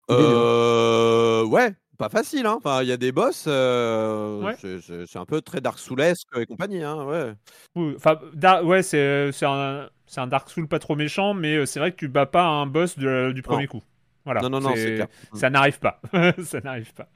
[0.08, 2.44] ouais pas facile.
[2.44, 2.56] Hein.
[2.58, 4.54] Enfin, il y a des boss, euh, Ouais.
[4.60, 6.82] c'est- un peu très Dark Soulesque et compagnie.
[6.82, 7.32] Hein, ouais.
[7.96, 8.16] Enfin,
[8.64, 11.92] ouais, c'est c'est un, c'est un Dark Soul pas trop méchant, mais euh, c'est vrai
[11.92, 13.82] que tu bats pas un boss de- du premier coup.
[14.24, 14.40] Voilà.
[14.40, 15.06] Non, non, non, c'est clair.
[15.34, 16.00] Ça n'arrive pas.
[16.44, 17.06] ça n'arrive pas.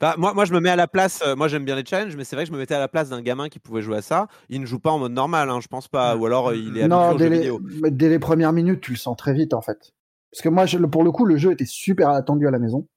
[0.00, 1.22] Bah, moi, moi, je me mets à la place.
[1.26, 2.88] euh, moi, j'aime bien les challenges, mais c'est vrai que je me mettais à la
[2.88, 4.28] place d'un gamin qui pouvait jouer à ça.
[4.48, 6.16] Il ne joue pas en mode normal, hein, je pense pas.
[6.16, 7.60] Ou alors, euh, il est habitué Non, aux dès jeux les, vidéo.
[7.82, 9.92] mais dès les premières minutes, tu le sens très vite en fait.
[10.32, 12.88] Parce que moi, je- pour le coup, le jeu était super attendu à la maison.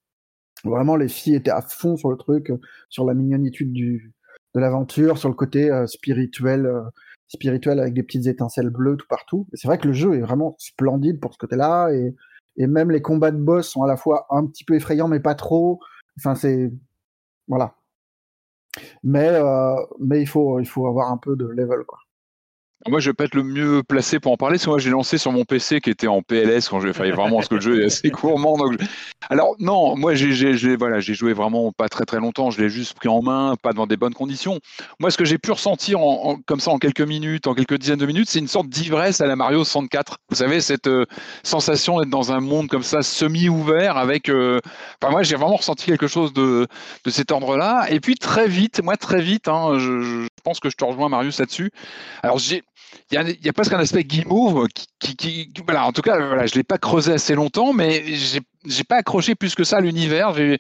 [0.63, 4.13] Vraiment, les filles étaient à fond sur le truc, euh, sur la mignonitude du,
[4.55, 6.81] de l'aventure, sur le côté euh, spirituel, euh,
[7.27, 9.47] spirituel avec des petites étincelles bleues tout partout.
[9.53, 12.15] C'est vrai que le jeu est vraiment splendide pour ce côté-là, et,
[12.57, 15.19] et même les combats de boss sont à la fois un petit peu effrayants, mais
[15.19, 15.79] pas trop.
[16.17, 16.71] Enfin, c'est
[17.47, 17.75] voilà.
[19.03, 21.99] Mais euh, mais il faut il faut avoir un peu de level quoi.
[22.85, 24.91] Moi, je vais pas être le mieux placé pour en parler, parce que moi, j'ai
[24.91, 27.61] lancé sur mon PC qui était en PLS quand j'ai failli vraiment, parce que le
[27.61, 28.55] jeu est assez gourmand.
[29.29, 33.09] Alors, non, moi, j'ai, voilà, joué vraiment pas très très longtemps, je l'ai juste pris
[33.09, 34.59] en main, pas dans des bonnes conditions.
[34.99, 37.99] Moi, ce que j'ai pu ressentir en, comme ça en quelques minutes, en quelques dizaines
[37.99, 40.17] de minutes, c'est une sorte d'ivresse à la Mario 64.
[40.29, 41.05] Vous savez, cette euh,
[41.43, 44.29] sensation d'être dans un monde comme ça, semi-ouvert, avec.
[44.29, 44.59] euh,
[45.01, 46.67] Enfin, moi, j'ai vraiment ressenti quelque chose de,
[47.03, 47.87] de cet ordre-là.
[47.89, 51.09] Et puis, très vite, moi, très vite, hein, je, je pense que je te rejoins,
[51.09, 51.71] Marius, là-dessus.
[52.23, 52.63] Alors, j'ai.
[53.11, 54.67] Il y, a, y a presque un aspect guimauve
[54.99, 58.97] qui, voilà, en tout cas, voilà, je l'ai pas creusé assez longtemps, mais j'ai, pas
[58.97, 60.33] accroché plus que ça à l'univers.
[60.33, 60.57] J'ai,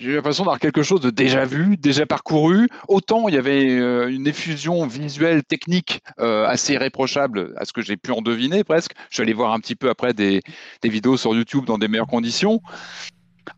[0.00, 2.68] eu l'impression d'avoir quelque chose de déjà vu, déjà parcouru.
[2.88, 7.80] Autant il y avait euh, une effusion visuelle, technique euh, assez irréprochable à ce que
[7.80, 8.92] j'ai pu en deviner presque.
[9.10, 10.42] Je suis allé voir un petit peu après des
[10.82, 12.60] vidéos sur YouTube dans des meilleures conditions.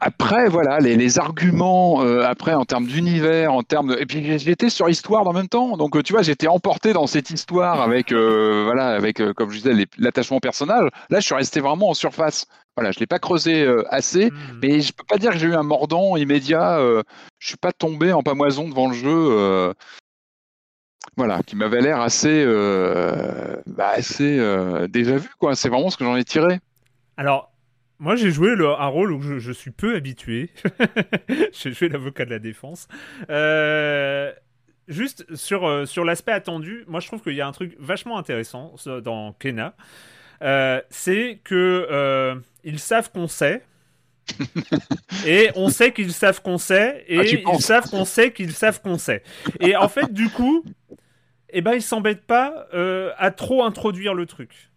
[0.01, 4.01] Après, voilà, les, les arguments, euh, après, en termes d'univers, en termes de...
[4.01, 5.77] Et puis, j'étais sur histoire en même temps.
[5.77, 9.51] Donc, euh, tu vois, j'étais emporté dans cette histoire avec, euh, voilà, avec, euh, comme
[9.51, 10.89] je disais, l'attachement au personnage.
[11.11, 12.47] Là, je suis resté vraiment en surface.
[12.77, 14.31] Voilà, je l'ai pas creusé assez.
[14.31, 14.59] Hmm.
[14.63, 16.79] Mais je peux pas dire que j'ai eu un mordant immédiat.
[17.39, 19.73] Je suis pas tombé en pamoison devant le jeu.
[21.17, 22.45] voilà, qui m'avait l'air assez,
[23.67, 24.37] bah, assez
[24.91, 25.55] déjà vu, quoi.
[25.55, 26.61] C'est vraiment ce que j'en ai tiré.
[27.17, 27.51] Alors,
[27.99, 30.51] moi j'ai joué le- un rôle où je, je suis peu habitué.
[31.53, 32.89] j'ai joué l'avocat de la défense.
[33.31, 34.33] Euh,
[34.89, 38.19] juste sur, euh, sur l'aspect attendu, moi je trouve qu'il y a un truc vachement
[38.19, 39.75] intéressant dans Kena.
[40.43, 42.35] Euh, c'est que euh,
[42.65, 43.63] ils savent qu'on sait.
[45.27, 48.83] et on sait qu'ils savent qu'on sait, et Ah, ils savent qu'on sait qu'ils savent
[48.83, 49.23] qu'on sait.
[49.61, 50.65] Et en fait, du coup,
[51.51, 52.67] eh ben, ils s'embêtent pas
[53.17, 54.71] à trop introduire le truc.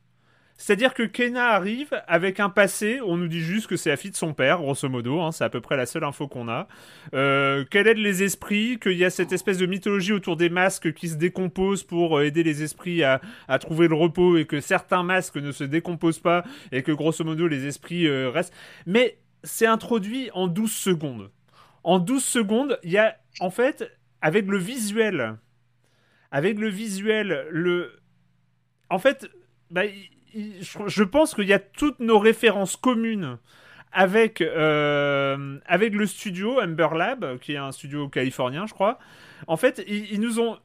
[0.59, 4.11] C'est-à-dire que Kena arrive avec un passé, on nous dit juste que c'est la fille
[4.11, 6.67] de son père, grosso modo, hein, c'est à peu près la seule info qu'on a.
[7.13, 10.93] Euh, qu'elle aide les esprits, qu'il y a cette espèce de mythologie autour des masques
[10.93, 13.21] qui se décomposent pour euh, aider les esprits à,
[13.61, 16.43] trouver le repos, et que certains masques ne se décomposent pas,
[16.73, 18.53] et que grosso modo les esprits euh, restent.
[18.85, 21.31] Mais c'est introduit en 12 secondes.
[21.85, 23.89] En 12 secondes, il y a, en fait,
[24.21, 25.37] avec le visuel,
[26.31, 27.93] avec le visuel, le...
[28.89, 29.29] En fait,
[29.71, 29.83] bah,
[30.33, 33.37] je, je pense qu'il y a toutes nos références communes
[33.91, 38.99] avec, euh, avec le studio Ember Lab, qui est un studio californien, je crois.
[39.47, 40.57] En fait, ils, ils nous ont...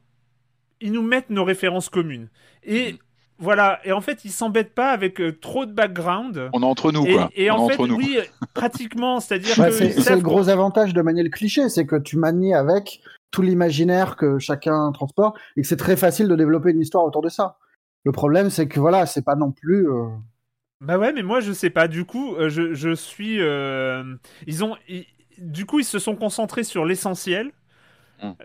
[0.81, 2.29] Ils nous mettent nos références communes.
[2.63, 2.95] Et...
[3.37, 6.49] Voilà, et en fait, ils s'embêtent pas avec euh, trop de background.
[6.53, 7.29] On est entre nous, Et, quoi.
[7.35, 7.97] et On en fait, entre nous.
[7.97, 8.17] oui,
[8.53, 11.67] pratiquement, c'est-à-dire Ouais, que c'est ils c'est savent le gros avantage de manier le cliché,
[11.67, 13.01] c'est que tu manies avec
[13.31, 17.21] tout l'imaginaire que chacun transporte et que c'est très facile de développer une histoire autour
[17.21, 17.57] de ça.
[18.05, 19.89] Le problème, c'est que voilà, c'est pas non plus.
[19.89, 20.07] euh,
[20.81, 21.87] Bah ouais, mais moi je sais pas.
[21.87, 23.41] Du coup, euh, je, je suis.
[23.41, 24.15] euh,
[24.47, 24.75] Ils ont.
[24.87, 27.51] ils- Du coup, ils se sont concentrés sur l'essentiel.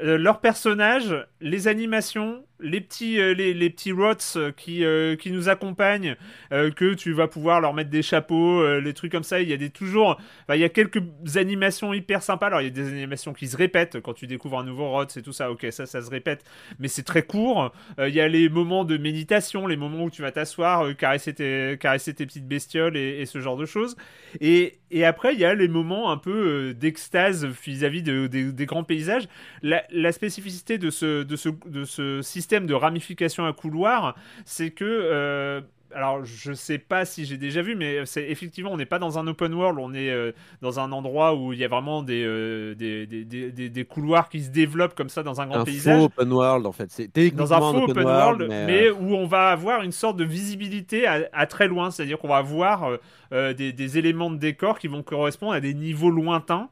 [0.03, 5.31] Euh, leurs personnages, les animations, les petits, euh, les, petits rots euh, qui, euh, qui
[5.31, 6.17] nous accompagnent,
[6.51, 9.41] que tu vas pouvoir leur mettre des chapeaux, les trucs comme ça.
[9.41, 10.21] Il y a des toujours,
[10.53, 11.03] il y a quelques
[11.37, 12.47] animations hyper sympas.
[12.47, 15.05] Alors il y a des animations qui se répètent quand tu découvres un nouveau rot,
[15.09, 15.51] c'est tout ça.
[15.51, 16.45] Ok, ça, ça se répète,
[16.79, 17.73] mais c'est très court.
[17.99, 21.79] Il y a les moments de méditation, les moments où tu vas t'asseoir, caresser, tes,
[21.81, 23.97] caresser tes petites bestioles et, ce genre de choses.
[24.41, 28.67] Et, et après, il y a les moments un peu d'extase vis-à-vis de- des- des
[28.67, 29.29] grands paysages.
[29.63, 34.71] La, la spécificité de ce, de, ce, de ce système de ramification à couloir, c'est
[34.71, 34.85] que.
[34.85, 35.61] euh,
[35.93, 39.19] alors, je sais pas si j'ai déjà vu, mais c'est effectivement, on n'est pas dans
[39.19, 40.31] un open world, on est euh,
[40.63, 44.29] dans un endroit où il y a vraiment des, euh, des, des, des, des- couloirs
[44.29, 46.93] qui se développent comme ça dans un grand Un paysage faux open world, en fait.
[46.93, 50.17] C'est techniquement dans un faux open world, mais, mais, où on va avoir une sorte
[50.17, 52.99] de visibilité à, à très loin, c'est-à-dire qu'on va voir
[53.33, 56.69] euh, des, des éléments de décor qui vont correspondre à des niveaux lointains.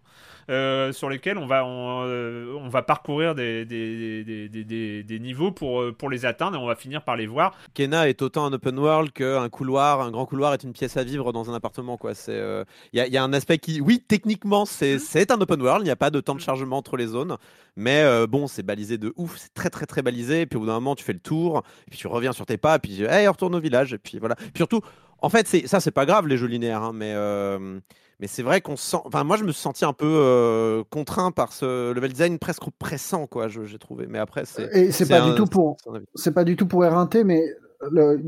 [0.50, 5.50] Euh, sur lesquels on va, on, euh, on va parcourir des, des, des, des- niveaux
[5.50, 7.54] pour, euh, pour les atteindre et on va finir par les voir.
[7.74, 11.04] Kena est autant un open world qu'un couloir, un grand couloir est une pièce à
[11.04, 11.98] vivre dans un appartement.
[12.14, 15.30] C'est, euh, Il y, a- il y a un aspect qui, oui, techniquement, c'est c'est
[15.30, 17.36] un open world, il n'y a pas de temps de chargement entre les zones,
[17.76, 20.66] mais bon, c'est balisé de ouf, c'est très très très balisé, et puis au bout
[20.66, 23.02] d'un moment, tu fais le tour, et puis tu reviens sur tes pas, et puis
[23.02, 24.34] hey, retourne au village, et puis voilà.
[24.36, 24.80] Puis surtout,
[25.20, 27.80] en fait, ça, c'est pas grave les jeux linéaires, hein, mais, euh,
[28.20, 28.98] mais c'est vrai qu'on sent.
[29.04, 32.66] Enfin, moi, je me suis senti un peu euh, contraint par ce level design presque
[32.66, 34.06] oppressant, quoi, j'ai trouvé.
[34.08, 34.68] Mais après, c'est.
[34.76, 35.76] Et c'est pas un- du tout pour,
[36.14, 37.42] c'est pas du tout pour éreinter, mais
[37.90, 38.20] le-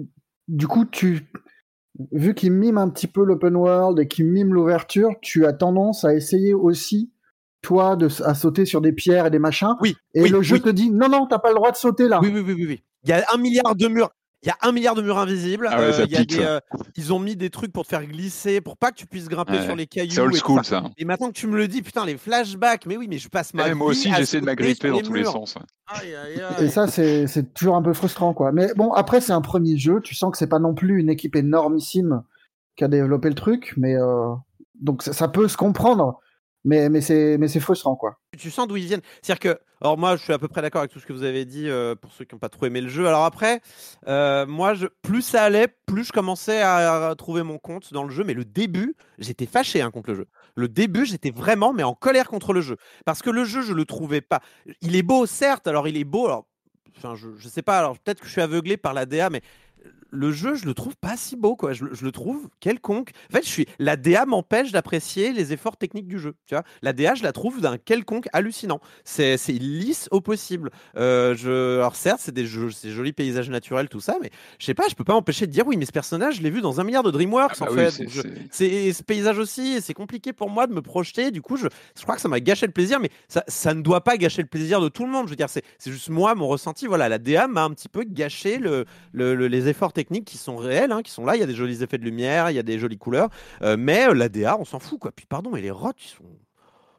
[0.49, 1.29] du coup, tu,
[2.13, 6.05] vu qu'il mime un petit peu l'open world et qu'il mime l'ouverture, tu as tendance
[6.05, 7.13] à essayer aussi,
[7.63, 9.75] toi, de, à sauter sur des pierres et des machins.
[9.81, 10.63] Oui, Et oui, le jeu oui.
[10.63, 12.21] te dit, non, non, t'as pas le droit de sauter là.
[12.23, 12.83] Oui, oui, oui, oui, oui.
[13.05, 14.11] Il y a un milliard de murs.
[14.43, 15.69] Il y a un milliard de murs invisibles.
[15.71, 16.43] Ah ouais, ça il y a pique, des, ça.
[16.57, 16.61] euh,
[16.97, 19.53] ils ont mis des trucs pour te faire glisser, pour pas que tu puisses grimper
[19.59, 20.13] Ouais, sur les cailloux.
[20.15, 20.81] C'est old et school ça.
[20.83, 20.91] ça.
[20.97, 23.53] Et maintenant que tu me le dis, putain, les flashbacks, mais oui, mais je passe
[23.53, 25.57] ma Eh, moi vie aussi, j'essaie de m'agripper dans tous les sens.
[25.89, 28.51] Aïe, aïe, Et ça, c'est c'est toujours un peu frustrant, quoi.
[28.53, 30.01] Mais bon, après, c'est un premier jeu.
[30.03, 32.23] Tu sens que c'est pas non plus une équipe énormissime
[32.77, 34.33] qui a développé le truc, mais euh,
[34.81, 36.19] donc ça, ça peut se comprendre.
[36.65, 38.19] Mais mais c'est mais c'est frustrant, quoi.
[38.39, 39.01] tu sens d'où ils viennent.
[39.23, 41.23] C'est-à-dire que, alors moi, je suis à peu près d'accord avec tout ce que vous
[41.23, 43.07] avez dit euh, pour ceux qui n'ont pas trop aimé le jeu.
[43.07, 43.63] Alors après,
[44.09, 48.25] euh, moi, plus ça allait, plus je commençais à, trouver mon compte dans le jeu.
[48.25, 50.27] Mais le début, j'étais fâché hein, contre le jeu.
[50.55, 52.77] Le début, j'étais vraiment, mais en colère contre le jeu,
[53.07, 54.41] parce que le jeu, je le trouvais pas.
[54.83, 55.67] Il est beau, certes.
[55.67, 56.29] Alors il est beau.
[56.99, 57.79] Enfin, je, je sais pas.
[57.79, 59.41] Alors peut-être que je suis aveuglé par la DA, mais
[60.13, 61.73] le jeu, je le trouve pas si beau, quoi.
[61.73, 63.11] Je, le- je le trouve quelconque.
[63.31, 66.35] En fait, je suis la DA m'empêche d'apprécier les efforts techniques du jeu.
[66.47, 68.81] Tu vois, la DA, je la trouve d'un quelconque hallucinant.
[69.05, 70.71] C'est c'est lisse au possible.
[70.97, 74.67] Euh, je, alors certes, c'est des jeux, c'est jolis paysages naturels, tout ça, mais je
[74.67, 76.61] sais pas, je peux pas m'empêcher de dire oui, mais ce personnage, je l'ai vu
[76.61, 78.07] dans un milliard de DreamWorks Ah bah en oui, fait.
[78.51, 81.31] c'est- ce paysage aussi, et c'est compliqué pour moi de me projeter.
[81.31, 81.67] Du coup, je,
[81.97, 84.43] je crois que ça m'a gâché le plaisir, mais ça, ça ne doit pas gâcher
[84.43, 85.27] le plaisir de tout le monde.
[85.27, 86.87] Je veux dire, c'est c'est juste moi, mon ressenti.
[86.87, 90.39] Voilà, la DA m'a un petit peu gâché le, le- le- les efforts techniques qui
[90.39, 91.37] sont réels, hein, qui sont là.
[91.37, 93.29] Il y a des jolis effets de lumière, il y a des jolies couleurs,
[93.63, 95.13] euh, mais euh, la DA, on s'en fout, quoi.
[95.15, 96.25] Puis pardon, mais les rots, ils sont,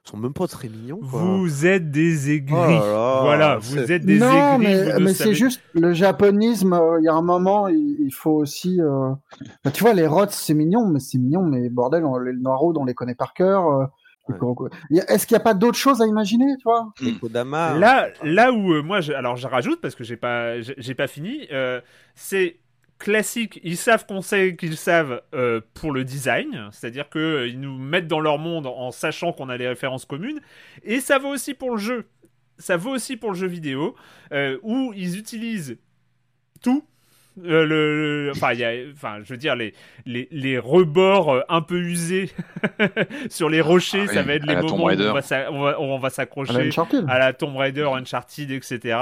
[0.03, 0.99] sont même pas très mignons.
[0.99, 1.19] Quoi.
[1.21, 2.55] Vous êtes des aigris.
[2.55, 4.65] Oh là là, voilà, vous êtes des non, aigris.
[4.65, 6.73] mais, mais c'est juste le japonisme.
[6.73, 8.81] euh, Il y a un moment, il, il faut aussi.
[8.81, 9.11] euh,
[9.63, 12.63] bah, tu vois, les rots, c'est mignon, mais c'est mignon, mais bordel, on, les noirs
[12.63, 13.67] on les connaît par cœur.
[13.67, 13.85] euh,
[14.29, 14.69] Ouais.
[15.09, 16.87] Est-ce qu'il n'y a pas d'autres choses à imaginer, tu vois?
[17.01, 17.77] Les Kodama.
[17.77, 20.95] Là, là où euh, moi, je, alors je rajoute parce que j'ai pas, j'ai j'ai
[20.95, 21.47] pas fini.
[21.51, 21.81] euh,
[22.15, 22.60] c'est
[23.01, 23.59] classique.
[23.63, 27.77] Ils savent qu'on sait qu'ils savent euh, pour le design, c'est-à-dire que euh, ils nous
[27.77, 30.39] mettent dans leur monde en sachant qu'on a les références communes.
[30.83, 32.05] Et ça vaut aussi pour le jeu.
[32.57, 33.95] Ça vaut aussi pour le jeu vidéo
[34.31, 35.77] euh, où ils utilisent
[36.61, 36.85] tout.
[37.45, 39.73] Euh, le, le- enfin, il y a, enfin, je veux dire, les,
[40.05, 42.29] les, les rebords un peu usés
[43.29, 46.53] sur les rochers, Ah ça va être les moments où on va on s'accrocher
[47.07, 48.97] à la Tomb Raider, Uncharted, etc.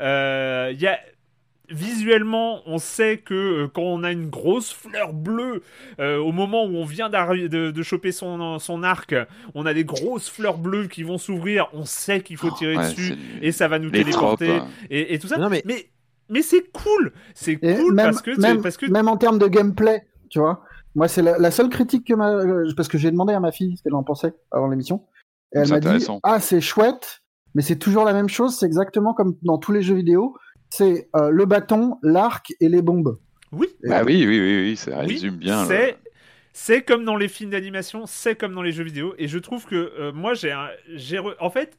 [0.00, 0.98] Euh, Il y a
[1.70, 3.34] visuellement, on sait que
[3.64, 5.62] euh, quand on a une grosse fleur bleue,
[6.00, 9.14] euh, au moment où on vient de, de choper son, son arc,
[9.54, 12.80] on a des grosses fleurs bleues qui vont s'ouvrir, on sait qu'il faut tirer Oh,
[12.80, 14.04] Ouais, dessus et ça va nous tropes.
[14.04, 14.68] téléporter hein.
[14.90, 15.38] et, et tout ça.
[15.38, 15.90] Non, mais- mais
[16.30, 19.38] mais c'est cool, c'est cool même, parce que tu- même, parce que même en termes
[19.38, 20.62] de gameplay, tu vois.
[20.94, 23.52] Moi, c'est la, la seule critique que ma, euh, parce que j'ai demandé à ma
[23.52, 25.04] fille ce qu'elle en pensait avant l'émission.
[25.54, 26.20] Et elle C'est m'a dit, intéressant.
[26.22, 27.20] ah, c'est chouette,
[27.54, 28.56] mais c'est toujours la même chose.
[28.58, 30.34] C'est exactement comme dans tous les jeux vidéo.
[30.76, 33.18] C'est euh, le bâton, l'arc et les bombes.
[33.52, 35.66] oui, Bah oui, oui, oui, oui, ça Oui, résume bien.
[35.66, 35.98] le- C'est
[36.52, 39.66] c'est comme dans les films d'animation, c'est comme dans les jeux vidéo, et je trouve
[39.66, 41.78] que euh, moi j'ai un, j'ai re- en fait,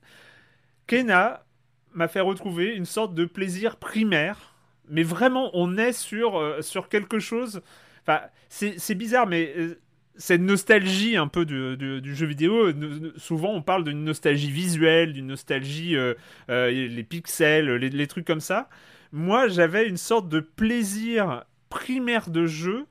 [0.87, 1.45] Kena
[1.93, 4.55] m'a fait retrouver une sorte de plaisir primaire,
[4.89, 7.61] mais vraiment on est sur euh, sur quelque chose.
[8.03, 9.79] Enfin, c'est c'est bizarre, mais euh,
[10.17, 12.71] cette nostalgie un peu du, jeu vidéo,
[13.17, 16.13] souvent on parle d'une nostalgie visuelle, d'une nostalgie, euh,
[16.49, 18.69] euh, les pixels, les, les trucs comme ça.
[19.11, 22.85] Moi, j'avais une sorte de plaisir primaire de jeu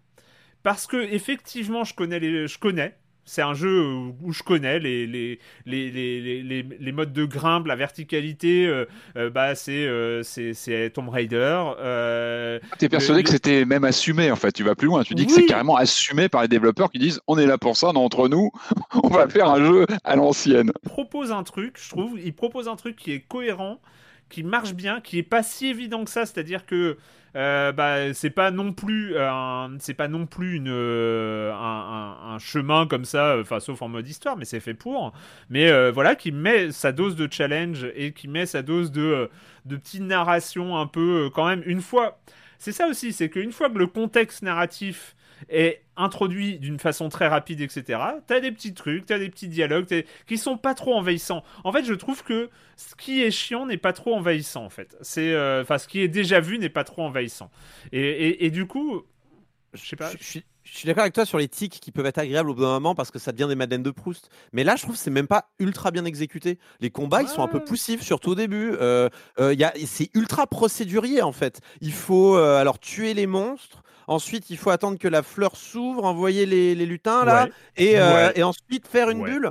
[0.63, 2.97] parce que effectivement, je connais les, je connais.
[3.25, 3.81] C'est un jeu
[4.23, 8.67] où je connais les, les, les, les, les, modes de grimpe, la verticalité.
[8.67, 8.85] euh,
[9.17, 11.63] euh, bah, c'est euh, c'est c'est Tomb Raider.
[11.79, 14.53] euh, T'es persuadé le- que c'était même assumé en fait.
[14.53, 15.03] Tu vas plus loin.
[15.05, 17.77] Tu dis que c'est carrément assumé par les développeurs qui disent on est là pour
[17.77, 18.51] ça, non, entre nous,
[19.03, 20.73] on va faire un jeu à l'ancienne.
[20.85, 23.81] propose un truc, je trouve, il propose un truc qui est cohérent,
[24.29, 26.99] qui marche bien, qui est pas si évident que ça, c'est-à-dire que
[27.37, 32.39] euh, bah, c'est pas non plus euh, un, c'est pas non plus une, euh, un,
[32.39, 35.13] chemin comme ça, enfin sauf en mode histoire, mais c'est fait pour.
[35.51, 39.31] Mais voilà, qui met sa dose de challenge et qui met sa dose de,
[39.65, 42.19] de petite narration un peu quand même une fois.
[42.59, 45.17] C'est ça aussi, c'est qu'une fois que le contexte narratif
[45.49, 48.01] est introduit d'une façon très rapide, etc.
[48.27, 51.43] T'as des petits trucs, t'as des petits dialogues t'as- qui sont pas trop envahissants.
[51.65, 54.97] En fait, je trouve que ce qui est chiant n'est pas trop envahissant, en fait.
[55.03, 57.51] C'est, euh, enfin, ce qui est déjà vu n'est pas trop envahissant.
[57.93, 59.03] Et, et, et du coup,
[59.73, 60.11] je sais pas.
[60.19, 62.55] Je, suis, je suis d'accord avec toi sur les tics qui peuvent être agréables au
[62.55, 64.31] bout d'un moment parce que ça devient des Madeleines de Proust.
[64.53, 66.59] Mais là, je trouve que c'est même pas ultra bien exécuté.
[66.81, 68.73] Les combats, ils sont un peu poussifs, surtout au début.
[68.81, 69.09] Euh,
[69.39, 71.61] euh, y a- c'est ultra procédurier en fait.
[71.81, 73.83] Il faut euh, alors tuer les monstres.
[74.07, 77.51] Ensuite, il faut attendre que la fleur s'ouvre, envoyer les, les lutins là, Ouais.
[77.77, 78.33] et, euh, Ouais.
[78.37, 79.31] et ensuite faire une Ouais.
[79.31, 79.51] bulle.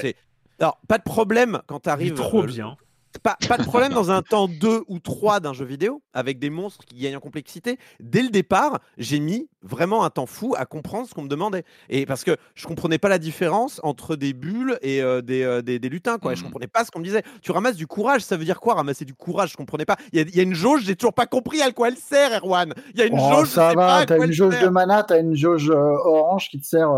[0.00, 0.16] C'est-
[0.60, 2.14] Alors, pas de problème quand tu arrives.
[2.14, 2.76] trop bien.
[3.22, 6.50] Pas, pas de problème dans un temps 2 ou 3 d'un jeu vidéo, avec des
[6.50, 7.78] monstres qui gagnent en complexité.
[8.00, 11.64] Dès le départ, j'ai mis vraiment un temps fou à comprendre ce qu'on me demandait.
[11.88, 15.62] Et parce que je comprenais pas la différence entre des bulles et euh, des, euh,
[15.62, 16.18] des, des lutins.
[16.18, 16.32] Quoi.
[16.32, 16.46] Et Je Mhm.
[16.48, 17.22] comprenais pas ce qu'on me disait.
[17.40, 19.52] Tu ramasses du courage, ça veut dire quoi ramasser du courage?
[19.52, 19.96] Je comprenais pas.
[20.12, 21.96] Il y a, il y a une jauge, j'ai toujours pas compris à quoi elle
[21.96, 22.74] sert, Erwan.
[22.94, 25.34] Il y a une Oh, jauge, ça va, t'as une jauge de mana, t'as une
[25.36, 25.74] jauge euh,
[26.04, 26.90] orange qui te sert.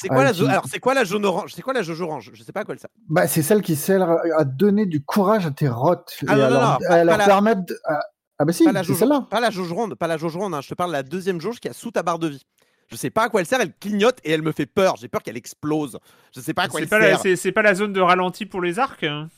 [0.00, 2.30] C'est quoi, Ah, qui- c'est quoi la jaune orange C'est quoi la jauge orange?
[2.32, 2.90] Je sais pas à quoi elle sert.
[3.08, 6.44] Bah, c'est celle qui sert à donner du courage à tes rottes Ah et non,
[6.44, 7.62] à non, leur, non, à pas leur la- permettre.
[7.66, 8.00] de- Ah,
[8.38, 9.26] ah bah si, pas la c'est jauge, celle-là.
[9.28, 10.54] pas la jauge ronde, pas la jauge ronde.
[10.54, 12.46] hein, Je te parle de la deuxième jauge qui est sous ta barre de vie.
[12.90, 13.60] Je sais pas à quoi elle sert.
[13.60, 14.94] Elle clignote et elle me fait peur.
[14.96, 15.98] J'ai peur qu'elle explose.
[16.34, 17.36] Je sais pas à quoi C'est elle pas, la, sert.
[17.36, 19.28] c'est, pas la zone de ralenti pour les arcs hein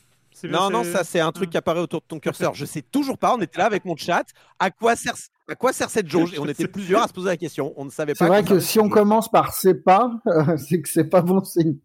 [0.49, 2.55] Non, non, ça c'est un truc qui apparaît autour de ton curseur.
[2.55, 3.35] Je sais toujours pas.
[3.35, 4.25] On était là avec mon chat.
[4.59, 5.15] À quoi sert,
[5.49, 6.35] à quoi sert cette jauge?
[6.35, 7.73] Et on était plusieurs à se poser la question.
[7.77, 8.25] On ne savait pas.
[8.25, 11.43] C'est vrai que si on commence par c'est pas, euh, c'est que c'est pas bon
[11.45, 11.77] signe.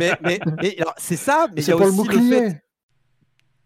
[0.00, 1.46] Mais, mais, mais alors, c'est ça.
[1.54, 2.38] Mais C'est pour le aussi bouclier.
[2.50, 2.64] fait-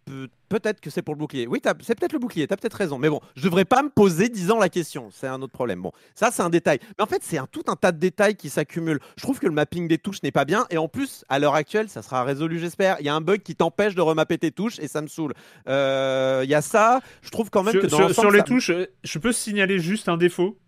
[0.05, 1.47] Pe- Peut-être que c'est pour le bouclier.
[1.47, 2.99] Oui, c'est peut-être le bouclier, tu as peut-être raison.
[2.99, 5.09] Mais bon, je devrais pas me poser 10 ans la question.
[5.13, 5.83] C'est un autre problème.
[5.83, 6.79] Bon, ça, c'est un détail.
[6.99, 9.01] Mais en fait, c'est un, tout un tas de détails qui s'accumulent.
[9.17, 10.67] Je trouve que le mapping des touches n'est pas bien.
[10.71, 12.97] Et en plus, à l'heure actuelle, ça sera résolu, j'espère.
[13.01, 15.35] Il y a un bug qui t'empêche de remapper tes touches et ça me saule.
[15.69, 17.01] Euh, Il y a ça.
[17.23, 19.33] Je trouve quand même Sur, que dans sur- sur les ça- touches, euh, je peux
[19.33, 20.59] signaler juste un défaut.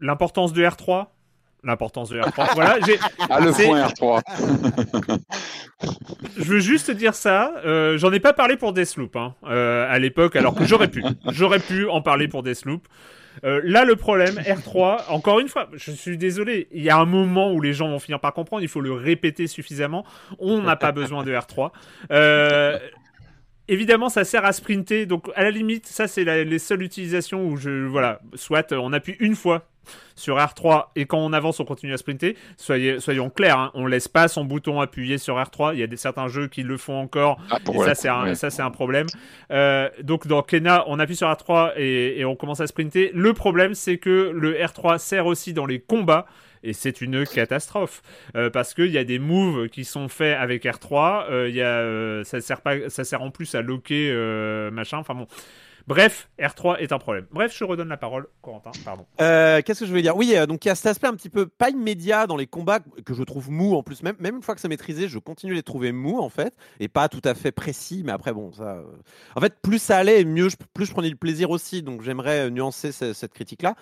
[0.00, 1.06] L'importance de R3.
[1.64, 2.54] L'importance de R3.
[2.54, 2.98] voilà, j'ai,
[3.28, 5.18] Ah, le point R3.
[6.36, 7.52] je veux juste dire ça.
[7.64, 11.02] euh, j'en ai pas parlé pour Deathloop hein, euh, à l'époque, alors que j'aurais pu.
[11.30, 12.86] J'aurais pu en parler pour Deathloop.
[13.44, 17.04] Euh, là, le problème, R3, encore une fois, je suis désolé, il y a un
[17.04, 20.04] moment où les gens vont finir par comprendre, il faut le répéter suffisamment.
[20.38, 21.70] On n'a pas besoin de R3.
[22.10, 22.78] Euh,
[23.68, 27.56] évidemment, ça sert à sprinter, donc à la limite, ça, c'est les seules utilisations où
[27.56, 27.86] je.
[27.86, 29.68] Voilà, soit on appuie une fois
[30.14, 32.36] sur R3 et quand on avance, on continue à sprinter.
[32.56, 35.74] Soyez, soyons clairs, hein, on laisse pas son bouton appuyé sur R3.
[35.74, 37.38] Il y a des, certains jeux qui le font encore.
[37.50, 38.34] Ah, Et ça, c'est un, ouais.
[38.34, 39.06] ça, c'est un problème.
[39.50, 43.10] Euh, donc, dans Kena, on appuie sur R3 et, et on commence à sprinter.
[43.14, 46.26] Le problème, c'est que le R3 sert aussi dans les combats.
[46.64, 48.02] Et c'est une catastrophe
[48.34, 51.26] Euh, parce qu'il y a des moves qui sont faits avec R3.
[51.30, 54.12] euh, il y a, euh, ça sert pas, ça sert en plus à loquer
[54.72, 54.98] machin.
[54.98, 55.28] Enfin bon.
[55.88, 57.26] Bref, R3 est un problème.
[57.32, 58.72] Bref, je redonne la parole, Corentin.
[58.84, 59.06] Pardon.
[59.22, 60.14] Euh, Qu'est-ce que je voulais dire?
[60.14, 62.46] Oui, euh, donc il y a cet aspect un petit peu pas immédiat dans les
[62.46, 64.02] combats que je trouve mou en plus.
[64.02, 66.88] Même, une fois que c'est maîtrisé, je continue de les trouver mous en fait, et
[66.88, 68.02] pas tout à fait précis.
[68.04, 68.64] Mais après, bon, ça.
[68.76, 68.82] euh,
[69.34, 71.80] En fait, plus ça allait, mieux plus je prenais du plaisir aussi.
[71.82, 73.74] Donc j'aimerais nuancer ce- cette critique-là.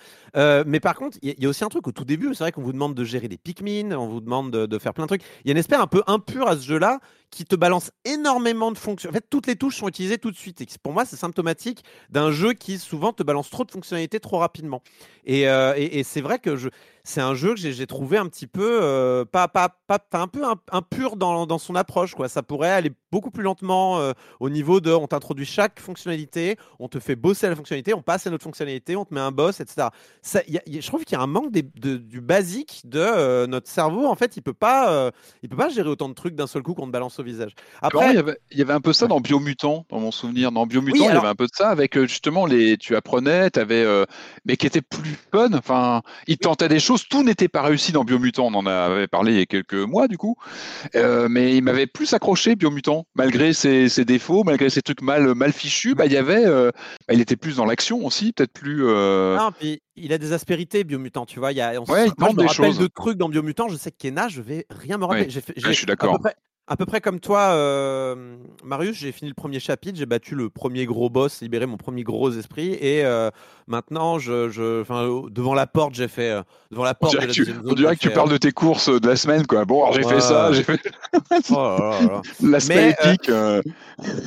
[0.65, 2.33] Mais par contre, il y, a- aussi un truc au tout début.
[2.33, 4.93] C'est vrai qu'on vous demande de gérer des Pikmin, on vous demande de, de faire
[4.93, 5.23] plein de trucs.
[5.43, 8.71] Il y a une espèce un peu impure à ce jeu-là qui te balance énormément
[8.71, 9.09] de fonctions.
[9.09, 10.61] En fait, toutes les touches sont utilisées tout de suite.
[10.61, 14.37] Et pour moi, c'est symptomatique d'un jeu qui souvent te balance trop de fonctionnalités trop
[14.37, 14.81] rapidement.
[15.25, 16.69] Et, euh, et- et c'est vrai que je,
[17.07, 20.43] c'est un jeu que j'ai, trouvé un petit peu euh, pas, pas, pas, un peu
[20.43, 22.13] im- impur dans, dans son approche.
[22.15, 22.27] Quoi.
[22.27, 24.11] Ça pourrait aller beaucoup plus lentement euh,
[24.41, 28.27] au niveau de on t'introduit chaque fonctionnalité, on te fait bosser la fonctionnalité, on passe
[28.27, 29.87] à notre fonctionnalité, on te met un boss, etc.
[30.21, 32.19] Ça, y a- y a- je trouve qu'il y a un manque des- de- du
[32.19, 34.05] basique de euh, notre cerveau.
[34.05, 35.11] En fait, il peut pas,
[35.43, 37.53] il peut pas gérer autant de trucs d'un seul coup qu'on te balance au visage.
[37.81, 40.51] Après, il, y avait, il y avait un peu ça dans Biomutant, dans mon souvenir.
[40.51, 42.77] Dans Biomutant, il y avait un peu de ça avec justement les.
[42.77, 43.85] Tu apprenais, tu avais.
[44.43, 45.53] mais qui était plus fun.
[45.53, 46.96] Enfin, il tentait des choses.
[47.09, 48.47] Tout n'était pas réussi dans Biomutant.
[48.47, 50.35] On en avait parlé il y a quelques mois, du coup.
[50.95, 53.05] Euh, mais il m'avait plus accroché, Biomutant.
[53.15, 56.45] Malgré ses, ses défauts, malgré ses trucs mal, mal fichus, bah, il y avait.
[56.45, 56.71] euh,
[57.07, 58.85] bah, il était plus dans l'action aussi, peut-être plus.
[58.85, 61.51] euh, Non, puis il a des aspérités, Biomutant, tu vois.
[61.51, 62.79] Il y a, on se- Ouais, il moi, je me des rappelle choses.
[62.79, 63.67] de trucs dans Biomutant.
[63.67, 65.23] Je sais que Kena, je vais rien me rappeler.
[65.23, 65.29] Ouais.
[65.29, 66.17] J'ai fait- Ouais, je suis d'accord.
[66.69, 70.49] à peu près comme toi, euh, Marius, j'ai fini le premier chapitre, j'ai battu le
[70.49, 73.29] premier gros boss, libéré mon premier gros esprit, et euh,
[73.67, 77.19] maintenant, je, je, euh, devant la porte, j'ai fait euh, devant la On porte de
[77.19, 79.15] dirait, la que tu, deuxième on dirait que tu parles de tes courses de la
[79.15, 79.65] semaine, quoi.
[79.65, 80.15] Bon, alors j'ai Ouais.
[80.15, 80.79] fait ça, j'ai fait
[81.51, 83.29] euh, oh l'aspect euh, épique.
[83.29, 83.61] euh,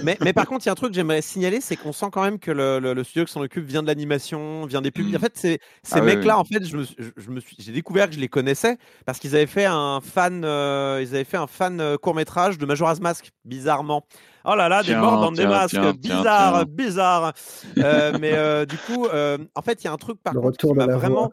[0.03, 2.07] Mais, mais par contre, il y a un truc que j'aimerais signaler, c'est qu'on sent
[2.13, 4.91] quand même que le, le- le studio qui s'en occupe vient de l'animation, vient des
[4.91, 5.15] pubs.
[5.15, 5.59] En fait, ces
[5.91, 8.29] Ah mecs-là, en fait, je me, je, je me suis, j'ai découvert que je les
[8.29, 12.57] connaissais parce qu'ils avaient fait un fan, euh, ils avaient fait un fan court métrage
[12.59, 14.07] de Majora's Mask, bizarrement.
[14.45, 16.65] Oh là là, des morts dans des masques, tiens, bizarre, tiens.
[16.69, 17.33] bizarre.
[17.79, 20.41] Euh, mais euh, du coup, euh, en fait, il y a un truc par Le
[20.41, 21.31] contre qui m'a vraiment.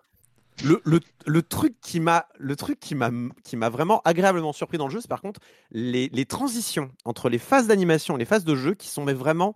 [0.64, 3.10] le, le, le truc qui m'a le truc qui m'a
[3.44, 5.40] qui m'a vraiment agréablement surpris dans le jeu, c'est par contre
[5.72, 9.14] les, les transitions entre les phases d'animation et les phases de jeu qui sont mais
[9.14, 9.56] vraiment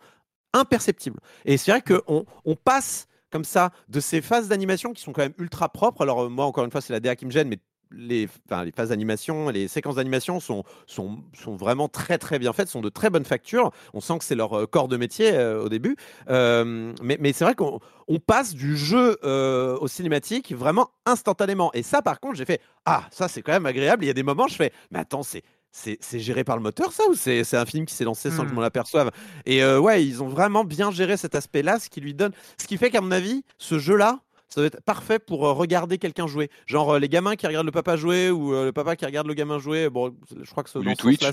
[0.54, 1.20] imperceptibles.
[1.46, 5.22] Et c'est vrai qu'on on passe comme ça de ces phases d'animation qui sont quand
[5.22, 6.02] même ultra propres.
[6.02, 7.60] Alors moi encore une fois c'est la DA qui me gêne, mais
[7.92, 12.54] les, enfin, les phases d'animation, les séquences d'animation sont, sont, sont vraiment très très bien
[12.54, 13.72] faites, sont de très bonne facture.
[13.94, 15.96] On sent que c'est leur euh, corps de métier euh, au début.
[16.30, 21.72] Euh, mais mais c'est vrai qu'on on passe du jeu euh, au cinématique vraiment instantanément.
[21.74, 24.04] Et ça, par contre, j'ai fait Ah, ça c'est quand même agréable.
[24.04, 25.44] Il y a des moments, je fais Mais attends, c'est.
[25.74, 28.50] C'est géré par le moteur, ça, ou c'est un film qui s'est lancé sans que
[28.50, 28.56] je Hmm.
[28.56, 29.10] m'en aperçoive?
[29.46, 32.34] Et euh, ouais, ils ont vraiment bien géré cet aspect-là, ce qui lui donne.
[32.58, 34.20] Ce qui fait qu'à mon avis, ce jeu-là,
[34.54, 36.50] ça doit être parfait pour euh, regarder quelqu'un jouer.
[36.66, 39.28] Genre euh, les gamins qui regardent le papa jouer ou euh, le papa qui regarde
[39.28, 39.90] le gamin jouer.
[39.90, 41.24] Bon, je crois que ce, dans ce Twitch.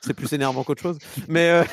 [0.00, 0.98] c'est plus énervant qu'autre chose.
[1.28, 1.64] Mais, euh,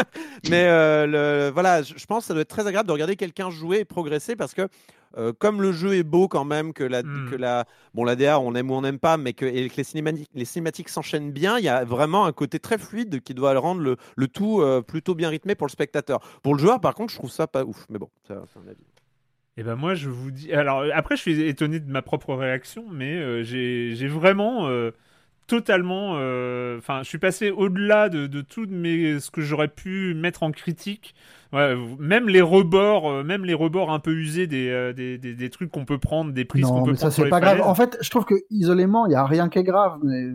[0.50, 3.50] mais euh, le, voilà, je pense que ça doit être très agréable de regarder quelqu'un
[3.50, 4.68] jouer et progresser parce que
[5.16, 7.30] euh, comme le jeu est beau quand même, que la, Mm.
[7.30, 7.64] que la,
[7.94, 10.28] bon, la DA, on aime ou on n'aime pas, mais que, et que les cinématiques,
[10.34, 13.80] les cinématiques s'enchaînent bien, il y a vraiment un côté très fluide qui doit rendre
[13.80, 16.20] le, le tout euh, plutôt bien rythmé pour le spectateur.
[16.42, 17.86] Pour le joueur, par contre, je trouve ça pas ouf.
[17.88, 18.84] Mais bon, ça, c'est un avis.
[19.58, 20.52] Et ben moi je vous dis.
[20.52, 24.92] Alors après je suis étonné de ma propre réaction, mais euh, j'ai vraiment euh,
[25.48, 26.14] totalement.
[26.16, 30.44] euh, Enfin, je suis passé au-delà de, de tout mes, ce que j'aurais pu mettre
[30.44, 31.14] en critique.
[31.52, 35.34] Ouais, même les rebords, euh, même les rebords un peu usés des, euh, des, des,
[35.34, 37.40] des trucs qu'on peut prendre, des prises qu'on peut mais ça prendre sur c'est pas
[37.40, 37.60] grave.
[37.62, 39.98] En fait, je trouve que isolément, il y a rien qui est grave.
[40.04, 40.34] Mais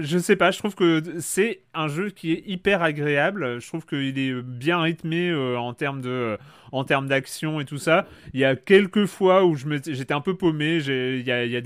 [0.00, 3.60] Je sais pas, je trouve que c'est un jeu qui est hyper agréable.
[3.60, 6.38] Je trouve qu'il est bien rythmé euh, en termes de,
[6.72, 8.06] en termes d'action et tout ça.
[8.32, 10.78] Il y a quelques fois où j'étais un peu paumé.
[10.78, 11.60] Il y a,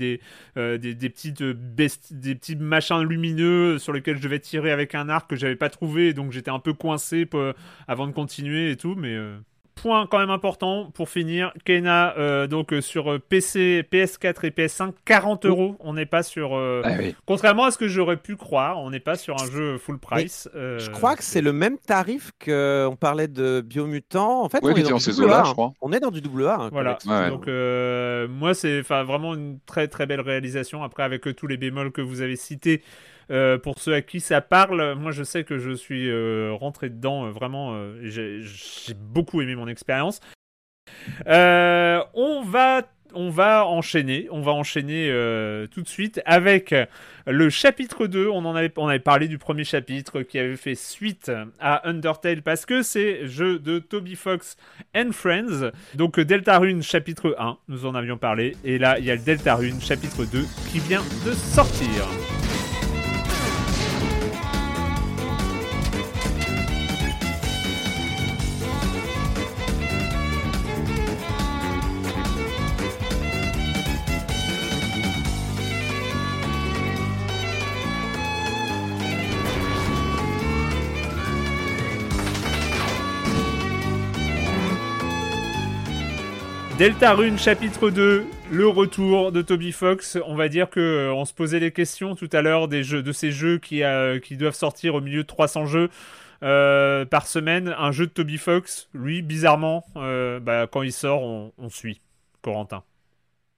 [0.57, 4.95] euh, des, des petites besti- des petits machins lumineux sur lesquels je devais tirer avec
[4.95, 7.29] un arc que j'avais pas trouvé, donc j'étais un peu coincé
[7.87, 8.95] avant de continuer et tout.
[8.95, 9.37] Mais euh,
[9.75, 14.49] point quand même important pour finir, Kena euh, donc euh, sur euh, PC, PS4 et
[14.51, 15.75] PS5, 40 euros.
[15.79, 17.15] On n'est pas sur euh, Ah oui.
[17.25, 20.49] Contrairement à ce que j'aurais pu croire, on n'est pas sur un jeu full price.
[20.55, 24.43] euh, Je crois que c'est le même tarif qu'on parlait de Biomutant.
[24.43, 25.43] En fait, Ouais, on est dans en du je hein.
[25.53, 25.73] crois.
[25.81, 26.55] On est dans du double A.
[26.61, 26.97] hein, Voilà.
[27.05, 27.29] Ouais.
[27.29, 30.83] Donc euh, moi c'est enfin vraiment une très très belle réalisation.
[30.83, 32.81] Après avec euh, tous les bémols que vous avez cités,
[33.31, 36.89] euh, pour ceux à qui ça parle, moi je sais que je suis euh, rentré
[36.89, 37.75] dedans euh, vraiment.
[38.01, 40.19] j'ai beaucoup aimé mon expérience.
[41.25, 42.83] On va
[43.15, 45.07] on va enchaîner, on va enchaîner
[45.71, 46.73] tout de suite avec
[47.27, 48.27] le chapitre 2.
[48.27, 52.41] On en avait, on avait parlé du premier chapitre qui avait fait suite à Undertale
[52.41, 54.57] parce que c'est jeu de Toby Fox
[54.95, 55.69] and Friends.
[55.93, 58.57] Donc Deltarune chapitre 1, nous en avions parlé.
[58.63, 62.07] Et là, il y a le Deltarune chapitre 2 qui vient de sortir.
[86.83, 90.17] Deltarune chapitre 2, le retour de Toby Fox.
[90.27, 93.31] On va dire que euh, on se posait les questions tout à l'heure de ces
[93.31, 95.89] jeux qui, euh, qui doivent sortir au milieu de 300 jeux
[96.43, 97.73] euh, par semaine.
[97.79, 102.01] Un jeu de Toby Fox, lui, bizarrement, bah, quand il sort, on, suit.
[102.41, 102.83] Corentin.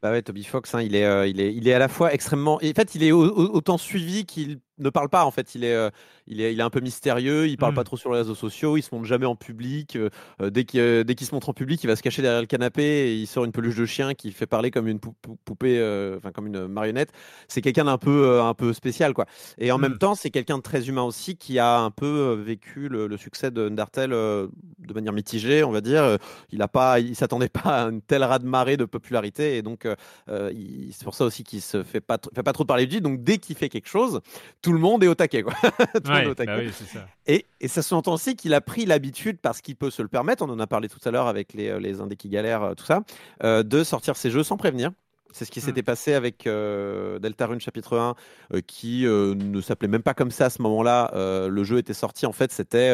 [0.03, 2.57] Bah ouais, Toby Fox, hein, il, est, à la fois extrêmement.
[2.57, 5.25] En fait, il est au- au- autant suivi qu'il ne parle pas.
[5.25, 5.89] En fait, il est, euh,
[6.27, 7.47] il est, il est un peu mystérieux.
[7.47, 7.75] Il parle Mm.
[7.75, 8.77] pas trop sur les réseaux sociaux.
[8.77, 9.95] Il se montre jamais en public.
[9.95, 10.09] euh,
[10.41, 12.41] euh, dès qu'il euh, dès qu'il se montre en public, il va se cacher derrière
[12.41, 15.13] le canapé et il sort une peluche de chien qui fait parler comme une pou-
[15.21, 15.79] pou- poupée,
[16.17, 17.11] enfin comme une marionnette.
[17.47, 19.25] C'est quelqu'un d'un peu, un peu spécial, quoi.
[19.57, 19.81] Et en Mm.
[19.81, 23.17] même temps, c'est quelqu'un de très humain aussi qui a un peu vécu le, le
[23.17, 26.17] succès de Undertale de manière mitigée, on va dire.
[26.51, 29.87] Il a pas, il s'attendait pas à une telle raz-de-marée de popularité et donc
[30.27, 33.01] c'est pour ça aussi qu'il se fait pas, fait pas trop parler de lui.
[33.01, 34.21] Donc dès qu'il fait quelque chose,
[34.65, 35.53] tout le monde est au taquet, quoi.
[35.61, 35.67] Tout
[36.05, 36.51] le monde est Ouais, au taquet.
[36.57, 37.07] bah oui, c'est ça.
[37.27, 40.43] Et, et ça s'entend aussi qu'il a pris l'habitude, parce qu'il peut se le permettre,
[40.43, 42.73] on en a parlé tout à l'heure avec les, euh, les indés qui galèrent, euh,
[42.73, 43.03] tout ça,
[43.43, 44.91] euh, de sortir ses jeux sans prévenir.
[45.35, 48.15] C'est ce qui s'était passé avec euh, Deltarune chapitre 1,
[48.53, 51.11] euh, qui euh, ne s'appelait même pas comme ça à ce moment-là.
[51.13, 52.93] Euh, le jeu était sorti, en fait, c'était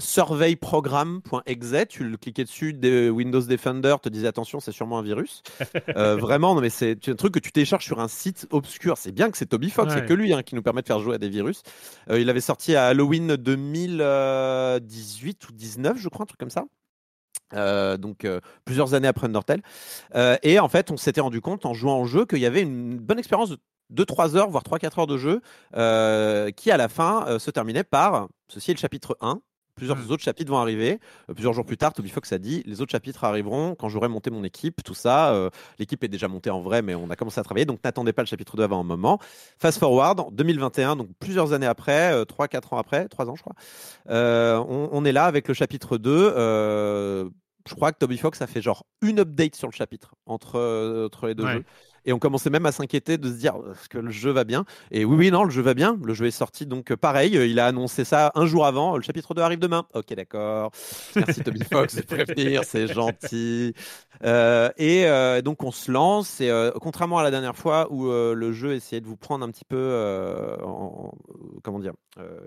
[0.00, 1.74] surveyprogram.exe.
[1.88, 5.44] Tu le cliquais dessus, des Windows Defender te disait attention, c'est sûrement un virus.
[5.96, 8.98] Vraiment, non, mais c'est un truc que tu télécharges sur un site obscur.
[8.98, 10.00] C'est bien que c'est Toby Fox, Ouais.
[10.00, 11.62] c'est que lui hein, qui nous permet de faire jouer à des virus.
[12.10, 16.64] Il avait sorti à Halloween 2018 ou 19, je crois, un truc comme ça.
[17.54, 19.62] Euh, donc euh, plusieurs années après Undertale.
[20.14, 22.62] Euh, et en fait, on s'était rendu compte en jouant au jeu qu'il y avait
[22.62, 23.58] une bonne expérience de
[24.04, 25.40] 2-3 heures, voire 3-4 heures de jeu,
[26.52, 29.40] qui à la fin se terminait par, ceci est le chapitre 1,
[29.78, 30.10] plusieurs Mm.
[30.10, 31.00] autres chapitres vont arriver.
[31.30, 34.08] Euh, plusieurs jours plus tard, Toby Fox a dit les autres chapitres arriveront quand j'aurai
[34.08, 35.32] monté mon équipe, tout ça.
[35.32, 35.48] Euh,
[35.78, 38.22] L'équipe est déjà montée en vrai, mais on a commencé à travailler, donc n'attendez pas
[38.22, 39.18] le chapitre 2 avant un moment.
[39.58, 43.54] Fast forward, en 2021, donc plusieurs années après, 3-4 ans après, 3 ans je crois,
[44.10, 46.32] euh, on, on est là avec le chapitre 2.
[46.36, 47.28] euh,
[47.68, 51.06] je crois que Toby Fox a fait genre une update sur le chapitre entre, euh,
[51.06, 51.52] entre les deux Ouais.
[51.54, 51.64] jeux.
[52.04, 54.64] Et on commençait même à s'inquiéter de se dire est-ce que le jeu va bien?
[54.90, 55.98] Et oui, oui, non, le jeu va bien.
[56.02, 57.36] Le jeu est sorti donc euh, pareil.
[57.36, 58.96] euh, Il a annoncé ça un jour avant.
[58.96, 59.86] Le chapitre 2 arrive demain.
[59.94, 60.70] Ok, d'accord.
[61.16, 63.74] Merci Toby Fox de prévenir, c'est gentil.
[64.24, 66.40] Euh, et euh, donc on se lance.
[66.40, 69.44] Et euh, contrairement à la dernière fois où euh, le jeu essayait de vous prendre
[69.44, 71.12] un petit peu, euh, en-
[71.62, 72.38] comment dire, euh,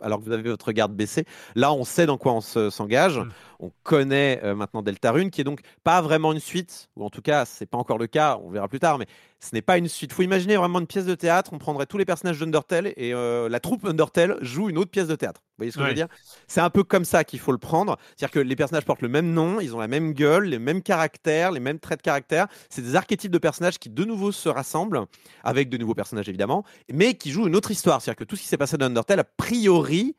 [0.00, 1.24] alors que vous avez votre garde baissée,
[1.54, 3.18] là on sait dans quoi on se- s'engage.
[3.18, 3.28] Mm.
[3.60, 7.22] On connaît euh, maintenant Deltarune, qui est donc pas vraiment une suite, ou en tout
[7.22, 8.38] cas c'est pas encore le cas.
[8.44, 9.06] On verra plus tard, mais
[9.40, 10.12] ce n'est pas une suite.
[10.12, 11.52] Faut imaginer vraiment une pièce de théâtre.
[11.52, 15.08] On prendrait tous les personnages d'Undertale et euh, la troupe Undertale joue une autre pièce
[15.08, 15.42] de théâtre.
[15.44, 16.08] Vous voyez ce que je veux dire?
[16.48, 17.96] C'est un peu comme ça qu'il faut le prendre.
[18.16, 20.82] C'est-à-dire que les personnages portent le même nom, ils ont la même gueule, les mêmes
[20.82, 22.46] caractères, les mêmes traits de caractère.
[22.68, 25.06] C'est des archétypes de personnages qui de nouveau se rassemblent
[25.44, 28.02] avec de nouveaux personnages évidemment, mais qui jouent une autre histoire.
[28.02, 30.14] C'est-à-dire que tout ce qui s'est passé dans Undertale, a priori,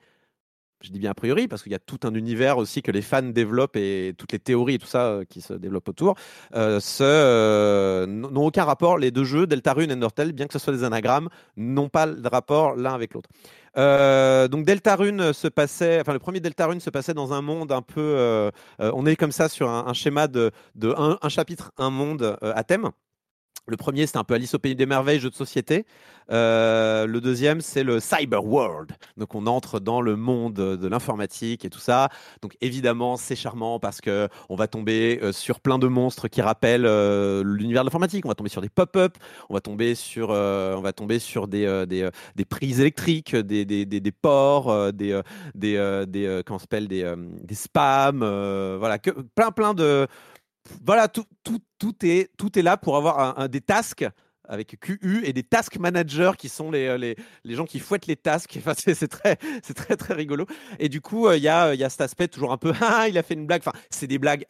[0.82, 3.02] je dis bien a priori parce qu'il y a tout un univers aussi que les
[3.02, 6.16] fans développent et toutes les théories et tout ça euh, qui se développent autour,
[6.56, 8.98] euh, euh, n'ont aucun rapport.
[8.98, 12.28] Les deux jeux, Deltarune et Undertale, bien que ce soit des anagrammes, n'ont pas de
[12.28, 13.30] rapport l'un avec l'autre.
[13.78, 17.82] Euh, donc Deltarune se passait, enfin le premier Deltarune se passait dans un monde un
[17.82, 20.52] peu, euh, on est comme ça sur un, schéma de,
[20.84, 22.92] un, chapitre, un monde à thème.
[23.70, 25.86] Le premier, c'était un peu Alice au pays des merveilles, jeu de société.
[26.32, 28.94] Euh, le deuxième, c'est le Cyber World.
[29.18, 32.08] Donc, on entre dans le monde de l'informatique et tout ça.
[32.42, 36.42] Donc, évidemment, c'est charmant parce que on va tomber euh, sur plein de monstres qui
[36.42, 38.26] rappellent euh, l'univers de l'informatique.
[38.26, 39.18] On va tomber sur des pop-up.
[39.50, 44.12] On va tomber sur, on va tomber sur des, des, prises électriques, des, des, des,
[44.14, 45.20] ports, des,
[45.56, 47.14] des, des, comment s'appelle, des,
[47.44, 48.20] des spams.
[48.80, 50.08] voilà, plein, plein de
[50.86, 54.06] voilà, tout, tout, tout, est, tout est là pour avoir des tasks
[54.48, 58.08] avec QU et des task managers qui sont les, euh, les, les gens qui fouettent
[58.08, 58.58] les tasks.
[58.68, 59.36] Enfin, c'est très,
[59.76, 60.46] très, très rigolo.
[60.80, 63.08] Et du coup, euh, il y, a, y a cet aspect toujours un peu Ah,
[63.08, 63.62] il a fait une blague.
[63.66, 64.46] Enfin, c'est des blagues.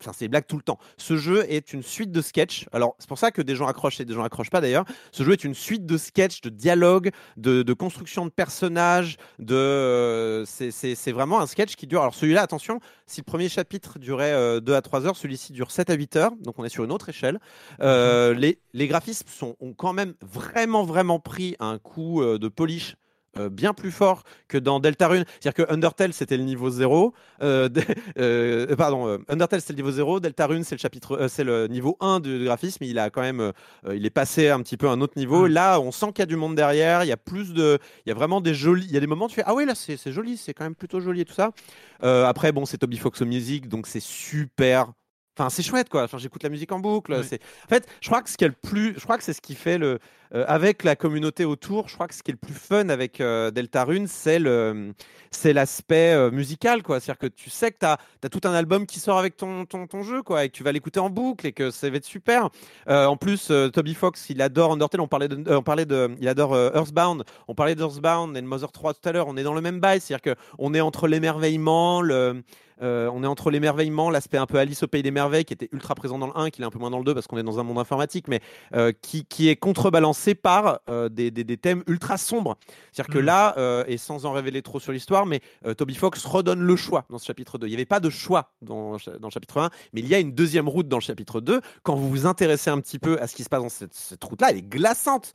[0.00, 0.78] C'est des blagues tout le temps.
[0.96, 2.66] Ce jeu est une suite de sketchs.
[2.72, 4.84] Alors, c'est pour ça que des gens accrochent et des gens accrochent pas d'ailleurs.
[5.12, 9.16] Ce jeu est une suite de sketchs, de dialogues, de, de construction de personnages.
[9.38, 12.00] De, euh, c'est- c'est c'est vraiment un sketch qui dure.
[12.00, 15.90] Alors, celui-là, attention, si le premier chapitre durait 2 à 3 heures, celui-ci dure 7
[15.90, 17.38] à 8 heures, donc on est sur une autre échelle.
[17.80, 22.48] Euh, les, les graphismes sont, ont quand même vraiment, vraiment pris un coup euh, de
[22.48, 22.96] polish.
[23.38, 25.24] Euh, bien plus fort que dans Deltarune.
[25.40, 27.14] C'est-à-dire que Undertale, c'était le niveau 0.
[27.42, 27.68] Euh,
[28.18, 30.20] euh, pardon, Undertale, c'est le niveau 0.
[30.20, 32.84] Deltarune, c'est le chapitre, c'est le niveau 1 du graphisme.
[32.84, 33.52] Il a quand même,
[33.92, 35.48] il est passé un petit peu à un autre niveau.
[35.48, 35.52] Mm.
[35.52, 37.04] Là, on sent qu'il y a du monde derrière.
[37.04, 39.06] Il y a plus de, il y a vraiment des jolis, il y a des
[39.06, 41.22] moments où tu fais, ah oui, là, c'est c'est joli, c'est quand même plutôt joli
[41.22, 41.52] et tout ça.
[42.00, 44.92] Après, bon, c'est Toby Fox au music, donc c'est super.
[45.38, 46.02] Enfin, c'est chouette quoi.
[46.04, 47.22] Enfin, j'écoute la musique en boucle.
[47.22, 47.40] C'est.
[47.64, 49.40] En fait, je crois que ce qui est le plus, je crois que c'est ce
[49.40, 50.00] qui fait le,
[50.34, 51.88] euh, avec la communauté autour.
[51.88, 54.92] Je crois que ce qui est le plus fun avec euh, Deltarune, c'est le,
[55.30, 57.00] c'est l'aspect euh, musical quoi.
[57.00, 59.86] C'est-à-dire que tu sais que tu as, tout un album qui sort avec ton, ton,
[59.86, 62.04] ton jeu quoi, et que tu vas l'écouter en boucle et que ça va être
[62.04, 62.50] super.
[62.88, 65.00] Euh, en plus, Toby Fox, il adore Undertale.
[65.00, 67.24] On parlait de, on parlait de, il adore Earthbound.
[67.46, 69.28] On parlait d'Earthbound et de Mother 3 tout à l'heure.
[69.28, 72.42] On est dans le même bail, c'est-à-dire que on est entre l'émerveillement, le
[72.82, 75.68] euh, on est entre l'émerveillement, l'aspect un peu Alice au pays des merveilles qui était
[75.72, 77.38] ultra présent dans le 1, qui est un peu moins dans le 2 parce qu'on
[77.38, 78.40] est dans un monde informatique, mais
[78.74, 82.56] euh, qui, qui est contrebalancé par euh, des, des- des thèmes ultra sombres.
[82.92, 83.24] C'est-à-dire que Mhm.
[83.24, 85.40] là, et sans en révéler trop sur l'histoire, mais
[85.76, 87.66] Toby Fox redonne le choix dans ce chapitre 2.
[87.66, 90.18] Il n'y avait pas de choix dans, dans le chapitre 1, mais il y a
[90.18, 91.60] une deuxième route dans le chapitre 2.
[91.82, 94.22] Quand vous vous intéressez un petit peu à ce qui se passe dans cette, cette
[94.24, 95.34] route-là, elle est glaçante.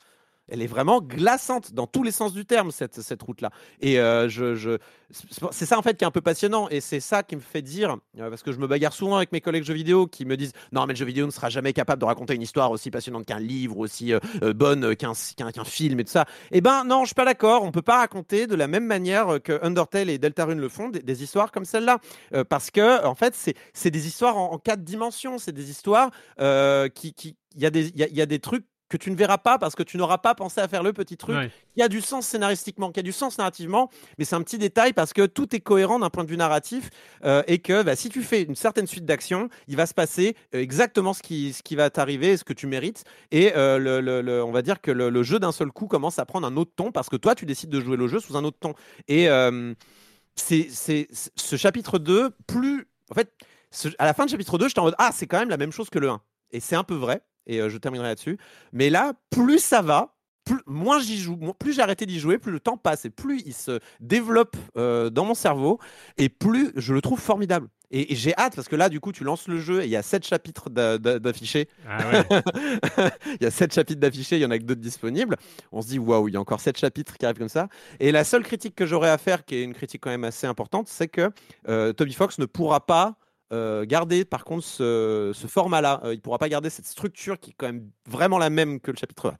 [0.49, 3.49] Elle est vraiment glaçante dans tous les sens du terme, cette, cette route-là.
[3.82, 4.78] Et euh, je, je-
[5.52, 7.61] c'est ça en fait qui est un peu passionnant et c'est ça qui me fait
[7.61, 10.36] dire, euh, parce que je me bagarre souvent avec mes collègues jeux vidéo qui me
[10.36, 12.91] disent non mais le jeu vidéo ne sera jamais capable de raconter une histoire aussi
[12.91, 14.20] passionnante qu'un livre, aussi euh,
[14.53, 15.14] bonne qu'un
[15.64, 16.26] film et tout ça.
[16.52, 17.64] Eh ben non, je suis pas d'accord.
[17.64, 21.24] On peut pas raconter de la même manière que Undertale et Deltarune le font des,
[21.24, 21.99] histoires comme celle-là,
[22.49, 23.36] parce que en fait
[23.74, 25.38] c'est des histoires en, quatre dimensions.
[25.38, 26.10] C'est des histoires
[26.94, 27.65] qui qui il y
[27.95, 30.20] y a- y a des trucs que tu ne verras pas parce que tu n'auras
[30.20, 31.52] pas pensé à faire le petit truc Ouais.
[31.74, 34.94] qui a du sens scénaristiquement, qui a du sens narrativement, mais c'est un petit détail
[34.94, 36.90] parce que tout est cohérent d'un point de vue narratif
[37.26, 40.36] euh, et que bah, si tu fais une certaine suite d'actions, il va se passer
[40.53, 43.03] euh, exactement ce qui, ce qui va t'arriver, ce que tu mérites.
[43.32, 45.88] Et euh, le, le- le- on va dire que le, le jeu d'un seul coup
[45.88, 48.20] commence à prendre un autre ton parce que toi, tu décides de jouer le jeu
[48.20, 48.74] sous un autre ton.
[49.07, 49.74] Et euh,
[50.36, 52.88] c'est ce chapitre 2, plus.
[53.11, 53.32] En fait,
[53.72, 55.57] ce- à la fin de chapitre 2, j'étais en mode Ah, c'est quand même la
[55.57, 56.22] même chose que le 1.
[56.52, 57.22] Et c'est un peu vrai.
[57.48, 58.38] Et euh, je terminerai là-dessus.
[58.72, 60.15] Mais là, plus ça va,
[60.45, 63.41] plus, moins j'y joue, plus j'ai arrêté d'y jouer, plus le temps passe et plus
[63.45, 65.80] il se développe euh, dans mon cerveau
[66.18, 67.68] et plus je le trouve formidable.
[67.95, 69.90] Et, et j'ai hâte parce que là, du coup, tu lances le jeu et il
[69.91, 71.70] y a 7 chapitres d'a- d'a- d'affichés.
[71.88, 72.28] Ah ouais.
[73.40, 75.36] il y a 7 chapitres d'affichés, il y en a que d'autres disponibles.
[75.72, 77.70] On se dit, waouh, il y a encore 7 chapitres qui arrivent comme ça.
[77.99, 80.48] Et la seule critique que j'aurais à faire, qui est une critique quand même assez
[80.48, 81.30] importante, c'est que
[81.70, 83.15] euh, Toby Fox ne pourra pas
[83.54, 86.02] euh, garder par contre ce, format-là.
[86.04, 88.80] Euh, il ne pourra pas garder cette structure qui est quand même vraiment la même
[88.80, 89.36] que le chapitre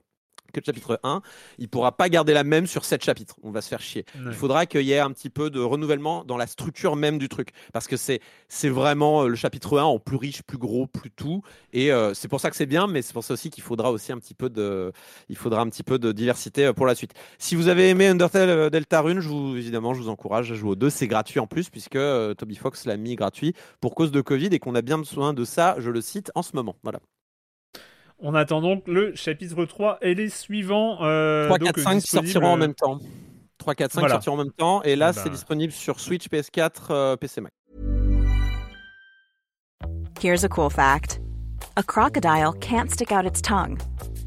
[0.54, 1.20] que le chapitre 1,
[1.58, 3.36] il pourra pas garder la même sur 7 chapitres.
[3.42, 4.04] On va se faire chier.
[4.14, 4.22] Ouais.
[4.26, 7.28] Il faudra qu'il y ait un petit peu de renouvellement dans la structure même du
[7.28, 7.50] truc.
[7.72, 8.20] Parce que c'est,
[8.64, 11.42] vraiment euh, le chapitre 1 en plus riche, plus gros, plus tout.
[11.72, 13.90] Et euh, c'est pour ça que c'est bien, mais c'est pour ça aussi qu'il faudra
[13.90, 14.92] aussi un petit peu de,
[15.28, 17.12] il faudra un petit peu de diversité euh, pour la suite.
[17.38, 20.76] Si vous avez aimé Undertale Deltarune, je vous, évidemment, je vous encourage à jouer aux
[20.76, 20.90] deux.
[20.90, 24.46] C'est gratuit en plus, puisque euh, Toby Fox l'a mis gratuit pour cause de Covid
[24.46, 26.76] et qu'on a bien besoin de ça, je le cite, en ce moment.
[26.82, 27.00] Voilà.
[28.20, 30.98] On attend donc le chapitre 3 et les suivants.
[31.02, 32.98] euh, 3, donc, 4, 5 qui disponibles, sortiront en euh, même temps.
[33.58, 34.14] 3, 4, 5 Voilà.
[34.14, 34.82] sortiront en même temps.
[34.82, 37.52] Et là, Eh ben- c'est disponible sur Switch, PS4, euh, PC Mac.
[40.20, 41.20] Here's a cool fact
[41.76, 43.78] a crocodile can't stick out its tongue.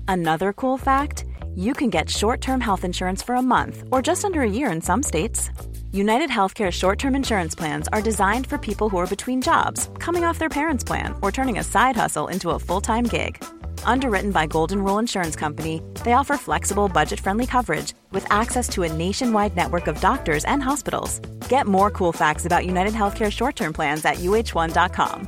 [0.08, 4.24] Another cool fact you can get short term health insurance for a month or just
[4.26, 5.50] under a year in some states.
[5.94, 10.24] United Healthcare short term insurance plans are designed for people who are between jobs, coming
[10.26, 13.42] off their parents' plan, or turning a side hustle into a full time gig.
[13.86, 18.84] Underwritten by Golden Rule Insurance Company, they offer flexible, budget friendly coverage with access to
[18.84, 21.20] a nationwide network of doctors and hospitals.
[21.50, 25.28] Get more cool facts about United Healthcare short term plans at uh1.com.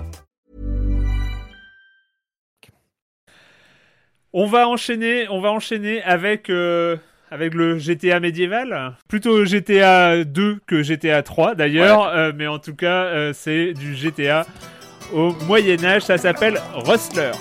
[4.32, 6.98] On va enchaîner, on va enchaîner avec euh,
[7.32, 12.76] avec le GTA médiéval, plutôt GTA 2 que GTA 3 d'ailleurs, euh, mais en tout
[12.76, 14.46] cas euh, c'est du GTA
[15.14, 16.04] au Moyen Âge.
[16.04, 17.32] Ça s'appelle Rustler.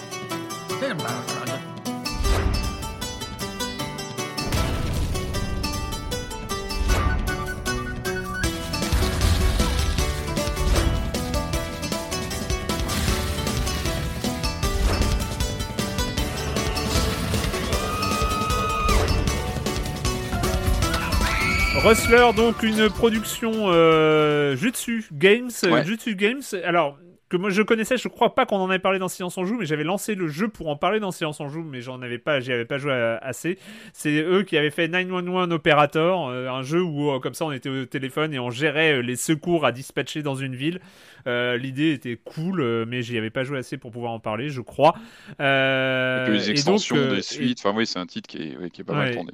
[21.84, 25.50] Rustler, donc une production euh, Jutsu Games.
[25.64, 25.84] euh, Ouais.
[25.84, 26.98] Jutsu Games, alors
[27.28, 29.59] que moi je connaissais, je crois pas qu'on en avait parlé dans Silence en Joue,
[29.59, 32.18] mais j'avais lancé le jeu pour en parler dans Silence en Joue, mais j'en avais
[32.18, 32.92] pas, j'y avais pas joué
[33.22, 33.59] assez.
[33.92, 37.52] C'est eux qui avaient fait 911 Operator, euh, un jeu où euh, comme ça on
[37.52, 40.80] était au téléphone et on gérait euh, les secours à dispatcher dans une ville.
[41.26, 44.60] Euh, L'idée était cool, mais j'y avais pas joué assez pour pouvoir en parler, je
[44.62, 44.94] crois.
[45.40, 47.59] Euh, les et donc, extensions, euh, des et- suites.
[47.62, 49.32] Enfin, oui, c'est un titre qui est, ouais, qui est pas mal tourné.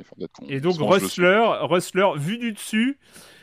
[0.49, 0.77] Et donc.
[0.81, 2.99] Rustler, Rustler vu du dessus,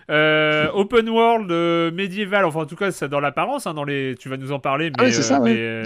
[0.10, 4.16] euh, open world euh, médiéval, enfin en tout cas ça dans l'apparence, hein, dans les,
[4.20, 5.54] tu vas nous en parler, mais, Ah oui, c'est ça, ouais.
[5.54, 5.84] mais, euh,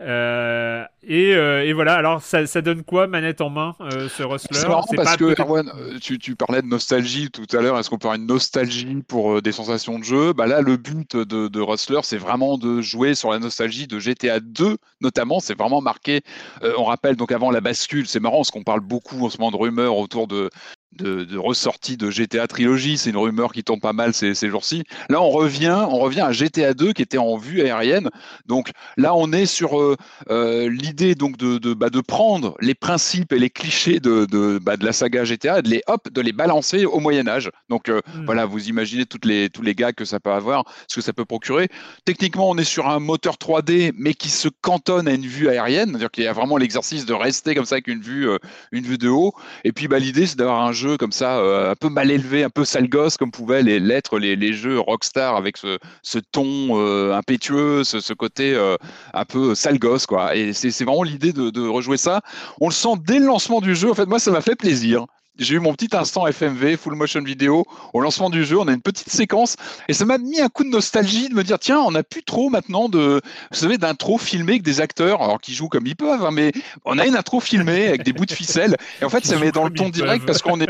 [0.00, 1.94] euh, et, euh, et voilà.
[1.94, 4.58] Alors ça, ça donne quoi, manette en main, euh, ce Rustler?
[4.58, 7.78] C'est marrant parce pas que Erwan, euh, tu, tu parlais de nostalgie tout à l'heure.
[7.78, 10.32] Est-ce qu'on peut avoir une nostalgie pour euh, des sensations de jeu?
[10.32, 13.98] Bah là, le but de, de Rustler, c'est vraiment de jouer sur la nostalgie de
[13.98, 15.40] GTA 2, notamment.
[15.40, 16.22] C'est vraiment marqué.
[16.62, 18.06] euh, on rappelle donc avant la bascule.
[18.06, 20.50] C'est marrant parce qu'on parle beaucoup en ce moment de rumeurs autour de
[20.96, 22.98] de, de ressortie de GTA Trilogy.
[22.98, 24.84] C'est une rumeur qui tombe pas mal ces, ces jours-ci.
[25.10, 28.10] Là, on revient, on revient à GTA 2 qui était en vue aérienne.
[28.46, 29.96] Donc là, on est sur euh,
[30.30, 34.58] euh, l'idée donc de, de, bah, de prendre les principes et les clichés de, de,
[34.62, 37.50] bah, de la saga GTA de les hop de les balancer au Moyen Âge.
[37.68, 38.24] Donc euh, Hmm.
[38.26, 41.12] voilà, vous imaginez toutes les tous les gags que ça peut avoir, ce que ça
[41.12, 41.68] peut procurer.
[42.04, 45.90] Techniquement, on est sur un moteur 3D mais qui se cantonne à une vue aérienne,
[45.90, 48.28] c'est-à-dire qu'il y a vraiment l'exercice de rester comme ça avec une vue
[48.72, 49.32] une vue de haut.
[49.64, 52.44] Et puis bah, l'idée c'est d'avoir un jeu comme ça euh, un peu mal élevé,
[52.44, 56.78] un peu sale gosse comme pouvaient l'être les, les jeux Rockstar avec ce, ce ton
[56.78, 58.76] euh, impétueux, ce, ce côté euh,
[59.14, 60.36] un peu sale gosse quoi.
[60.36, 62.20] Et c'est c'est vraiment l'idée de, de rejouer ça.
[62.60, 63.90] On le sent dès le lancement du jeu.
[63.90, 65.06] En fait, moi ça m'a fait plaisir.
[65.38, 68.56] J'ai eu mon petit instant FMV, full motion vidéo, au lancement du jeu.
[68.58, 69.56] On a une petite séquence
[69.88, 72.22] et ça m'a mis un coup de nostalgie de me dire tiens, on n'a plus
[72.22, 73.20] trop maintenant de,
[73.50, 76.52] vous savez, d'intro filmé avec des acteurs, alors qui jouent comme ils peuvent, hein, mais
[76.84, 78.76] on a une intro filmée avec des bouts de ficelle.
[79.02, 80.26] Et en fait, ça met dans le ton direct peuvent.
[80.26, 80.68] parce qu'on est,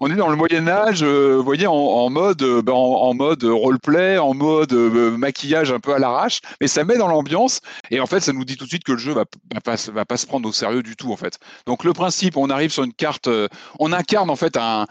[0.00, 2.76] on est dans le Moyen Âge, euh, vous voyez, en, en mode, euh, ben, en,
[2.76, 7.08] en mode roleplay, en mode euh, maquillage un peu à l'arrache, mais ça met dans
[7.08, 7.60] l'ambiance.
[7.90, 9.24] Et en fait, ça nous dit tout de suite que le jeu va,
[9.54, 11.38] va pas, se- va pas se prendre au sérieux du tout, en fait.
[11.66, 13.30] Donc le principe, on arrive sur une carte,
[13.78, 14.86] on incarne en fait un,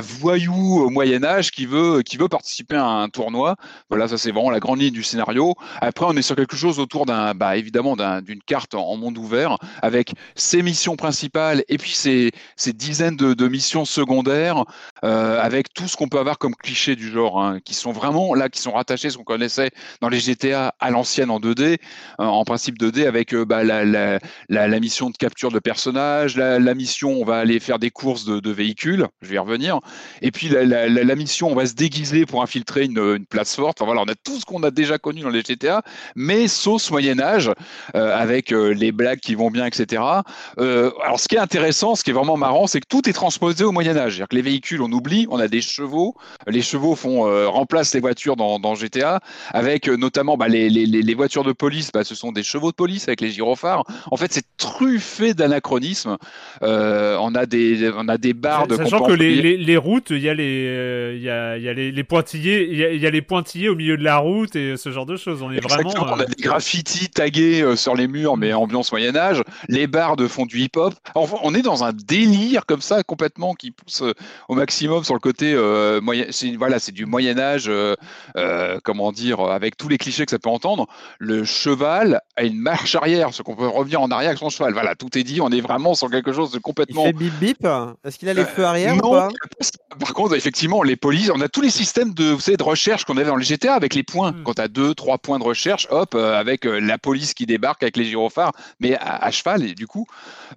[0.00, 3.56] voyou au Moyen Âge qui veut, qui veut participer à un tournoi.
[3.88, 5.54] Voilà, ça c'est vraiment la grande ligne du scénario.
[5.80, 9.58] Après, on est sur quelque chose autour d'un, bah, évidemment, d'une carte en monde ouvert
[9.82, 14.64] avec ses missions principales et puis ses, ses dizaines de, de missions secondaires
[15.04, 18.34] euh, avec tout ce qu'on peut avoir comme cliché du genre, hein, qui sont vraiment
[18.34, 19.70] là, qui sont rattachés, ce qu'on connaissait
[20.00, 21.76] dans les GTA à l'ancienne en 2D, euh,
[22.18, 24.18] en principe 2D avec euh, bah, la, la,
[24.48, 28.50] la, mission de capture de personnages, la, mission on va aller faire des courses de,
[28.50, 29.80] véhicules, je vais y revenir,
[30.20, 33.80] et puis la, mission on va se déguiser pour infiltrer une, place forte.
[33.80, 35.82] Enfin, voilà, on a tout ce qu'on a déjà connu dans les GTA,
[36.16, 37.50] mais sauce Moyen Âge
[37.94, 40.02] euh, avec euh, les blagues qui vont bien, etc.
[40.58, 43.12] Euh, alors ce qui est intéressant, ce qui est vraiment marrant, c'est que tout est
[43.12, 44.12] transposé au Moyen Âge.
[44.12, 46.14] C'est-à-dire que les véhicules, on oublie, on a des chevaux,
[46.46, 49.20] les chevaux font remplacent les voitures dans, GTA,
[49.50, 53.20] avec notamment bah, les, voitures de police, bah, ce sont des chevaux de police avec
[53.20, 53.84] les gyrophares.
[54.10, 56.16] En fait, c'est truffé d'anachronismes.
[56.60, 60.28] on a des on a des barres de sachant que les, les, routes, il y
[60.28, 63.22] a les il y a, y a les, les pointillés, il y, y, a les
[63.22, 65.42] pointillés au milieu de la route et ce genre de choses.
[65.42, 65.92] On est vraiment.
[65.96, 69.42] On a des graffitis tagués sur les murs, mais ambiance Moyen Âge.
[69.68, 70.94] Les bardes font du hip-hop.
[71.14, 74.02] Enfin, on est dans un délire comme ça complètement qui pousse
[74.48, 76.26] au maximum sur le côté euh, moyen.
[76.58, 77.64] Voilà, c'est du Moyen Âge.
[77.68, 77.94] Euh,
[78.36, 80.86] euh, comment dire avec tous les clichés que ça peut entendre.
[81.18, 84.72] Le cheval a une marche arrière, ce qu'on peut revenir en arrière avec son cheval.
[84.72, 85.40] Voilà, tout est dit.
[85.40, 87.06] On est vraiment sur quelque chose de complètement.
[87.30, 87.68] Bip bip.
[88.04, 89.28] Est-ce qu'il a les feux arrière non, ou pas
[89.98, 93.04] Par contre, effectivement, les polices, on a tous les systèmes de, vous savez, de recherche
[93.04, 94.32] qu'on avait dans les GTA avec les points.
[94.32, 94.42] Mm.
[94.44, 97.96] Quand tu as deux, trois points de recherche, hop, avec la police qui débarque avec
[97.96, 99.64] les gyrophares, mais à, à cheval.
[99.64, 100.06] Et du coup,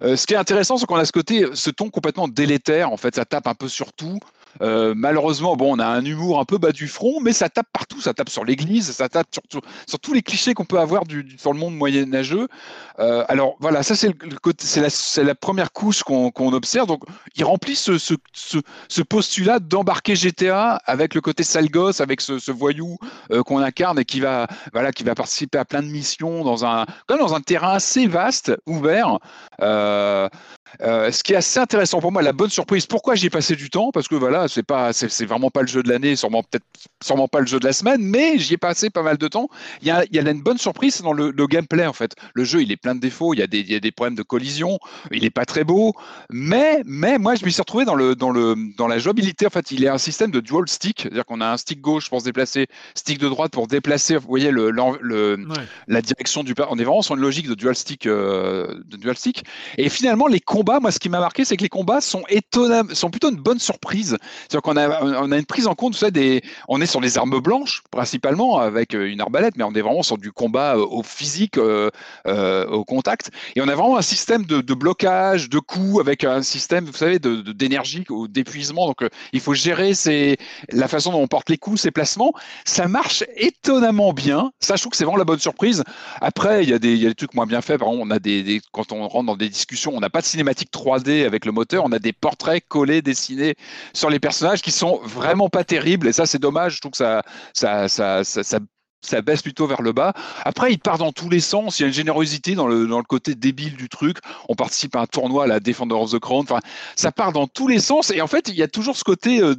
[0.02, 2.92] euh, ce qui est intéressant, c'est qu'on a ce côté, ce ton complètement délétère.
[2.92, 4.18] En fait, ça tape un peu sur tout.
[4.62, 7.66] Euh, malheureusement, bon, on a un humour un peu bas du front, mais ça tape
[7.72, 8.00] partout.
[8.00, 11.26] Ça tape sur l'Église, ça tape sur, sur, tous les clichés qu'on peut avoir du,
[11.38, 12.48] sur le monde moyenâgeux.
[12.98, 16.86] Euh, alors voilà, ça c'est la, première couche qu'on qu observe.
[16.86, 17.02] Donc,
[17.36, 22.98] il remplit ce, postulat d'embarquer GTA avec le côté sale gosse, avec ce, voyou
[23.32, 26.64] euh, qu'on incarne et qui va, voilà, qui va participer à plein de missions dans
[26.64, 29.18] un, dans un terrain assez vaste, ouvert.
[30.82, 32.86] Euh, ce qui est assez intéressant pour moi, la bonne surprise.
[32.86, 35.68] Pourquoi j'y ai passé du temps Parce que voilà, c'est pas, c'est vraiment pas le
[35.68, 36.64] jeu de l'année, sûrement peut-être,
[37.02, 39.48] sûrement pas le jeu de la semaine, mais j'y ai passé pas mal de temps.
[39.80, 42.14] Il y a, il y a une bonne surprise dans le, le, gameplay en fait.
[42.34, 43.34] Le jeu, il est plein de défauts.
[43.34, 44.78] Il y a des, il y a des problèmes de collision.
[45.12, 45.94] Il est pas très beau,
[46.30, 49.46] mais, mais moi, je me suis retrouvé dans le, dans le, dans la jouabilité.
[49.46, 51.80] En fait, il y a un système de dual stick, c'est-à-dire qu'on a un stick
[51.80, 54.16] gauche pour se déplacer, stick de droite pour déplacer.
[54.16, 55.56] Vous voyez le, le, ouais.
[55.88, 56.54] la direction du.
[56.68, 59.44] On est vraiment sur une logique de dual stick, euh, de dual stick.
[59.78, 62.94] Et finalement, les combats, moi, ce qui m'a marqué, c'est que les combats sont étonnants,
[62.94, 64.16] sont plutôt une bonne surprise.
[64.48, 67.02] C'est-à-dire qu'on a, on a une prise en compte, vous savez, des, on est sur
[67.02, 71.02] des armes blanches principalement avec une arbalète, mais on est vraiment sur du combat au
[71.02, 71.90] physique, euh,
[72.26, 76.42] euh, au contact, et on a vraiment un système de, blocage, de coups, avec un
[76.42, 78.86] système, vous savez, d'énergie, de, d'épuisement.
[78.86, 80.38] Donc, euh, il faut gérer ces,
[80.70, 82.32] la façon dont on porte les coups, ses placements.
[82.64, 84.52] Ça marche étonnamment bien.
[84.60, 85.84] Ça, je trouve que c'est vraiment la bonne surprise.
[86.22, 87.78] Après, il y a des, trucs moins bien faits.
[87.78, 90.26] Par exemple, on a des, quand on rentre dans des discussions, on n'a pas de
[90.46, 93.54] cinématique 3D avec le moteur, on a des portraits collés, dessinés
[93.92, 96.06] sur les personnages qui sont vraiment pas terribles.
[96.08, 96.76] Et ça, c'est dommage.
[96.76, 98.58] Je trouve que ça, ça, ça, ça, ça
[99.02, 100.14] ça baisse plutôt vers le bas.
[100.44, 101.78] Après, il part dans tous les sens.
[101.78, 104.18] Il y a une générosité dans le, dans le côté débile du truc.
[104.48, 106.42] On participe à un tournoi à la Defender of the Crown.
[106.42, 106.60] Enfin,
[106.96, 108.10] ça part dans tous les sens.
[108.10, 109.54] Et en fait, il y a toujours ce côté euh,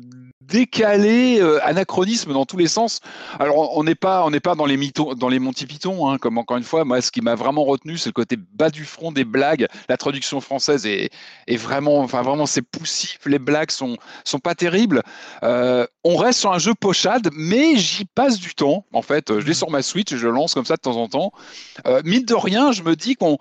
[0.48, 3.02] décalé, euh, anachronisme dans tous les sens.
[3.40, 6.18] Alors on n'est pas, on n'est pas dans les mythos, dans les Monty Python, hein,
[6.18, 6.86] comme encore une fois.
[6.86, 9.68] Moi, ce qui m'a vraiment retenu, c'est le côté bas du front des blagues.
[9.90, 11.10] La traduction française est,
[11.48, 13.20] est vraiment, enfin vraiment, c'est poussif.
[13.26, 15.04] Les blagues sont, sont pas terribles.
[15.44, 18.86] Euh, on reste sur un jeu pochade, mais j'y passe du temps.
[18.94, 21.32] En fait, je l'ai sur ma Switch, je lance comme ça de temps en temps.
[21.86, 23.38] Euh, mine de rien, je me dis qu'on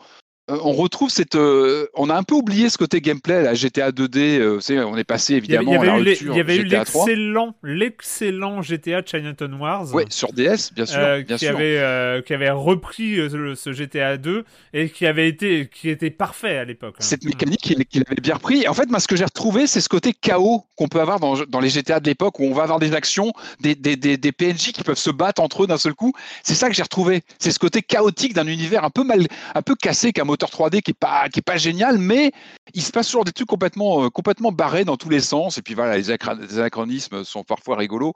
[0.49, 1.35] on retrouve cette.
[1.35, 4.39] Euh, on a un peu oublié ce côté gameplay, la GTA 2D.
[4.39, 6.35] Euh, on est passé évidemment il y avait, à la rupture.
[6.35, 9.89] Il y avait eu l'excellent, l'excellent GTA Chinatown Wars.
[9.93, 11.01] Oui, sur DS, bien sûr.
[11.01, 11.57] Euh, bien qui, sûr.
[11.57, 16.65] Avait, qui avait repris ce GTA 2 et qui avait été, qui était parfait à
[16.65, 16.95] l'époque.
[16.99, 17.05] Hein.
[17.05, 18.69] Cette mécanique qu'il qu avait bien repris.
[18.69, 21.35] En fait, moi, ce que j'ai retrouvé, c'est ce côté chaos qu'on peut avoir dans,
[21.45, 24.33] dans les GTA de l'époque où on va avoir des actions, des, des, des, des
[24.33, 26.13] PNJ qui peuvent se battre entre eux d'un seul coup.
[26.45, 27.23] C'est ça que j'ai retrouvé.
[27.41, 30.83] C'est ce côté chaotique d'un univers un peu mal, un peu cassé qu'un moteur 3D
[30.83, 32.33] qui est pas qui est pas génial mais
[32.75, 35.63] il se passe toujours des trucs complètement euh, complètement barrés dans tous les sens et
[35.63, 38.13] puis voilà les, anachronismes sont parfois rigolos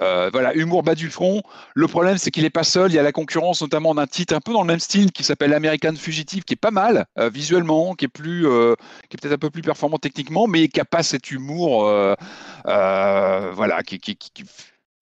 [0.00, 1.42] euh, voilà humour bas du front
[1.74, 4.34] le problème c'est qu'il est pas seul il y a la concurrence notamment d'un titre
[4.34, 7.30] un peu dans le même style qui s'appelle American Fugitive qui est pas mal euh,
[7.30, 8.42] visuellement qui est plus
[9.08, 11.84] qui est peut-être un peu plus performant techniquement mais qui a pas cet humour
[12.64, 13.98] voilà qui,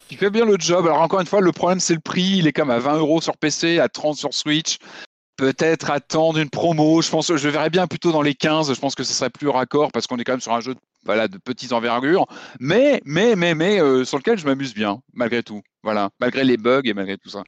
[0.08, 0.86] qui fait bien le job.
[0.86, 2.38] Alors encore une fois, le problème c'est le prix.
[2.38, 4.78] Il est comme à 20 euros sur PC, à 30 sur Switch.
[5.38, 7.00] Peut-être attendre une promo.
[7.00, 8.74] Je pense, je verrais bien plutôt dans les 15.
[8.74, 10.74] Je pense que ce serait plus raccord parce qu'on est quand même sur un jeu
[10.74, 12.26] de, voilà, de petites envergures,
[12.60, 15.62] mais, mais, mais, mais euh, sur lequel je m'amuse bien, malgré tout.
[15.82, 17.42] Voilà, malgré les bugs et malgré tout ça.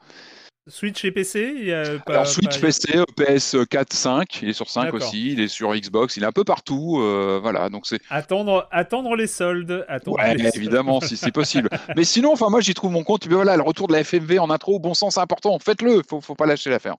[0.69, 4.51] Switch et PC il y a pas, Alors Switch, pas- PC, PS 4, 5, il
[4.51, 5.01] est sur 5 D'accord.
[5.01, 8.69] aussi, il est sur Xbox, il est un peu partout, euh, voilà, donc c'est Attendre,
[8.71, 9.85] attendre les soldes.
[9.89, 10.57] Attendre Ouais, les soldes.
[10.57, 11.69] évidemment, si c'est possible.
[11.97, 13.27] Mais sinon, enfin, moi, j'y trouve mon compte.
[13.27, 15.59] Voilà, le retour de la FMV en intro, bon sens, c'est important.
[15.59, 16.03] Faites-le.
[16.09, 16.95] Faut, faut pas lâcher l'affaire.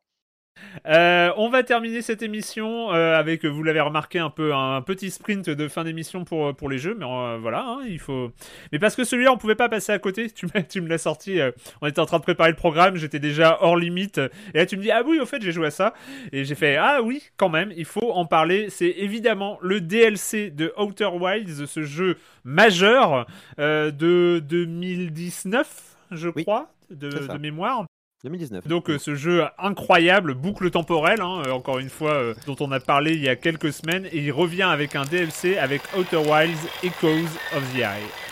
[0.87, 5.11] Euh, on va terminer cette émission euh, avec, vous l'avez remarqué, un peu un petit
[5.11, 8.31] sprint de fin d'émission pour, pour les jeux, mais euh, voilà, hein, il faut.
[8.71, 10.29] Mais parce que celui-là, on pouvait pas passer à côté.
[10.31, 11.39] Tu, tu me l'as sorti.
[11.81, 14.19] on était en train de préparer le programme, j'étais déjà hors limite.
[14.53, 15.93] Et là, tu me dis ah oui, au fait, j'ai joué à ça.
[16.31, 18.69] Et j'ai fait ah oui, quand même, il faut en parler.
[18.69, 23.25] C'est évidemment le DLC de Outer Wilds, ce jeu majeur
[23.57, 27.85] de 2019, je Oui, crois, de mémoire.
[28.23, 28.67] 2019.
[28.67, 32.71] Donc euh, ce jeu incroyable, boucle temporelle, hein, euh, encore une fois, euh, dont on
[32.71, 36.17] a parlé il y a quelques semaines, et il revient avec un DLC avec Outer
[36.17, 38.30] Wilds Echoes of the Eye.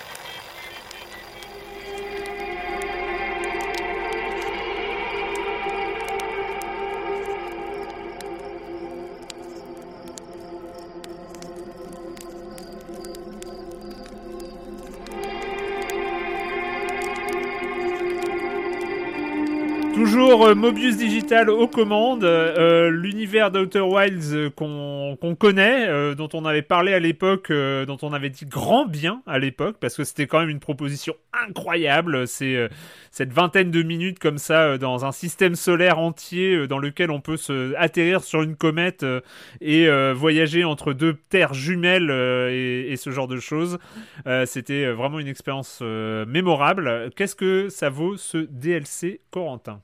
[20.40, 26.62] Euh, Mobius Digital aux commandes, euh, l'univers d'Outer Wilds euh, qu'on connaît, dont on avait
[26.62, 30.40] parlé à l'époque, dont on avait dit grand bien à l'époque, parce que c'était quand
[30.40, 32.26] même une proposition incroyable.
[32.26, 32.70] C'est
[33.12, 37.38] cette vingtaine de minutes comme ça dans un système solaire entier dans lequel on peut
[37.38, 39.06] se atterrir sur une comète
[39.62, 43.78] et voyager entre deux terres jumelles et, et ce genre de choses.
[44.46, 47.10] C'était vraiment une expérience mémorable.
[47.16, 49.82] Qu'est-ce que ça vaut ce DLC, Corentin?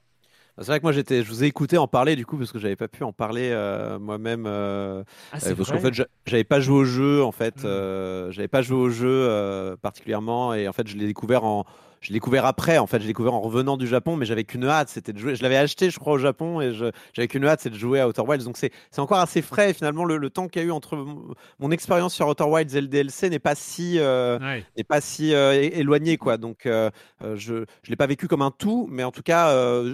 [0.58, 2.60] C'est vrai que moi j'étais, je vous ai écouté en parler du coup parce que
[2.60, 5.04] j'avais pas pu en parler euh, moi-même euh,
[5.34, 7.66] Ah, euh, parce qu'en fait j'a- j'avais pas joué au jeu en fait, Mm.
[7.66, 11.66] euh, j'avais pas joué au jeu particulièrement et en fait je l'ai découvert en,
[12.06, 14.44] je l'ai découvert après en fait, je l'ai découvert en revenant du Japon mais j'avais
[14.44, 15.36] qu'une hâte, c'était de jouer.
[15.36, 18.00] Je l'avais acheté je crois au Japon et je- j'avais qu'une hâte, c'est de jouer
[18.00, 20.66] à Outer Wilds donc c'est encore assez frais et finalement le, le temps qu'il y
[20.66, 20.96] a eu entre
[21.60, 24.64] mon, expérience sur Outer Wilds et le DLC n'est pas si euh, Ouais.
[24.78, 26.90] n'est pas si euh, éloigné quoi donc euh,
[27.36, 29.52] je je l'ai pas vécu comme un tout mais en tout cas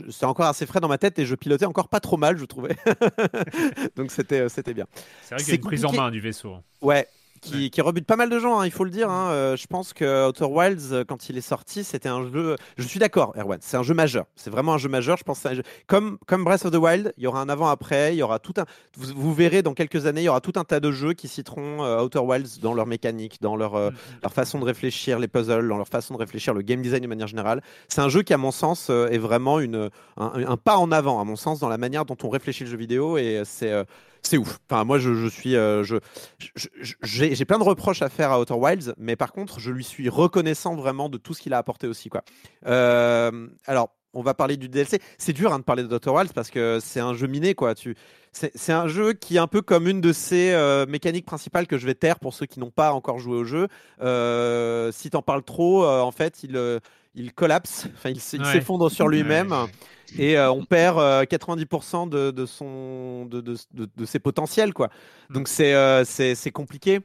[0.09, 2.45] c'est encore assez frais dans ma tête et je pilotais encore pas trop mal je
[2.45, 2.75] trouvais
[3.95, 4.85] donc c'était c'était bien
[5.21, 6.57] C'est vrai qu'il y a une prise en main du vaisseau.
[6.81, 7.07] ouais
[7.41, 9.09] qui, qui rebute pas mal de gens, hein, il faut le dire.
[9.09, 9.31] hein.
[9.31, 12.55] Euh, je pense que Outer Wilds, euh, quand il est sorti, c'était un jeu.
[12.77, 14.25] Je suis d'accord, Erwan, c'est un jeu majeur.
[14.35, 15.17] C'est vraiment un jeu majeur.
[15.17, 18.13] Je pense un jeu- comme comme Breath of the Wild, il y aura un avant-après,
[18.13, 18.65] il y aura tout un.
[18.95, 21.27] Vous, vous verrez dans quelques années, il y aura tout un tas de jeux qui
[21.27, 23.89] citeront euh, Outer Wilds dans leur mécanique, dans leur euh,
[24.21, 27.07] leur façon de réfléchir les puzzles, dans leur façon de réfléchir le game design de
[27.07, 27.61] manière générale.
[27.87, 30.91] C'est un jeu qui, à mon sens, euh, est vraiment une, un, un pas en
[30.91, 33.17] avant, à mon sens, dans la manière dont on réfléchit le jeu vidéo.
[33.17, 33.73] Et c'est
[34.21, 34.59] c'est ouf.
[34.69, 35.83] Enfin, moi, je, suis, euh,
[37.03, 40.09] j'ai plein de reproches à faire à Outer Wilds, mais par contre, je lui suis
[40.09, 42.09] reconnaissant vraiment de tout ce qu'il a apporté aussi.
[42.65, 43.89] Euh, alors.
[44.13, 44.99] On va parler du DLC.
[45.17, 47.75] C'est dur hein, de parler d'Outer Wilds parce que c'est un jeu miné, quoi.
[48.33, 51.77] C'est un jeu qui est un peu comme une de ses euh, mécaniques principales que
[51.77, 53.69] je vais taire pour ceux qui n'ont pas encore joué au jeu.
[54.91, 56.57] Si t'en parles trop, en fait, il,
[57.15, 58.45] il collapse, enfin, il Ouais.
[58.45, 59.67] s'effondre sur lui-même Ouais.
[60.17, 64.73] et euh, on perd euh, 90% de, de, son, de, de, de- de ses potentiels,
[64.73, 64.89] quoi.
[65.29, 66.99] Donc c'est euh, c'est c'est compliqué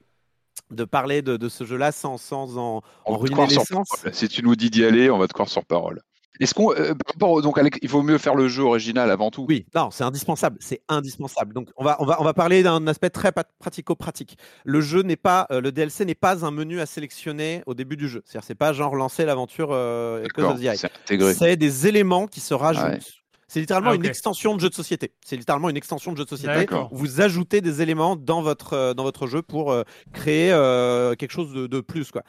[0.71, 3.89] de parler de, de ce jeu-là sans, sans en, On en ruiner l'essence.
[4.13, 6.01] Si tu nous dis d'y aller, on va te croire sur parole.
[6.41, 9.11] Est-ce qu'on, euh, par rapport au- donc, Alex, il vaut mieux faire le jeu original
[9.11, 9.47] avant tout?
[9.49, 11.53] Oui, non, c'est indispensable, c'est indispensable.
[11.55, 14.37] Donc on va on va on va parler d'un aspect très pratico-pratique.
[14.65, 17.97] Le jeu n'est pas euh, le DLC n'est pas un menu à sélectionner au début
[17.97, 18.23] du jeu.
[18.25, 20.23] C'est-à-dire c'est pas genre lancer l'aventure euh,
[21.35, 22.83] c'est des éléments qui se rajoutent.
[22.85, 22.99] Ouais.
[23.49, 25.13] C'est littéralement Ah, une extension de jeu de société.
[25.25, 26.53] C'est littéralement une extension de jeu de société.
[26.91, 31.31] Vous ajoutez des éléments dans votre, euh, dans votre jeu pour euh, créer euh, quelque
[31.31, 32.11] chose de, de plus.
[32.11, 32.23] quoi.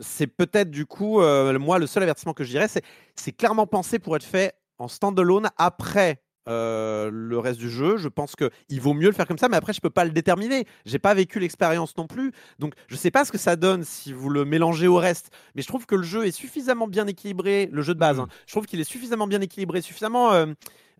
[0.00, 2.82] C'est peut-être du coup, euh, moi, le seul avertissement que je dirais, c'est
[3.14, 7.96] c'est clairement pensé pour être fait en standalone après euh, le reste du jeu.
[7.96, 10.12] Je pense qu'il vaut mieux le faire comme ça, mais après, je peux pas le
[10.12, 10.66] déterminer.
[10.84, 12.32] J'ai pas vécu l'expérience non plus.
[12.58, 15.62] Donc, je sais pas ce que ça donne si vous le mélangez au reste, mais
[15.62, 18.18] je trouve que le jeu est suffisamment bien équilibré, le jeu de base.
[18.18, 18.20] Mm.
[18.20, 18.28] hein.
[18.46, 20.46] je trouve qu'il est suffisamment bien équilibré, suffisamment euh,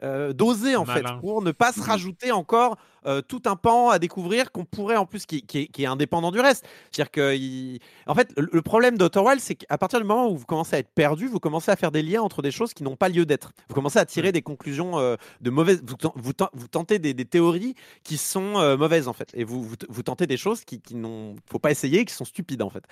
[0.03, 1.15] euh, dosé en Malin.
[1.15, 4.97] fait, pour ne pas se rajouter encore euh, tout un pan à découvrir qu'on pourrait
[4.97, 6.65] en plus qui, qui est, qui est indépendant du reste.
[6.91, 10.29] C'est-à-dire que, il- en fait, le, le problème d'Outer Wilds, c'est qu'à partir du moment
[10.29, 12.75] où vous commencez à être perdu, vous commencez à faire des liens entre des choses
[12.75, 13.53] qui n'ont pas lieu d'être.
[13.69, 15.83] Vous commencez à tirer des conclusions euh, de mauvaises.
[15.87, 19.45] Vous, vous, ten- vous tentez des, des théories qui sont euh, mauvaises en fait, et
[19.45, 22.63] vous, vous, vous tentez des choses qui, qui n'ont, faut pas essayer, qui sont stupides
[22.63, 22.85] en fait.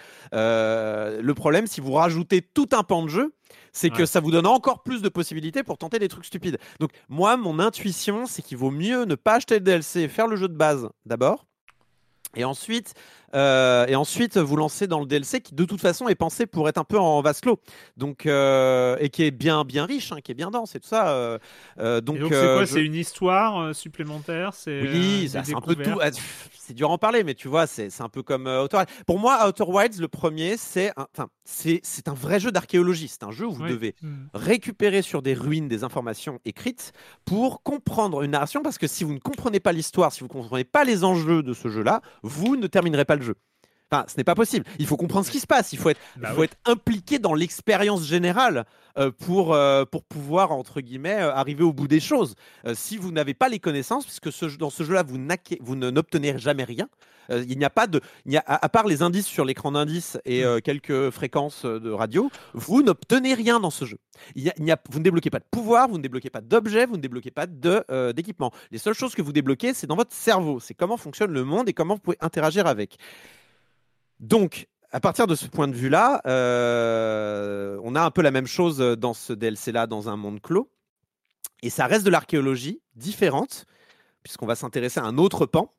[1.23, 3.32] Le problème, si vous rajoutez tout un pan de jeu,
[3.73, 6.59] C'est que ça vous donne encore plus de possibilités pour tenter des trucs stupides.
[6.81, 10.37] Donc, moi, mon intuition, c'est qu'il vaut mieux ne pas acheter le DLC faire le
[10.37, 11.47] jeu de base d'abord.
[12.37, 12.95] Et ensuite,
[13.35, 16.69] euh, et ensuite, vous lancer dans le DLC qui, de toute façon, est pensé pour
[16.69, 17.59] être un peu en vase clos.
[17.97, 20.89] Donc, euh, et qui est bien, bien riche, hein, qui est bien dense et tout
[20.89, 21.09] ça.
[21.09, 21.39] euh,
[22.01, 22.65] donc, c'est quoi?
[22.65, 24.52] je- C'est une histoire supplémentaire?
[24.55, 25.98] C'est oui, c'est un peu tout.
[26.01, 26.11] ah,
[26.56, 28.90] C'est dur à en parler, mais tu vois, c'est un peu comme Outer Wilds.
[29.06, 31.06] Pour moi, Outer Wilds, le premier, c'est un,
[31.44, 33.09] c'est c'est un vrai jeu d'archéologie.
[33.09, 33.70] C'est un jeu où vous Oui.
[33.70, 34.27] devez Hmm.
[34.32, 36.93] récupérer sur des ruines des informations écrites
[37.24, 40.32] pour comprendre une narration, parce que si vous ne comprenez pas l'histoire, si vous ne
[40.32, 43.35] comprenez pas les enjeux de ce jeu-là, vous ne terminerez pas le jeu.
[43.95, 44.65] Enfin, ce n'est pas possible.
[44.79, 45.73] Il faut comprendre ce qui se passe.
[45.73, 46.47] Il faut être, Bah il faut oui.
[46.47, 48.65] être impliqué dans l'expérience générale
[48.99, 52.35] euh, pour, euh, pour pouvoir, entre guillemets, euh, arriver au bout des choses.
[52.75, 55.19] Si vous n'avez pas les connaissances, puisque ce dans ce jeu-là, vous,
[55.61, 56.89] vous ne- n'obtenez jamais rien.
[57.31, 59.73] Il n'y a pas de, il n'y a, à, à part les indices sur l'écran
[59.73, 63.97] d'indices et euh, quelques fréquences de radio, vous n'obtenez rien dans ce jeu.
[64.35, 66.29] Il y a- il n'y a- vous ne débloquez pas de pouvoir, vous ne débloquez
[66.29, 68.53] pas d'objets, vous ne débloquez pas d'équipement.
[68.71, 70.61] Les seules choses que vous débloquez, c'est dans votre cerveau.
[70.61, 72.99] C'est comment fonctionne le monde et comment vous pouvez interagir avec.
[74.20, 78.47] Donc, à partir de ce point de vue-là, euh, on a un peu la même
[78.47, 80.70] chose dans ce DLC-là, dans un monde clos.
[81.62, 83.66] Et ça reste de l'archéologie différente,
[84.23, 85.73] puisqu'on va s'intéresser à un autre pan.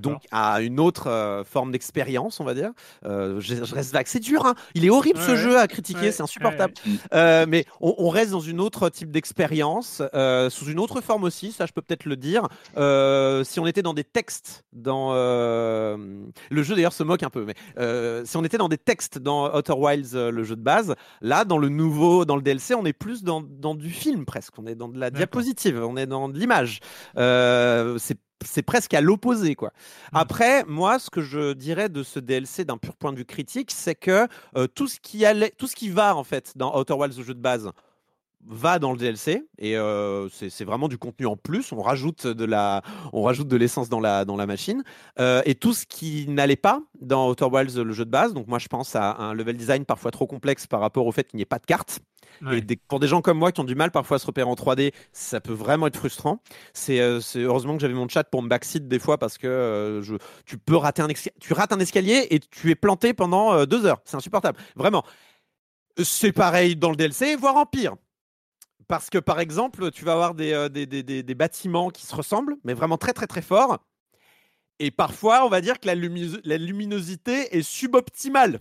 [0.00, 2.70] Donc à une autre euh, forme d'expérience, on va dire.
[3.04, 4.06] Euh, je, je reste vague.
[4.06, 6.74] C'est dur, hein il est horrible ce Ouais, jeu à critiquer, ouais, c'est insupportable.
[7.12, 10.02] Euh, mais on, on reste dans une autre type d'expérience,
[10.50, 12.48] sous une autre forme aussi, ça je peux peut-être le dire.
[13.44, 17.54] Si on était dans des textes, dans le jeu d'ailleurs se moque un peu, mais
[18.24, 21.58] si on était dans des textes dans Outer Wilds, le jeu de base, là dans
[21.58, 24.74] le nouveau, dans le DLC, on est plus dans, dans du film presque, on est
[24.74, 26.80] dans de la diapositive, on est dans de l'image.
[27.16, 29.68] C'est c'est presque à l'opposé quoi.
[30.12, 30.16] Mm.
[30.16, 33.70] Après, moi, ce que je dirais de ce DLC d'un pur point de vue critique,
[33.70, 36.94] c'est que euh, tout ce qui allait, tout ce qui va en fait dans Outer
[36.94, 37.70] Wilds, le jeu de base,
[38.50, 41.70] va dans le DLC et euh, c'est vraiment du contenu en plus.
[41.72, 44.82] On rajoute de la, on rajoute de l'essence dans la dans la machine
[45.20, 48.32] Euh, et tout ce qui n'allait pas dans Outer Wilds, le jeu de base.
[48.34, 51.24] Donc moi, je pense à un level design parfois trop complexe par rapport au fait
[51.28, 52.00] qu'il n'y ait pas de carte.
[52.42, 52.58] Ouais.
[52.58, 54.48] Et des- pour des gens comme moi qui ont du mal parfois à se repérer
[54.48, 56.40] en 3D, ça peut vraiment être frustrant.
[56.72, 60.02] C'est euh, heureusement que j'avais mon chat pour me backseat des fois parce que euh,
[60.02, 60.14] je,
[60.46, 61.08] tu peux rater un,
[61.40, 64.00] tu rates un escalier et tu es planté pendant deux heures.
[64.04, 64.58] C'est insupportable.
[64.76, 65.04] Vraiment.
[66.02, 67.96] C'est pareil dans le DLC, voire en pire.
[68.88, 72.06] Parce que par exemple, tu vas avoir des, euh, des, des- des- des bâtiments qui
[72.06, 73.78] se ressemblent, mais vraiment très très très forts.
[74.78, 78.60] Et parfois, on va dire que la, la luminosité est suboptimale.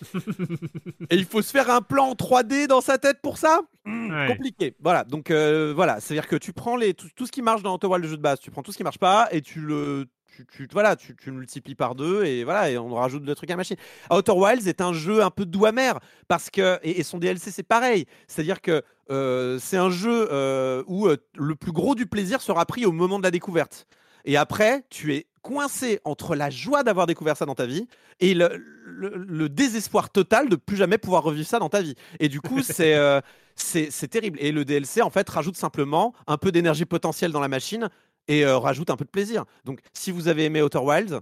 [1.10, 3.60] Et il faut se faire un plan en 3D dans sa tête pour ça?
[3.84, 4.28] Ouais.
[4.28, 4.74] Compliqué.
[4.80, 7.74] Voilà, donc euh, voilà, c'est-à-dire que tu prends les, tout, tout ce qui marche dans
[7.74, 9.60] Outer Wilds, le jeu de base, tu prends tout ce qui marche pas et tu
[9.60, 10.06] le.
[10.34, 13.50] Tu, tu- voilà, tu, tu multiplies par deux et voilà, et on rajoute le truc
[13.50, 13.76] à la machine.
[14.10, 17.50] Outer Wilds est un jeu un peu doux amer parce que et, et son DLC
[17.50, 22.06] c'est pareil, c'est-à-dire que euh, c'est un jeu euh, où euh, le plus gros du
[22.06, 23.86] plaisir sera pris au moment de la découverte.
[24.24, 27.86] Et après, tu es coincé entre la joie d'avoir découvert ça dans ta vie
[28.20, 28.48] et le,
[28.86, 31.94] le- le désespoir total de plus jamais pouvoir revivre ça dans ta vie.
[32.20, 33.20] Et du coup, c'est euh,
[33.56, 34.38] c'est terrible.
[34.40, 37.88] Et le DLC, en fait, rajoute simplement un peu d'énergie potentielle dans la machine
[38.28, 39.44] et euh, rajoute un peu de plaisir.
[39.64, 41.20] Donc, si vous avez aimé Outer Wilds,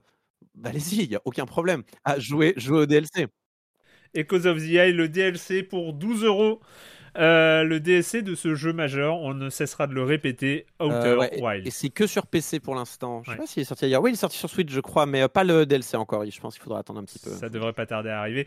[0.55, 3.27] bah, allez-y, il n'y a aucun problème à jouer, jouer au DLC.
[4.15, 6.61] Echoes of the Eye, le DLC pour 12 euros.
[7.19, 11.17] Euh, le DLC de ce jeu majeur, on ne cessera de le répéter, Outer Euh,
[11.19, 11.67] ouais, et- Wilds.
[11.67, 13.23] Et c'est que sur PC pour l'instant.
[13.25, 13.37] Je sais Ouais.
[13.39, 14.03] pas s'il est sorti ailleurs.
[14.03, 16.25] Oui, il est sorti sur Switch, je crois, mais euh, pas le DLC encore.
[16.25, 17.31] Je pense qu'il faudra attendre un petit peu.
[17.31, 18.47] Ça devrait pas tarder à arriver.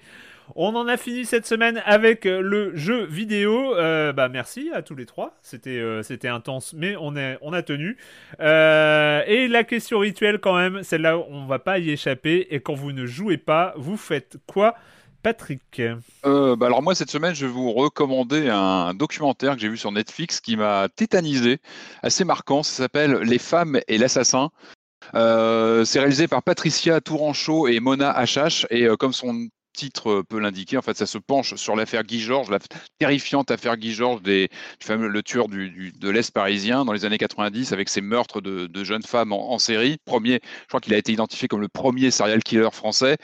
[0.56, 3.76] On en a fini cette semaine avec le jeu vidéo.
[3.76, 5.38] Euh, bah merci à tous les trois.
[5.42, 7.96] C'était euh, c'était intense, mais on est on a tenu.
[8.42, 12.48] Euh, et la question rituelle quand même, celle-là on va pas y échapper.
[12.52, 14.76] Et quand vous ne jouez pas, vous faites quoi,
[15.24, 15.82] Patrick
[16.26, 19.78] Euh, bah alors moi cette semaine je vais vous recommander un documentaire que j'ai vu
[19.78, 21.60] sur Netflix qui m'a tétanisé,
[22.04, 22.62] assez marquant.
[22.62, 24.52] Ça s'appelle Les femmes et l'assassin.
[25.16, 30.24] Euh, c'est réalisé par Patricia Touranchot et Mona Hachache et euh, comme son titre euh,
[30.24, 32.60] peut l'indiquer, en fait ça se penche sur l'affaire Guy Georges, la
[33.00, 34.50] terrifiante affaire Guy Georges, des,
[34.90, 38.84] le tueur du, de l'Est parisien dans les années 90 avec ses meurtres de, de
[38.84, 39.98] jeunes femmes en, série.
[40.06, 43.18] Premier, je crois qu'il a été identifié comme le premier serial killer français.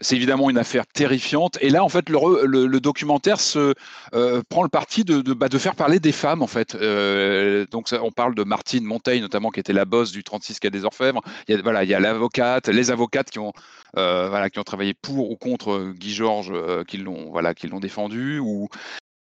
[0.00, 1.58] C'est évidemment une affaire terrifiante.
[1.60, 3.74] Et là, en fait, le, le- documentaire se
[4.14, 6.74] euh, prend le parti de, de, bah, de faire parler des femmes, en fait.
[6.74, 10.70] Euh, donc, on parle de Martine Monteil, notamment, qui était la boss du 36 Quai
[10.70, 11.22] des Orfèvres.
[11.48, 13.52] Il y a, voilà, il y a l'avocate, les avocates qui ont,
[13.96, 17.80] voilà, qui ont travaillé pour ou contre Guy Georges, euh, qui l'ont, voilà, qui l'ont
[17.80, 18.68] défendu, ou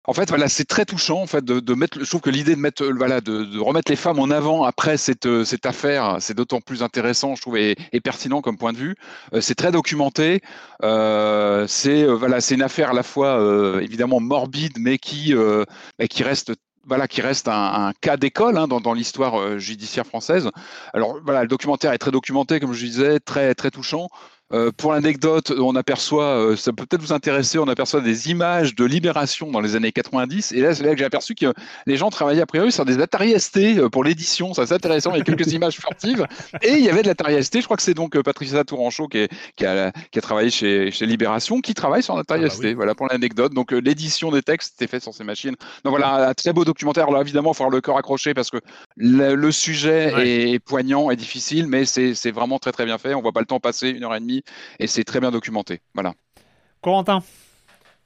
[0.05, 2.01] En fait, voilà, c'est très touchant en fait de, de mettre.
[2.01, 4.65] Je trouve que l'idée de mettre, euh, voilà, de, de, remettre les femmes en avant
[4.65, 8.59] après cette, euh, cette affaire, c'est d'autant plus intéressant, je trouve, et, et, pertinent comme
[8.59, 8.97] point de vue.
[9.33, 10.41] Euh, c'est très documenté.
[10.83, 13.39] Euh, c'est voilà, c'est une affaire à la fois
[13.81, 15.35] évidemment morbide, mais qui,
[15.99, 16.53] mais qui reste
[16.85, 20.51] voilà, qui reste un, un cas d'école hein, dans, dans l'histoire judiciaire française.
[20.95, 24.09] Alors voilà, le documentaire est très documenté, comme je disais, très très touchant.
[24.53, 28.75] Euh, pour l'anecdote, on aperçoit, euh, ça peut peut-être vous intéresser, on aperçoit des images
[28.75, 30.53] de Libération dans les années 90.
[30.53, 31.55] Et là, c'est là que j'ai aperçu que
[31.87, 34.53] les gens travaillaient a priori sur des Atari ST euh, pour l'édition.
[34.53, 35.13] Ça, c'est intéressant.
[35.15, 36.27] Il y a quelques images furtives.
[36.63, 37.61] Et il y avait de l'Atari ST.
[37.61, 40.91] Je crois que c'est donc Patricia Touranchot qui, est, qui, a, qui, a, travaillé chez,
[40.91, 42.65] chez Libération, qui travaille sur l'Atari ah, ST.
[42.65, 42.75] Oui.
[42.75, 43.55] Voilà pour l'anecdote.
[43.55, 45.55] Donc, l'édition des textes était faite sur ces machines.
[45.85, 47.09] Donc, voilà, un très beau documentaire.
[47.09, 48.59] Alors, évidemment, il faut avoir le cœur accroché parce que
[48.97, 50.29] le, le sujet ouais.
[50.29, 53.15] est, est, poignant et difficile, mais c'est vraiment très, très bien fait.
[53.15, 54.42] On voit pas le temps passer, une heure et demie
[54.79, 55.81] et c'est très bien documenté.
[55.95, 56.15] Voilà.
[56.81, 57.23] Corentin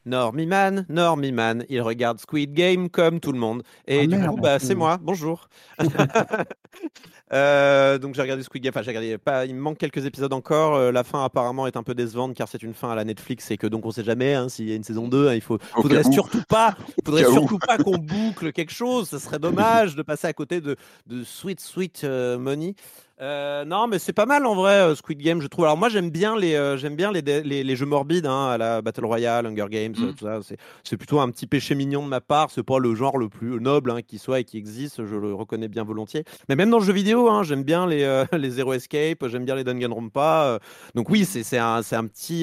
[0.07, 3.65] Normiman, Normiman, il regarde Squid Game comme tout le monde.
[3.89, 5.49] Et oh, du merde, coup, bah, c'est moi, bonjour.
[7.33, 10.33] euh, donc j'ai regardé Squid Game, enfin j'ai regardé, pas, il me manque quelques épisodes
[10.33, 10.77] encore.
[10.77, 13.51] Euh, la fin apparemment est un peu décevante car c'est une fin à la Netflix
[13.51, 15.29] et que donc on sait jamais hein, s'il y a une saison 2.
[15.29, 19.09] Hein, il faut, faudrait surtout pas, faudrait surtout pas qu'on boucle quelque chose.
[19.09, 20.77] Ce serait dommage de passer à côté de,
[21.09, 22.77] de Sweet Sweet uh, Money.
[23.23, 25.65] Euh, non, mais c'est pas mal en vrai, euh, Squid Game, je trouve.
[25.65, 28.59] Alors moi, j'aime bien les, euh, j'aime bien les, les, les, jeux morbides, hein, à
[28.59, 30.15] la Battle Royale, Hunger Games, mm.
[30.15, 30.41] tout ça.
[30.85, 32.51] C'est plutôt un petit péché mignon de ma part.
[32.51, 35.07] C'est pas le genre le plus noble hein, qui soit et qui existe.
[35.07, 36.25] Je le reconnais bien volontiers.
[36.51, 39.47] Mais même dans le jeu vidéo, hein, j'aime bien les, euh, les Zero Escape, j'aime
[39.47, 40.59] bien les Danganronpa.
[40.95, 42.43] donc oui, c'est un, un petit,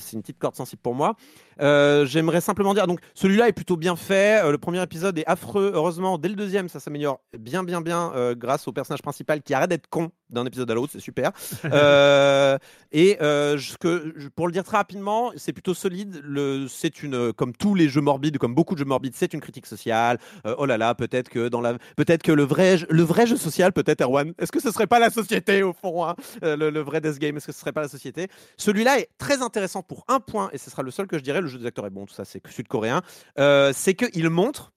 [0.00, 1.16] c'est une petite corde sensible pour moi.
[1.60, 4.44] Euh, J'aimerais simplement dire, donc celui-là est plutôt bien fait.
[4.44, 5.72] Euh, le premier épisode est affreux.
[5.74, 9.54] Heureusement, dès le deuxième, ça s'améliore bien, bien, bien euh, grâce au personnage principal qui
[9.54, 10.92] arrête d'être con d'un épisode à l'autre.
[10.92, 11.32] C'est super.
[11.74, 12.58] Euh,
[12.92, 16.22] et ce que, pour le dire très rapidement, c'est plutôt solide.
[16.68, 19.66] C'est une, comme tous les jeux morbides, comme beaucoup de jeux morbides, c'est une critique
[19.66, 20.18] sociale.
[20.58, 23.72] oh là là, peut-être que dans la, peut-être que le vrai, le vrai jeu social,
[23.72, 24.34] peut-être Erwan.
[24.38, 27.46] Est-ce que ce serait pas la société au fond, hein le, vrai Death Game Est-ce
[27.46, 28.28] que ce serait pas la société?
[28.56, 31.40] Celui-là est très intéressant pour un point, et ce sera le seul que je dirais
[31.40, 33.02] le jeu des acteurs est bon, tout ça, c'est sud-coréen.
[33.38, 34.72] Euh, c'est qu'il montre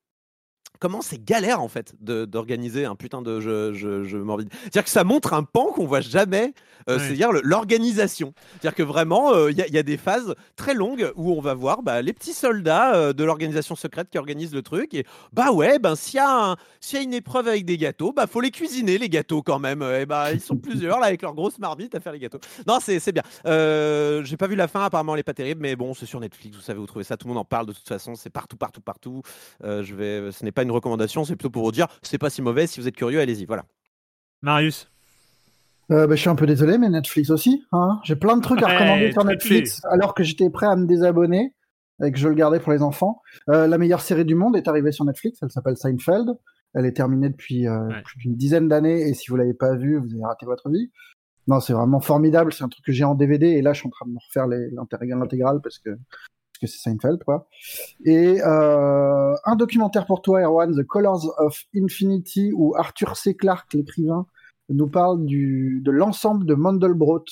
[0.79, 4.49] comment c'est galère en fait d'organiser un putain de jeu, jeu, jeu morbide.
[4.61, 6.53] C'est-à-dire que ça montre un pan qu'on voit jamais,
[6.89, 8.33] euh, c'est-à-dire l'organisation.
[8.51, 11.53] C'est-à-dire que vraiment, il euh, y, y, a des phases très longues où on va
[11.53, 15.51] voir bah, les petits soldats euh, de l'organisation secrète qui organisent le truc et bah
[15.51, 16.23] ouais, ben s'il y,
[16.79, 19.59] s'il y, a une épreuve avec des gâteaux, bah faut les cuisiner les gâteaux quand
[19.59, 19.81] même.
[19.81, 22.39] Et bah ils sont plusieurs là avec leurs grosses marmites à faire les gâteaux.
[22.67, 23.23] Non, c'est bien.
[24.23, 26.55] J'ai pas vu la fin, apparemment elle est pas terrible, mais bon, c'est sur Netflix,
[26.55, 28.57] vous savez, vous trouvez ça, tout le monde en parle de toute façon, c'est partout,
[28.57, 29.21] partout, partout.
[29.63, 32.41] je vais, ce n'est pas une recommandation, c'est plutôt pour vous dire, c'est pas si
[32.41, 32.67] mauvais.
[32.67, 33.45] Si vous êtes curieux, allez-y.
[33.45, 33.65] Voilà.
[34.41, 34.89] Marius.
[35.89, 37.63] Euh, bah, je suis un peu désolé, mais Netflix aussi.
[37.71, 40.75] Hein J'ai plein de trucs à recommander hey, sur Netflix, alors que j'étais prêt à
[40.75, 41.53] me désabonner
[42.03, 43.21] et que je le gardais pour les enfants.
[43.49, 45.39] Euh, la meilleure série du monde est arrivée sur Netflix.
[45.41, 46.37] Elle s'appelle Seinfeld.
[46.73, 48.01] Elle est terminée depuis euh, ouais.
[48.03, 50.91] plus d'une dizaine d'années, et si vous l'avez pas vue, vous avez raté votre vie.
[51.47, 52.51] Non, c'est vraiment formidable.
[52.51, 54.19] C'est un truc que j'ai en DVD, et là, je suis en train de me
[54.19, 55.91] refaire l'intégrale parce que
[56.59, 57.47] parce que c'est Seinfeld, quoi.
[58.05, 63.35] Et euh, un documentaire pour toi, Erwan, The Colors of Infinity, où Arthur C.
[63.35, 64.25] Clarke, l'écrivain,
[64.69, 67.23] nous parle du, de l'ensemble de Mandelbrot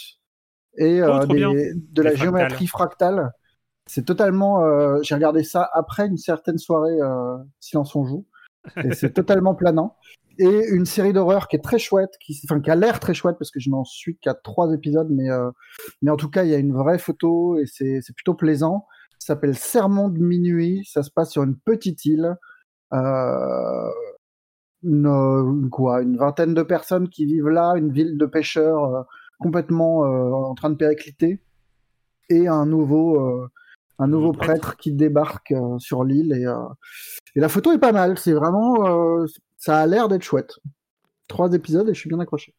[0.78, 2.18] et euh, oh, des, de la fractales.
[2.18, 3.32] géométrie fractale.
[3.88, 4.64] C'est totalement.
[4.64, 6.98] Euh, J'ai regardé ça après une certaine soirée
[7.60, 8.26] Silence on joue,
[8.84, 9.96] et c'est totalement planant.
[10.38, 13.38] Et une série d'horreur qui est très chouette, qui, enfin, qui a l'air très chouette
[13.40, 15.30] parce que je n'en suis qu'à trois épisodes, mais,
[16.02, 18.86] mais en tout cas, il y a une vraie photo et c'est plutôt plaisant
[19.26, 20.84] s'appelle Sermon de minuit.
[20.86, 22.36] Ça se passe sur une petite île.
[22.94, 23.90] Euh,
[24.84, 29.02] une, quoi, une vingtaine de personnes qui vivent là, une ville de pêcheurs euh,
[29.40, 31.42] complètement euh, en train de péricliter,
[32.30, 33.50] et un nouveau, euh,
[34.00, 34.78] un nouveau prêtre.
[34.78, 36.34] qui débarque euh, sur l'île.
[36.34, 36.46] Et,
[37.36, 38.18] et, la photo est pas mal.
[38.18, 39.26] C'est vraiment,
[39.58, 40.60] ça a l'air d'être chouette.
[41.28, 42.54] Trois épisodes et je suis bien accroché.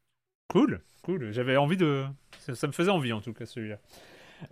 [0.49, 1.33] Cool, cool.
[1.33, 2.05] J'avais envie de,
[2.41, 3.79] ça, ça me faisait envie en tout cas celui-là.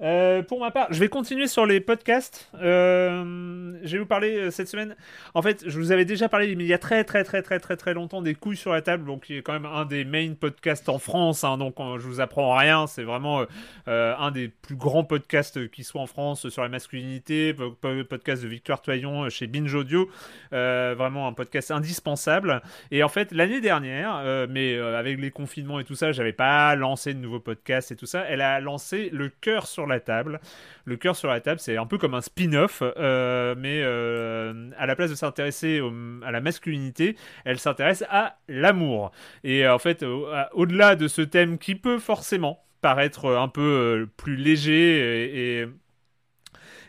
[0.01, 2.51] Euh, pour ma part, je vais continuer sur les podcasts.
[2.61, 4.97] Euh, je vais vous parler euh, cette semaine.
[5.35, 7.77] En fait, je vous avais déjà parlé, il y a très très très très très
[7.77, 10.35] très longtemps, des couilles sur la table, donc qui est quand même un des main
[10.35, 11.45] podcasts en France.
[11.45, 12.87] Hein, donc je vous apprends rien.
[12.87, 13.45] C'est vraiment
[13.87, 17.55] un des plus grands podcasts qui soit en France sur la masculinité.
[17.55, 20.09] Podcast de Victoire Toyon chez Binge Audio.
[20.51, 22.63] vraiment un podcast indispensable.
[22.91, 27.15] Et en fait, l'année dernière, mais avec les confinements et tout ça, j'avais pas lancé
[27.15, 28.25] de nouveaux podcasts et tout ça.
[28.29, 30.41] Elle a lancé le cœur sur la table.
[30.85, 34.87] Le cœur sur la table, c'est un peu comme un spin-off, euh, mais euh, à
[34.87, 35.81] la place de s'intéresser
[36.25, 39.13] à la masculinité, elle s'intéresse à l'amour.
[39.43, 40.05] Et en fait,
[40.53, 45.67] au-delà de ce thème qui peut forcément paraître un peu euh, plus léger et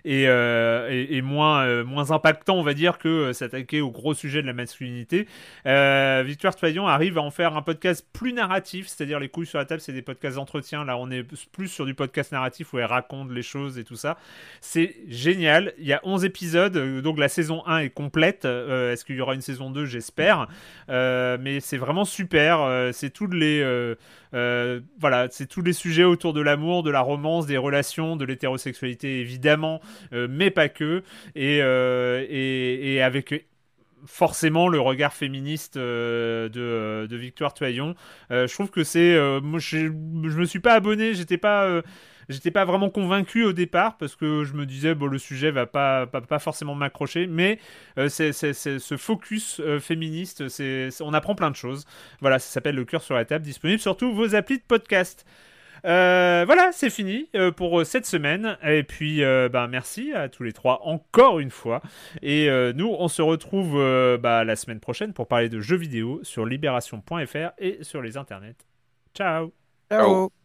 [0.06, 4.14] et, euh, et, moins, euh, moins impactant, on va dire, que euh, s'attaquer au gros
[4.14, 5.28] sujet de la masculinité.
[5.66, 9.66] Victoire Toyon arrive à en faire un podcast plus narratif, c'est-à-dire les couilles sur la
[9.66, 10.86] table, c'est des podcasts d'entretien.
[10.86, 13.96] Là, on est plus sur du podcast narratif où elle raconte les choses et tout
[13.96, 14.18] ça.
[14.62, 15.74] C'est génial.
[15.80, 18.46] Il y a 11 épisodes, donc la saison 1 est complète.
[18.46, 20.48] Est-ce qu'il y aura une saison 2 J'espère.
[20.88, 22.92] Mais c'est vraiment super.
[22.94, 23.96] C'est tous les.
[24.36, 28.26] Euh, voilà, c'est tous les sujets autour de l'amour, de la romance, des relations, de
[28.26, 29.82] l'hétérosexualité évidemment,
[30.14, 31.04] euh, mais pas que.
[31.36, 33.48] Et, euh, et, et avec
[34.06, 37.96] forcément le regard féministe de, de Victoire Toyon.
[38.30, 39.16] Je trouve que c'est.
[39.16, 41.82] je, je me suis pas abonné, j'étais pas.
[42.30, 45.66] J'étais pas vraiment convaincu au départ parce que je me disais bon le sujet va
[45.66, 47.60] pas pas, pas forcément m'accrocher mais
[47.98, 51.86] euh, c'est ce focus euh, féministe c'est on apprend plein de choses
[52.22, 55.26] voilà ça s'appelle le cœur sur la table disponible sur tous vos applis de podcast
[55.86, 58.58] euh, voilà, c'est fini euh, pour cette semaine.
[58.64, 61.82] Et puis, euh, bah, merci à tous les trois encore une fois.
[62.22, 63.76] Et nous, on se retrouve
[64.20, 68.56] bah, la semaine prochaine pour parler de jeux vidéo sur libération.fr et sur les internets.
[69.14, 69.54] Ciao.
[69.90, 70.45] Ciao.